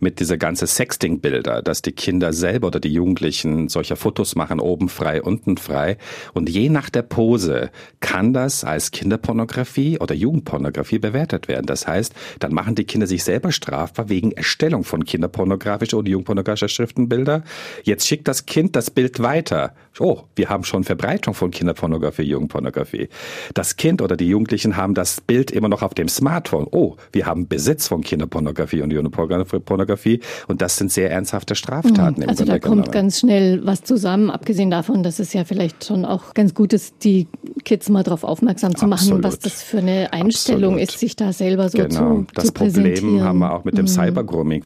mit 0.00 0.20
dieser 0.20 0.36
ganze 0.36 0.66
Sexting-Bilder, 0.66 1.62
dass 1.62 1.82
die 1.82 1.92
Kinder 1.92 2.32
selber 2.32 2.68
oder 2.68 2.80
die 2.80 2.92
Jugendlichen 2.92 3.68
solche 3.68 3.96
Fotos 3.96 4.34
machen, 4.34 4.60
oben 4.60 4.88
frei, 4.88 5.22
unten 5.22 5.56
frei. 5.56 5.98
Und 6.34 6.48
je 6.48 6.68
nach 6.68 6.90
der 6.90 7.02
Pose 7.02 7.70
kann 8.00 8.32
das 8.32 8.64
als 8.64 8.90
Kinderpornografie 8.90 9.98
oder 9.98 10.14
Jugendpornografie 10.14 10.98
bewertet 10.98 11.48
werden. 11.48 11.66
Das 11.66 11.86
heißt, 11.86 12.14
dann 12.38 12.52
machen 12.52 12.74
die 12.74 12.84
Kinder 12.84 13.06
sich 13.06 13.24
selber 13.24 13.52
strafbar 13.52 14.08
wegen 14.08 14.32
Erstellung 14.32 14.84
von 14.84 15.04
kinderpornografischen 15.04 15.98
oder 15.98 16.08
jugendpornografischer 16.08 16.68
Schriftenbilder. 16.68 17.42
Jetzt 17.84 18.06
schickt 18.06 18.28
das 18.28 18.46
Kind 18.46 18.76
das 18.76 18.90
Bild 18.90 19.20
weiter. 19.20 19.74
Oh, 19.98 20.22
wir 20.34 20.48
haben 20.48 20.64
schon 20.64 20.84
Verbreitung 20.84 21.34
von 21.34 21.50
Kinderpornografie, 21.50 22.22
Jugendpornografie. 22.22 23.08
Das 23.54 23.76
Kind 23.76 24.02
oder 24.02 24.16
die 24.16 24.28
Jugendlichen 24.28 24.76
haben 24.76 24.94
das 24.94 25.20
Bild 25.20 25.50
immer 25.50 25.68
noch 25.68 25.82
auf 25.82 25.94
dem 25.94 26.08
Smartphone. 26.08 26.66
Oh, 26.70 26.96
wir 27.12 27.26
haben 27.26 27.48
Besitz 27.48 27.88
von 27.88 28.02
Kinderpornografie 28.06 28.80
und 28.80 28.92
Jugendpornografie 28.92 30.20
und 30.48 30.62
das 30.62 30.76
sind 30.76 30.90
sehr 30.90 31.10
ernsthafte 31.10 31.54
Straftaten. 31.54 32.22
Mhm. 32.22 32.28
Also 32.28 32.44
da 32.44 32.58
kommt 32.58 32.92
ganz 32.92 33.20
schnell 33.20 33.60
was 33.66 33.82
zusammen, 33.82 34.30
abgesehen 34.30 34.70
davon, 34.70 35.02
dass 35.02 35.18
es 35.18 35.32
ja 35.32 35.44
vielleicht 35.44 35.84
schon 35.84 36.04
auch 36.04 36.32
ganz 36.32 36.54
gut 36.54 36.72
ist, 36.72 37.04
die 37.04 37.26
Kids 37.64 37.88
mal 37.88 38.02
darauf 38.02 38.24
aufmerksam 38.24 38.74
zu 38.74 38.86
machen, 38.86 39.02
Absolut. 39.02 39.24
was 39.24 39.38
das 39.38 39.62
für 39.62 39.78
eine 39.78 40.12
Einstellung 40.12 40.74
Absolut. 40.74 40.88
ist, 40.88 40.98
sich 40.98 41.16
da 41.16 41.32
selber 41.32 41.68
so 41.68 41.78
genau. 41.78 41.88
zu, 41.88 42.26
das 42.34 42.46
zu 42.46 42.52
präsentieren. 42.52 42.92
Das 42.92 43.00
Problem 43.00 43.24
haben 43.24 43.38
wir 43.40 43.52
auch 43.52 43.64
mit 43.64 43.76
dem 43.76 43.84
mhm. 43.84 43.88
Cybergrooming. 43.88 44.64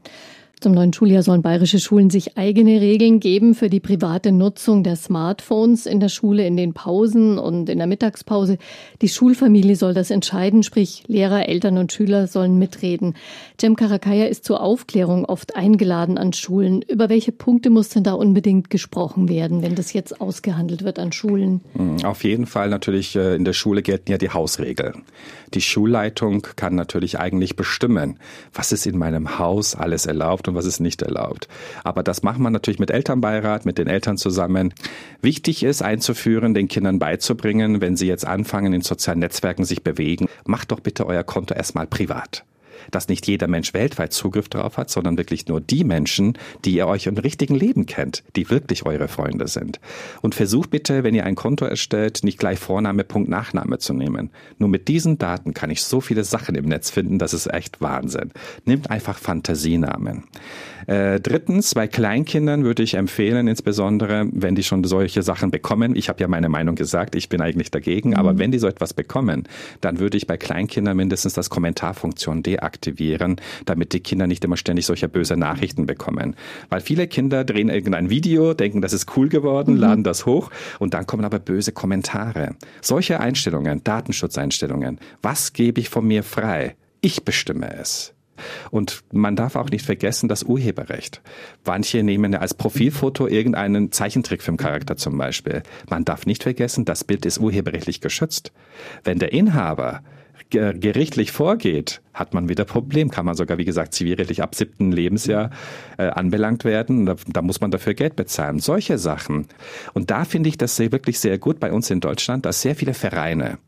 Zum 0.60 0.72
neuen 0.72 0.92
Schuljahr 0.92 1.22
sollen 1.22 1.40
bayerische 1.40 1.80
Schulen 1.80 2.10
sich 2.10 2.36
eigene 2.36 2.82
Regeln 2.82 3.18
geben 3.18 3.54
für 3.54 3.70
die 3.70 3.80
private 3.80 4.30
Nutzung 4.30 4.82
der 4.82 4.94
Smartphones 4.94 5.86
in 5.86 6.00
der 6.00 6.10
Schule, 6.10 6.46
in 6.46 6.58
den 6.58 6.74
Pausen 6.74 7.38
und 7.38 7.70
in 7.70 7.78
der 7.78 7.86
Mittagspause. 7.86 8.58
Die 9.00 9.08
Schulfamilie 9.08 9.74
soll 9.74 9.94
das 9.94 10.10
entscheiden, 10.10 10.62
sprich 10.62 11.04
Lehrer, 11.06 11.48
Eltern 11.48 11.78
und 11.78 11.92
Schüler 11.92 12.26
sollen 12.26 12.58
mitreden. 12.58 13.14
Cem 13.58 13.74
Karakaya 13.74 14.26
ist 14.26 14.44
zur 14.44 14.60
Aufklärung 14.60 15.24
oft 15.24 15.56
eingeladen 15.56 16.18
an 16.18 16.34
Schulen. 16.34 16.82
Über 16.82 17.08
welche 17.08 17.32
Punkte 17.32 17.70
muss 17.70 17.88
denn 17.88 18.04
da 18.04 18.12
unbedingt 18.12 18.68
gesprochen 18.68 19.30
werden, 19.30 19.62
wenn 19.62 19.76
das 19.76 19.94
jetzt 19.94 20.20
ausgehandelt 20.20 20.84
wird 20.84 20.98
an 20.98 21.12
Schulen? 21.12 21.62
Hm, 21.72 22.04
auf 22.04 22.22
jeden 22.22 22.44
Fall 22.44 22.68
natürlich 22.68 23.16
äh, 23.16 23.34
in 23.34 23.46
der 23.46 23.54
Schule 23.54 23.80
gelten 23.80 24.12
ja 24.12 24.18
die 24.18 24.28
Hausregeln. 24.28 25.04
Die 25.54 25.62
Schulleitung 25.62 26.46
kann 26.56 26.74
natürlich 26.74 27.18
eigentlich 27.18 27.56
bestimmen, 27.56 28.18
was 28.52 28.72
ist 28.72 28.86
in 28.86 28.98
meinem 28.98 29.38
Haus 29.38 29.74
alles 29.74 30.04
erlaubt 30.04 30.49
und 30.50 30.54
was 30.56 30.66
ist 30.66 30.80
nicht 30.80 31.02
erlaubt. 31.02 31.48
Aber 31.84 32.02
das 32.02 32.22
macht 32.22 32.38
man 32.38 32.52
natürlich 32.52 32.78
mit 32.78 32.90
Elternbeirat, 32.90 33.64
mit 33.64 33.78
den 33.78 33.86
Eltern 33.86 34.16
zusammen. 34.16 34.74
Wichtig 35.22 35.62
ist 35.62 35.82
einzuführen, 35.82 36.54
den 36.54 36.68
Kindern 36.68 36.98
beizubringen, 36.98 37.80
wenn 37.80 37.96
sie 37.96 38.06
jetzt 38.06 38.26
anfangen, 38.26 38.72
in 38.72 38.82
sozialen 38.82 39.20
Netzwerken 39.20 39.64
sich 39.64 39.82
bewegen, 39.82 40.28
macht 40.44 40.72
doch 40.72 40.80
bitte 40.80 41.06
euer 41.06 41.24
Konto 41.24 41.54
erstmal 41.54 41.86
privat 41.86 42.44
dass 42.90 43.08
nicht 43.08 43.26
jeder 43.26 43.48
Mensch 43.48 43.74
weltweit 43.74 44.12
Zugriff 44.12 44.48
drauf 44.48 44.76
hat, 44.76 44.90
sondern 44.90 45.18
wirklich 45.18 45.46
nur 45.46 45.60
die 45.60 45.84
Menschen, 45.84 46.38
die 46.64 46.74
ihr 46.74 46.86
euch 46.86 47.06
im 47.06 47.16
richtigen 47.16 47.54
Leben 47.54 47.86
kennt, 47.86 48.22
die 48.36 48.50
wirklich 48.50 48.86
eure 48.86 49.08
Freunde 49.08 49.48
sind. 49.48 49.80
Und 50.22 50.34
versucht 50.34 50.70
bitte, 50.70 51.04
wenn 51.04 51.14
ihr 51.14 51.24
ein 51.24 51.34
Konto 51.34 51.64
erstellt, 51.64 52.20
nicht 52.22 52.38
gleich 52.38 52.58
Vorname, 52.58 53.04
Punkt, 53.04 53.28
Nachname 53.28 53.78
zu 53.78 53.92
nehmen. 53.92 54.30
Nur 54.58 54.68
mit 54.68 54.88
diesen 54.88 55.18
Daten 55.18 55.54
kann 55.54 55.70
ich 55.70 55.82
so 55.82 56.00
viele 56.00 56.24
Sachen 56.24 56.54
im 56.54 56.66
Netz 56.66 56.90
finden, 56.90 57.18
das 57.18 57.34
ist 57.34 57.46
echt 57.46 57.80
Wahnsinn. 57.80 58.30
Nimmt 58.64 58.90
einfach 58.90 59.18
Fantasienamen. 59.18 60.24
Äh, 60.86 61.20
drittens, 61.20 61.74
bei 61.74 61.86
Kleinkindern 61.86 62.64
würde 62.64 62.82
ich 62.82 62.94
empfehlen, 62.94 63.48
insbesondere, 63.48 64.26
wenn 64.32 64.54
die 64.54 64.62
schon 64.62 64.82
solche 64.84 65.22
Sachen 65.22 65.50
bekommen, 65.50 65.94
ich 65.94 66.08
habe 66.08 66.20
ja 66.20 66.28
meine 66.28 66.48
Meinung 66.48 66.74
gesagt, 66.74 67.14
ich 67.14 67.28
bin 67.28 67.40
eigentlich 67.40 67.70
dagegen, 67.70 68.10
mhm. 68.10 68.16
aber 68.16 68.38
wenn 68.38 68.50
die 68.50 68.58
so 68.58 68.66
etwas 68.66 68.94
bekommen, 68.94 69.44
dann 69.80 69.98
würde 69.98 70.16
ich 70.16 70.26
bei 70.26 70.36
Kleinkindern 70.36 70.96
mindestens 70.96 71.34
das 71.34 71.50
Kommentarfunktion 71.50 72.42
deaktivieren 72.42 72.69
aktivieren, 72.70 73.36
damit 73.64 73.92
die 73.92 74.00
Kinder 74.00 74.28
nicht 74.28 74.44
immer 74.44 74.56
ständig 74.56 74.86
solche 74.86 75.08
böse 75.08 75.36
Nachrichten 75.36 75.86
bekommen. 75.86 76.36
Weil 76.68 76.80
viele 76.80 77.08
Kinder 77.08 77.42
drehen 77.44 77.68
irgendein 77.68 78.10
Video, 78.10 78.54
denken, 78.54 78.80
das 78.80 78.92
ist 78.92 79.16
cool 79.16 79.28
geworden, 79.28 79.74
mhm. 79.74 79.80
laden 79.80 80.04
das 80.04 80.24
hoch 80.24 80.50
und 80.78 80.94
dann 80.94 81.06
kommen 81.06 81.24
aber 81.24 81.40
böse 81.40 81.72
Kommentare. 81.72 82.54
Solche 82.80 83.18
Einstellungen, 83.18 83.82
Datenschutzeinstellungen, 83.82 85.00
was 85.20 85.52
gebe 85.52 85.80
ich 85.80 85.88
von 85.88 86.06
mir 86.06 86.22
frei? 86.22 86.76
Ich 87.00 87.24
bestimme 87.24 87.74
es. 87.74 88.14
Und 88.70 89.02
man 89.12 89.36
darf 89.36 89.56
auch 89.56 89.68
nicht 89.68 89.84
vergessen, 89.84 90.28
das 90.28 90.44
Urheberrecht. 90.44 91.20
Manche 91.66 92.02
nehmen 92.02 92.34
als 92.34 92.54
Profilfoto 92.54 93.26
irgendeinen 93.26 93.92
Zeichentrickfilmcharakter 93.92 94.96
zum 94.96 95.18
Beispiel. 95.18 95.62
Man 95.88 96.04
darf 96.04 96.24
nicht 96.24 96.44
vergessen, 96.44 96.84
das 96.84 97.04
Bild 97.04 97.26
ist 97.26 97.38
urheberrechtlich 97.38 98.00
geschützt. 98.00 98.52
Wenn 99.04 99.18
der 99.18 99.32
Inhaber 99.32 100.02
gerichtlich 100.48 101.32
vorgeht, 101.32 102.00
hat 102.14 102.34
man 102.34 102.48
wieder 102.48 102.64
Problem. 102.64 103.10
Kann 103.10 103.26
man 103.26 103.34
sogar, 103.34 103.58
wie 103.58 103.64
gesagt, 103.64 103.94
zivilrechtlich 103.94 104.42
ab 104.42 104.54
siebten 104.54 104.92
Lebensjahr 104.92 105.50
äh, 105.98 106.04
anbelangt 106.04 106.64
werden. 106.64 107.06
Da, 107.06 107.16
da, 107.26 107.42
muss 107.42 107.60
man 107.60 107.70
dafür 107.70 107.94
Geld 107.94 108.16
bezahlen. 108.16 108.58
Solche 108.58 108.98
Sachen. 108.98 109.46
Und 109.92 110.10
da 110.10 110.24
finde 110.24 110.48
ich 110.48 110.58
das 110.58 110.76
sehr, 110.76 110.92
wirklich 110.92 111.20
sehr 111.20 111.38
gut 111.38 111.60
bei 111.60 111.72
uns 111.72 111.90
in 111.90 112.00
Deutschland, 112.00 112.46
dass 112.46 112.62
sehr 112.62 112.74
viele 112.74 112.94
Vereine, 112.94 113.58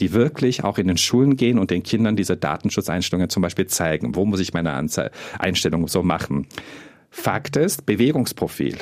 die 0.00 0.12
wirklich 0.12 0.64
auch 0.64 0.78
in 0.78 0.88
den 0.88 0.98
Schulen 0.98 1.36
gehen 1.36 1.58
und 1.58 1.70
den 1.70 1.82
Kindern 1.82 2.16
diese 2.16 2.36
Datenschutzeinstellungen 2.36 3.30
zum 3.30 3.42
Beispiel 3.42 3.66
zeigen. 3.66 4.14
Wo 4.14 4.24
muss 4.24 4.40
ich 4.40 4.54
meine 4.54 4.72
Anze 4.72 5.10
Einstellung 5.38 5.88
so 5.88 6.02
machen? 6.02 6.46
Fakt 7.10 7.56
ist, 7.56 7.86
Bewegungsprofil. 7.86 8.78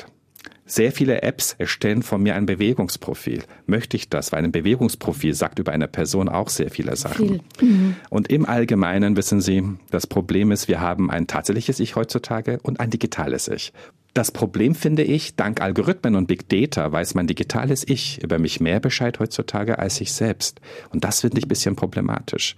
Sehr 0.65 0.91
viele 0.91 1.21
Apps 1.21 1.55
erstellen 1.57 2.03
von 2.03 2.23
mir 2.23 2.35
ein 2.35 2.45
Bewegungsprofil. 2.45 3.43
Möchte 3.65 3.97
ich 3.97 4.09
das? 4.09 4.31
Weil 4.31 4.43
ein 4.43 4.51
Bewegungsprofil 4.51 5.33
sagt 5.33 5.59
über 5.59 5.71
eine 5.71 5.87
Person 5.87 6.29
auch 6.29 6.49
sehr 6.49 6.69
viele 6.69 6.95
Sachen. 6.95 7.41
Viel. 7.59 7.69
Mhm. 7.69 7.95
Und 8.09 8.29
im 8.29 8.45
Allgemeinen 8.45 9.17
wissen 9.17 9.41
Sie, 9.41 9.63
das 9.91 10.07
Problem 10.07 10.51
ist, 10.51 10.67
wir 10.67 10.79
haben 10.79 11.11
ein 11.11 11.27
tatsächliches 11.27 11.79
Ich 11.79 11.95
heutzutage 11.95 12.59
und 12.63 12.79
ein 12.79 12.89
digitales 12.89 13.47
Ich. 13.49 13.73
Das 14.13 14.29
Problem 14.31 14.75
finde 14.75 15.03
ich, 15.03 15.35
dank 15.35 15.59
Algorithmen 15.59 16.15
und 16.15 16.27
Big 16.27 16.47
Data 16.47 16.91
weiß 16.91 17.15
mein 17.15 17.25
digitales 17.25 17.87
Ich 17.87 18.21
über 18.21 18.37
mich 18.37 18.59
mehr 18.59 18.79
Bescheid 18.79 19.19
heutzutage 19.19 19.79
als 19.79 19.99
ich 20.01 20.13
selbst. 20.13 20.61
Und 20.91 21.03
das 21.03 21.21
finde 21.21 21.39
ich 21.39 21.45
ein 21.45 21.49
bisschen 21.49 21.75
problematisch. 21.75 22.55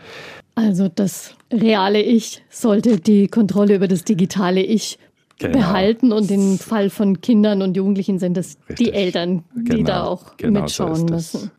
Also 0.55 0.89
das 0.89 1.35
reale 1.51 2.01
Ich 2.01 2.43
sollte 2.49 2.99
die 2.99 3.29
Kontrolle 3.29 3.75
über 3.75 3.87
das 3.87 4.03
digitale 4.03 4.61
Ich 4.61 4.99
genau. 5.39 5.57
behalten 5.57 6.11
und 6.11 6.31
im 6.31 6.57
Fall 6.57 6.89
von 6.89 7.21
Kindern 7.21 7.61
und 7.61 7.75
Jugendlichen 7.75 8.19
sind 8.19 8.37
es 8.37 8.57
die 8.77 8.93
Eltern, 8.93 9.43
die 9.55 9.77
genau. 9.77 9.87
da 9.87 10.03
auch 10.03 10.37
genau 10.37 10.61
mitschauen 10.61 10.95
so 10.95 11.05
müssen. 11.05 11.51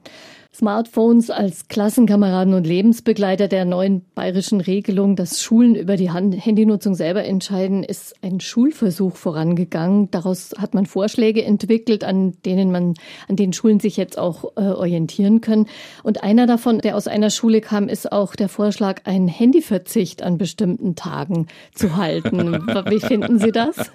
Smartphones 0.57 1.29
als 1.29 1.69
Klassenkameraden 1.69 2.55
und 2.55 2.67
Lebensbegleiter 2.67 3.47
der 3.47 3.67
neuen 3.67 4.03
bayerischen 4.15 4.63
Regelung, 4.63 5.15
dass 5.15 5.43
Schulen 5.43 5.75
über 5.75 5.97
die 5.97 6.11
Handynutzung 6.11 6.95
selber 6.95 7.25
entscheiden, 7.25 7.85
ist 7.85 8.15
ein 8.23 8.41
Schulversuch 8.41 9.17
vorangegangen. 9.17 10.11
Daraus 10.11 10.55
hat 10.57 10.73
man 10.73 10.87
Vorschläge 10.87 11.45
entwickelt, 11.45 12.05
an 12.05 12.33
denen 12.47 12.73
man, 12.73 12.95
an 13.29 13.37
denen 13.37 13.53
Schulen 13.53 13.81
sich 13.81 13.99
jetzt 13.99 14.19
auch 14.19 14.57
äh, 14.57 14.61
orientieren 14.61 15.43
können. 15.43 15.67
Und 16.03 16.23
einer 16.23 16.47
davon, 16.47 16.79
der 16.79 16.97
aus 16.97 17.07
einer 17.07 17.29
Schule 17.29 17.61
kam, 17.61 17.89
ist 17.91 18.11
auch 18.11 18.35
der 18.35 18.49
Vorschlag, 18.49 19.03
einen 19.05 19.29
Handyverzicht 19.29 20.23
an 20.23 20.39
bestimmten 20.39 20.95
Tagen 20.95 21.49
zu 21.75 21.97
halten. 21.97 22.67
Wie 22.89 23.01
finden 23.01 23.39
Sie 23.39 23.53
das? 23.53 23.77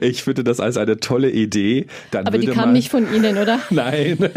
Ich 0.00 0.22
finde 0.22 0.44
das 0.44 0.60
als 0.60 0.76
eine 0.76 0.98
tolle 0.98 1.30
Idee. 1.30 1.86
Dann 2.10 2.26
Aber 2.26 2.38
die 2.38 2.46
kam 2.46 2.72
nicht 2.72 2.90
von 2.90 3.12
Ihnen, 3.12 3.38
oder? 3.38 3.58
Nein. 3.70 4.30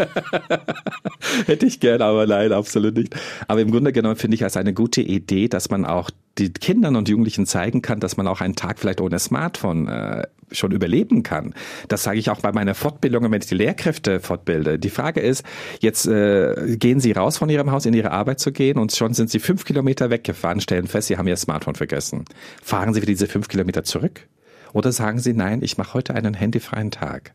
Hätte 1.54 1.66
ich 1.66 1.78
gern, 1.78 2.02
aber 2.02 2.26
nein, 2.26 2.50
absolut 2.50 2.96
nicht. 2.96 3.14
Aber 3.46 3.60
im 3.60 3.70
Grunde 3.70 3.92
genommen 3.92 4.16
finde 4.16 4.34
ich 4.34 4.42
als 4.42 4.56
eine 4.56 4.74
gute 4.74 5.00
Idee, 5.00 5.46
dass 5.46 5.70
man 5.70 5.84
auch 5.84 6.10
die 6.36 6.52
Kindern 6.52 6.96
und 6.96 7.08
Jugendlichen 7.08 7.46
zeigen 7.46 7.80
kann, 7.80 8.00
dass 8.00 8.16
man 8.16 8.26
auch 8.26 8.40
einen 8.40 8.56
Tag 8.56 8.80
vielleicht 8.80 9.00
ohne 9.00 9.20
Smartphone 9.20 9.86
äh, 9.86 10.24
schon 10.50 10.72
überleben 10.72 11.22
kann. 11.22 11.54
Das 11.86 12.02
sage 12.02 12.18
ich 12.18 12.28
auch 12.28 12.40
bei 12.40 12.50
meiner 12.50 12.74
Fortbildung, 12.74 13.30
wenn 13.30 13.40
ich 13.40 13.46
die 13.46 13.54
Lehrkräfte 13.54 14.18
fortbilde. 14.18 14.80
Die 14.80 14.90
Frage 14.90 15.20
ist, 15.20 15.44
jetzt 15.78 16.06
äh, 16.08 16.76
gehen 16.76 16.98
Sie 16.98 17.12
raus 17.12 17.38
von 17.38 17.48
Ihrem 17.48 17.70
Haus 17.70 17.86
in 17.86 17.94
Ihre 17.94 18.10
Arbeit 18.10 18.40
zu 18.40 18.50
gehen 18.50 18.76
und 18.76 18.90
schon 18.90 19.14
sind 19.14 19.30
Sie 19.30 19.38
fünf 19.38 19.64
Kilometer 19.64 20.10
weggefahren, 20.10 20.60
stellen 20.60 20.88
fest, 20.88 21.06
Sie 21.06 21.18
haben 21.18 21.28
Ihr 21.28 21.36
Smartphone 21.36 21.76
vergessen. 21.76 22.24
Fahren 22.64 22.94
Sie 22.94 23.00
für 23.00 23.06
diese 23.06 23.28
fünf 23.28 23.46
Kilometer 23.46 23.84
zurück? 23.84 24.26
Oder 24.72 24.90
sagen 24.90 25.20
Sie, 25.20 25.34
nein, 25.34 25.62
ich 25.62 25.78
mache 25.78 25.94
heute 25.94 26.16
einen 26.16 26.34
handyfreien 26.34 26.90
Tag. 26.90 27.32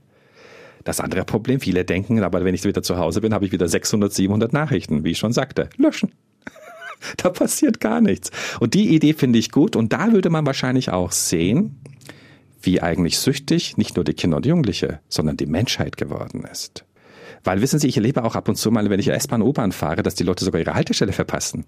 Das 0.83 0.99
andere 0.99 1.25
Problem, 1.25 1.59
viele 1.59 1.85
denken, 1.85 2.23
aber 2.23 2.43
wenn 2.45 2.55
ich 2.55 2.63
wieder 2.63 2.83
zu 2.83 2.97
Hause 2.97 3.21
bin, 3.21 3.33
habe 3.33 3.45
ich 3.45 3.51
wieder 3.51 3.67
600, 3.67 4.13
700 4.13 4.53
Nachrichten, 4.53 5.03
wie 5.03 5.11
ich 5.11 5.17
schon 5.17 5.33
sagte. 5.33 5.69
Löschen. 5.77 6.11
da 7.17 7.29
passiert 7.29 7.79
gar 7.79 8.01
nichts. 8.01 8.31
Und 8.59 8.73
die 8.73 8.95
Idee 8.95 9.13
finde 9.13 9.39
ich 9.39 9.51
gut 9.51 9.75
und 9.75 9.93
da 9.93 10.11
würde 10.11 10.29
man 10.29 10.45
wahrscheinlich 10.45 10.91
auch 10.91 11.11
sehen, 11.11 11.81
wie 12.61 12.81
eigentlich 12.81 13.17
süchtig 13.17 13.77
nicht 13.77 13.95
nur 13.95 14.03
die 14.03 14.13
Kinder 14.13 14.37
und 14.37 14.45
Jugendliche, 14.45 14.99
sondern 15.07 15.37
die 15.37 15.45
Menschheit 15.45 15.97
geworden 15.97 16.45
ist. 16.51 16.85
Weil 17.43 17.61
wissen 17.61 17.79
Sie, 17.79 17.87
ich 17.87 17.95
erlebe 17.95 18.23
auch 18.23 18.35
ab 18.35 18.49
und 18.49 18.55
zu 18.55 18.69
mal, 18.69 18.89
wenn 18.89 18.99
ich 18.99 19.07
S-Bahn, 19.07 19.41
U-Bahn 19.41 19.71
fahre, 19.71 20.03
dass 20.03 20.15
die 20.15 20.23
Leute 20.23 20.43
sogar 20.43 20.59
ihre 20.59 20.73
Haltestelle 20.73 21.13
verpassen, 21.13 21.65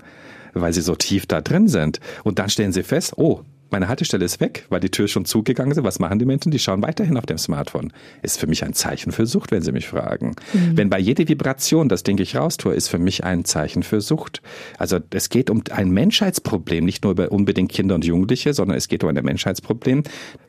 weil 0.53 0.73
sie 0.73 0.81
so 0.81 0.95
tief 0.95 1.25
da 1.27 1.39
drin 1.39 1.69
sind. 1.69 2.01
Und 2.25 2.39
dann 2.39 2.49
stellen 2.49 2.73
sie 2.73 2.83
fest, 2.83 3.13
oh, 3.15 3.41
meine 3.71 3.87
Haltestelle 3.87 4.25
ist 4.25 4.39
weg, 4.39 4.65
weil 4.69 4.79
die 4.79 4.89
Tür 4.89 5.07
schon 5.07 5.25
zugegangen 5.25 5.71
ist. 5.71 5.83
Was 5.83 5.99
machen 5.99 6.19
die 6.19 6.25
Menschen? 6.25 6.51
Die 6.51 6.59
schauen 6.59 6.81
weiterhin 6.81 7.17
auf 7.17 7.25
dem 7.25 7.37
Smartphone. 7.37 7.93
Ist 8.21 8.39
für 8.39 8.47
mich 8.47 8.63
ein 8.63 8.73
Zeichen 8.73 9.11
für 9.11 9.25
Sucht, 9.25 9.51
wenn 9.51 9.61
Sie 9.61 9.71
mich 9.71 9.87
fragen. 9.87 10.35
Mhm. 10.53 10.77
Wenn 10.77 10.89
bei 10.89 10.99
jeder 10.99 11.27
Vibration 11.27 11.89
das 11.89 12.03
Ding 12.03 12.19
ich 12.19 12.35
raustue, 12.35 12.73
ist 12.73 12.89
für 12.89 12.99
mich 12.99 13.23
ein 13.23 13.45
Zeichen 13.45 13.83
für 13.83 14.01
Sucht. 14.01 14.41
Also 14.77 14.99
es 15.11 15.29
geht 15.29 15.49
um 15.49 15.63
ein 15.71 15.89
Menschheitsproblem, 15.91 16.85
nicht 16.85 17.03
nur 17.03 17.13
über 17.13 17.31
unbedingt 17.31 17.71
Kinder 17.71 17.95
und 17.95 18.05
Jugendliche, 18.05 18.53
sondern 18.53 18.77
es 18.77 18.87
geht 18.87 19.03
um 19.03 19.09
ein 19.09 19.23
Menschheitsproblem. 19.23 20.03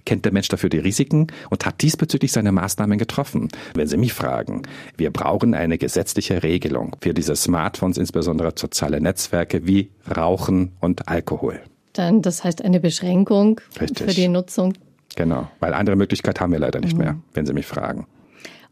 Kennt 0.05 0.25
der 0.25 0.33
Mensch 0.33 0.49
dafür 0.49 0.69
die 0.69 0.79
Risiken 0.79 1.29
und 1.51 1.65
hat 1.65 1.81
diesbezüglich 1.83 2.33
seine 2.33 2.53
Maßnahmen 2.53 2.99
getroffen? 2.99 3.49
Wenn 3.75 3.87
Sie 3.87 3.97
mich 3.97 4.13
fragen, 4.13 4.63
wir 4.97 5.11
brauchen 5.11 5.55
eine 5.55 5.79
gesetzliche 5.79 6.43
Regelung 6.43 6.97
für 7.01 7.15
diese 7.15 7.37
Smartphones, 7.37 7.99
insbesondere 7.99 8.53
soziale 8.57 9.01
Netzwerke 9.01 9.67
wie 9.67 9.91
Rauchen 10.17 10.73
und 10.81 11.09
Alkohol. 11.09 11.61
Dann, 11.93 12.23
das 12.23 12.45
heißt 12.45 12.65
eine 12.65 12.81
Beschränkung 12.81 13.61
Richtig. 13.81 14.07
für 14.07 14.15
die 14.15 14.29
Nutzung. 14.29 14.75
Genau, 15.15 15.49
weil 15.61 15.75
andere 15.75 15.97
Möglichkeit 15.97 16.41
haben 16.41 16.53
wir 16.53 16.59
leider 16.59 16.81
nicht 16.81 16.95
mhm. 16.95 17.05
mehr, 17.05 17.17
wenn 17.35 17.47
Sie 17.47 17.53
mich 17.53 17.67
fragen. 17.67 18.07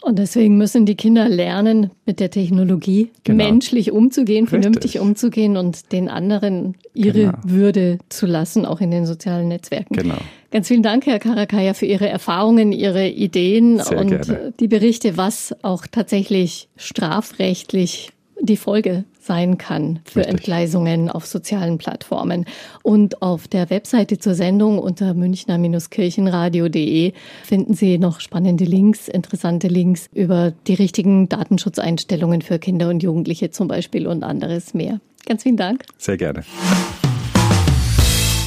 Und 0.03 0.19
deswegen 0.19 0.57
müssen 0.57 0.87
die 0.87 0.95
Kinder 0.95 1.29
lernen, 1.29 1.91
mit 2.07 2.21
der 2.21 2.31
Technologie 2.31 3.11
genau. 3.23 3.45
menschlich 3.45 3.93
umzugehen, 3.93 4.47
vernünftig 4.47 4.95
Richtig. 4.95 5.01
umzugehen 5.01 5.57
und 5.59 5.93
den 5.93 6.09
anderen 6.09 6.77
ihre 6.95 7.19
genau. 7.19 7.39
Würde 7.45 7.99
zu 8.09 8.25
lassen, 8.25 8.65
auch 8.65 8.81
in 8.81 8.91
den 8.91 9.05
sozialen 9.05 9.49
Netzwerken. 9.49 9.95
Genau. 9.95 10.17
Ganz 10.51 10.69
vielen 10.69 10.83
Dank, 10.83 11.07
Herr 11.07 11.19
Karakaya, 11.19 11.75
für 11.75 11.87
Ihre 11.87 12.09
Erfahrungen, 12.09 12.73
Ihre 12.73 13.09
Ideen 13.09 13.79
Sehr 13.79 13.99
und 13.99 14.09
gerne. 14.09 14.55
die 14.59 14.69
Berichte, 14.69 15.19
was 15.19 15.55
auch 15.63 15.87
tatsächlich 15.87 16.69
strafrechtlich 16.77 18.13
die 18.41 18.57
Folge 18.57 19.05
sein 19.21 19.59
kann 19.59 20.01
für 20.05 20.21
Richtig. 20.21 20.35
Entgleisungen 20.35 21.11
auf 21.11 21.27
sozialen 21.27 21.79
Plattformen. 21.79 22.47
Und 22.83 23.23
auf 23.23 23.49
der 23.49 23.71
Webseite 23.71 24.19
zur 24.19 24.35
Sendung 24.35 24.79
unter 24.79 25.15
münchner-kirchenradio.de 25.15 27.13
finden 27.45 27.75
Sie 27.75 27.99
noch 27.99 28.21
spannende 28.21 28.65
Links, 28.65 29.09
interessante 29.09 29.69
Links 29.69 30.09
über 30.13 30.53
die 30.67 30.75
richtigen 30.75 31.29
Datenschutzeinstellungen 31.29 32.43
für 32.43 32.59
Kinder 32.59 32.89
und 32.89 33.03
Jugendliche 33.03 33.51
zum 33.51 33.69
Beispiel 33.69 34.07
und 34.07 34.25
anderes 34.25 34.75
mehr. 34.75 35.01
Ganz 35.27 35.43
vielen 35.43 35.57
Dank. 35.57 35.85
Sehr 35.99 36.17
gerne. 36.17 36.43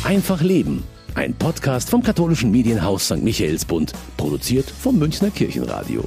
Einfach 0.04 0.42
Leben. 0.42 0.84
Ein 1.16 1.36
Podcast 1.36 1.90
vom 1.92 2.02
katholischen 2.02 2.50
Medienhaus 2.50 3.06
St. 3.06 3.22
Michaelsbund, 3.24 3.94
produziert 4.18 4.70
vom 4.70 4.98
Münchner 4.98 5.30
Kirchenradio. 5.30 6.04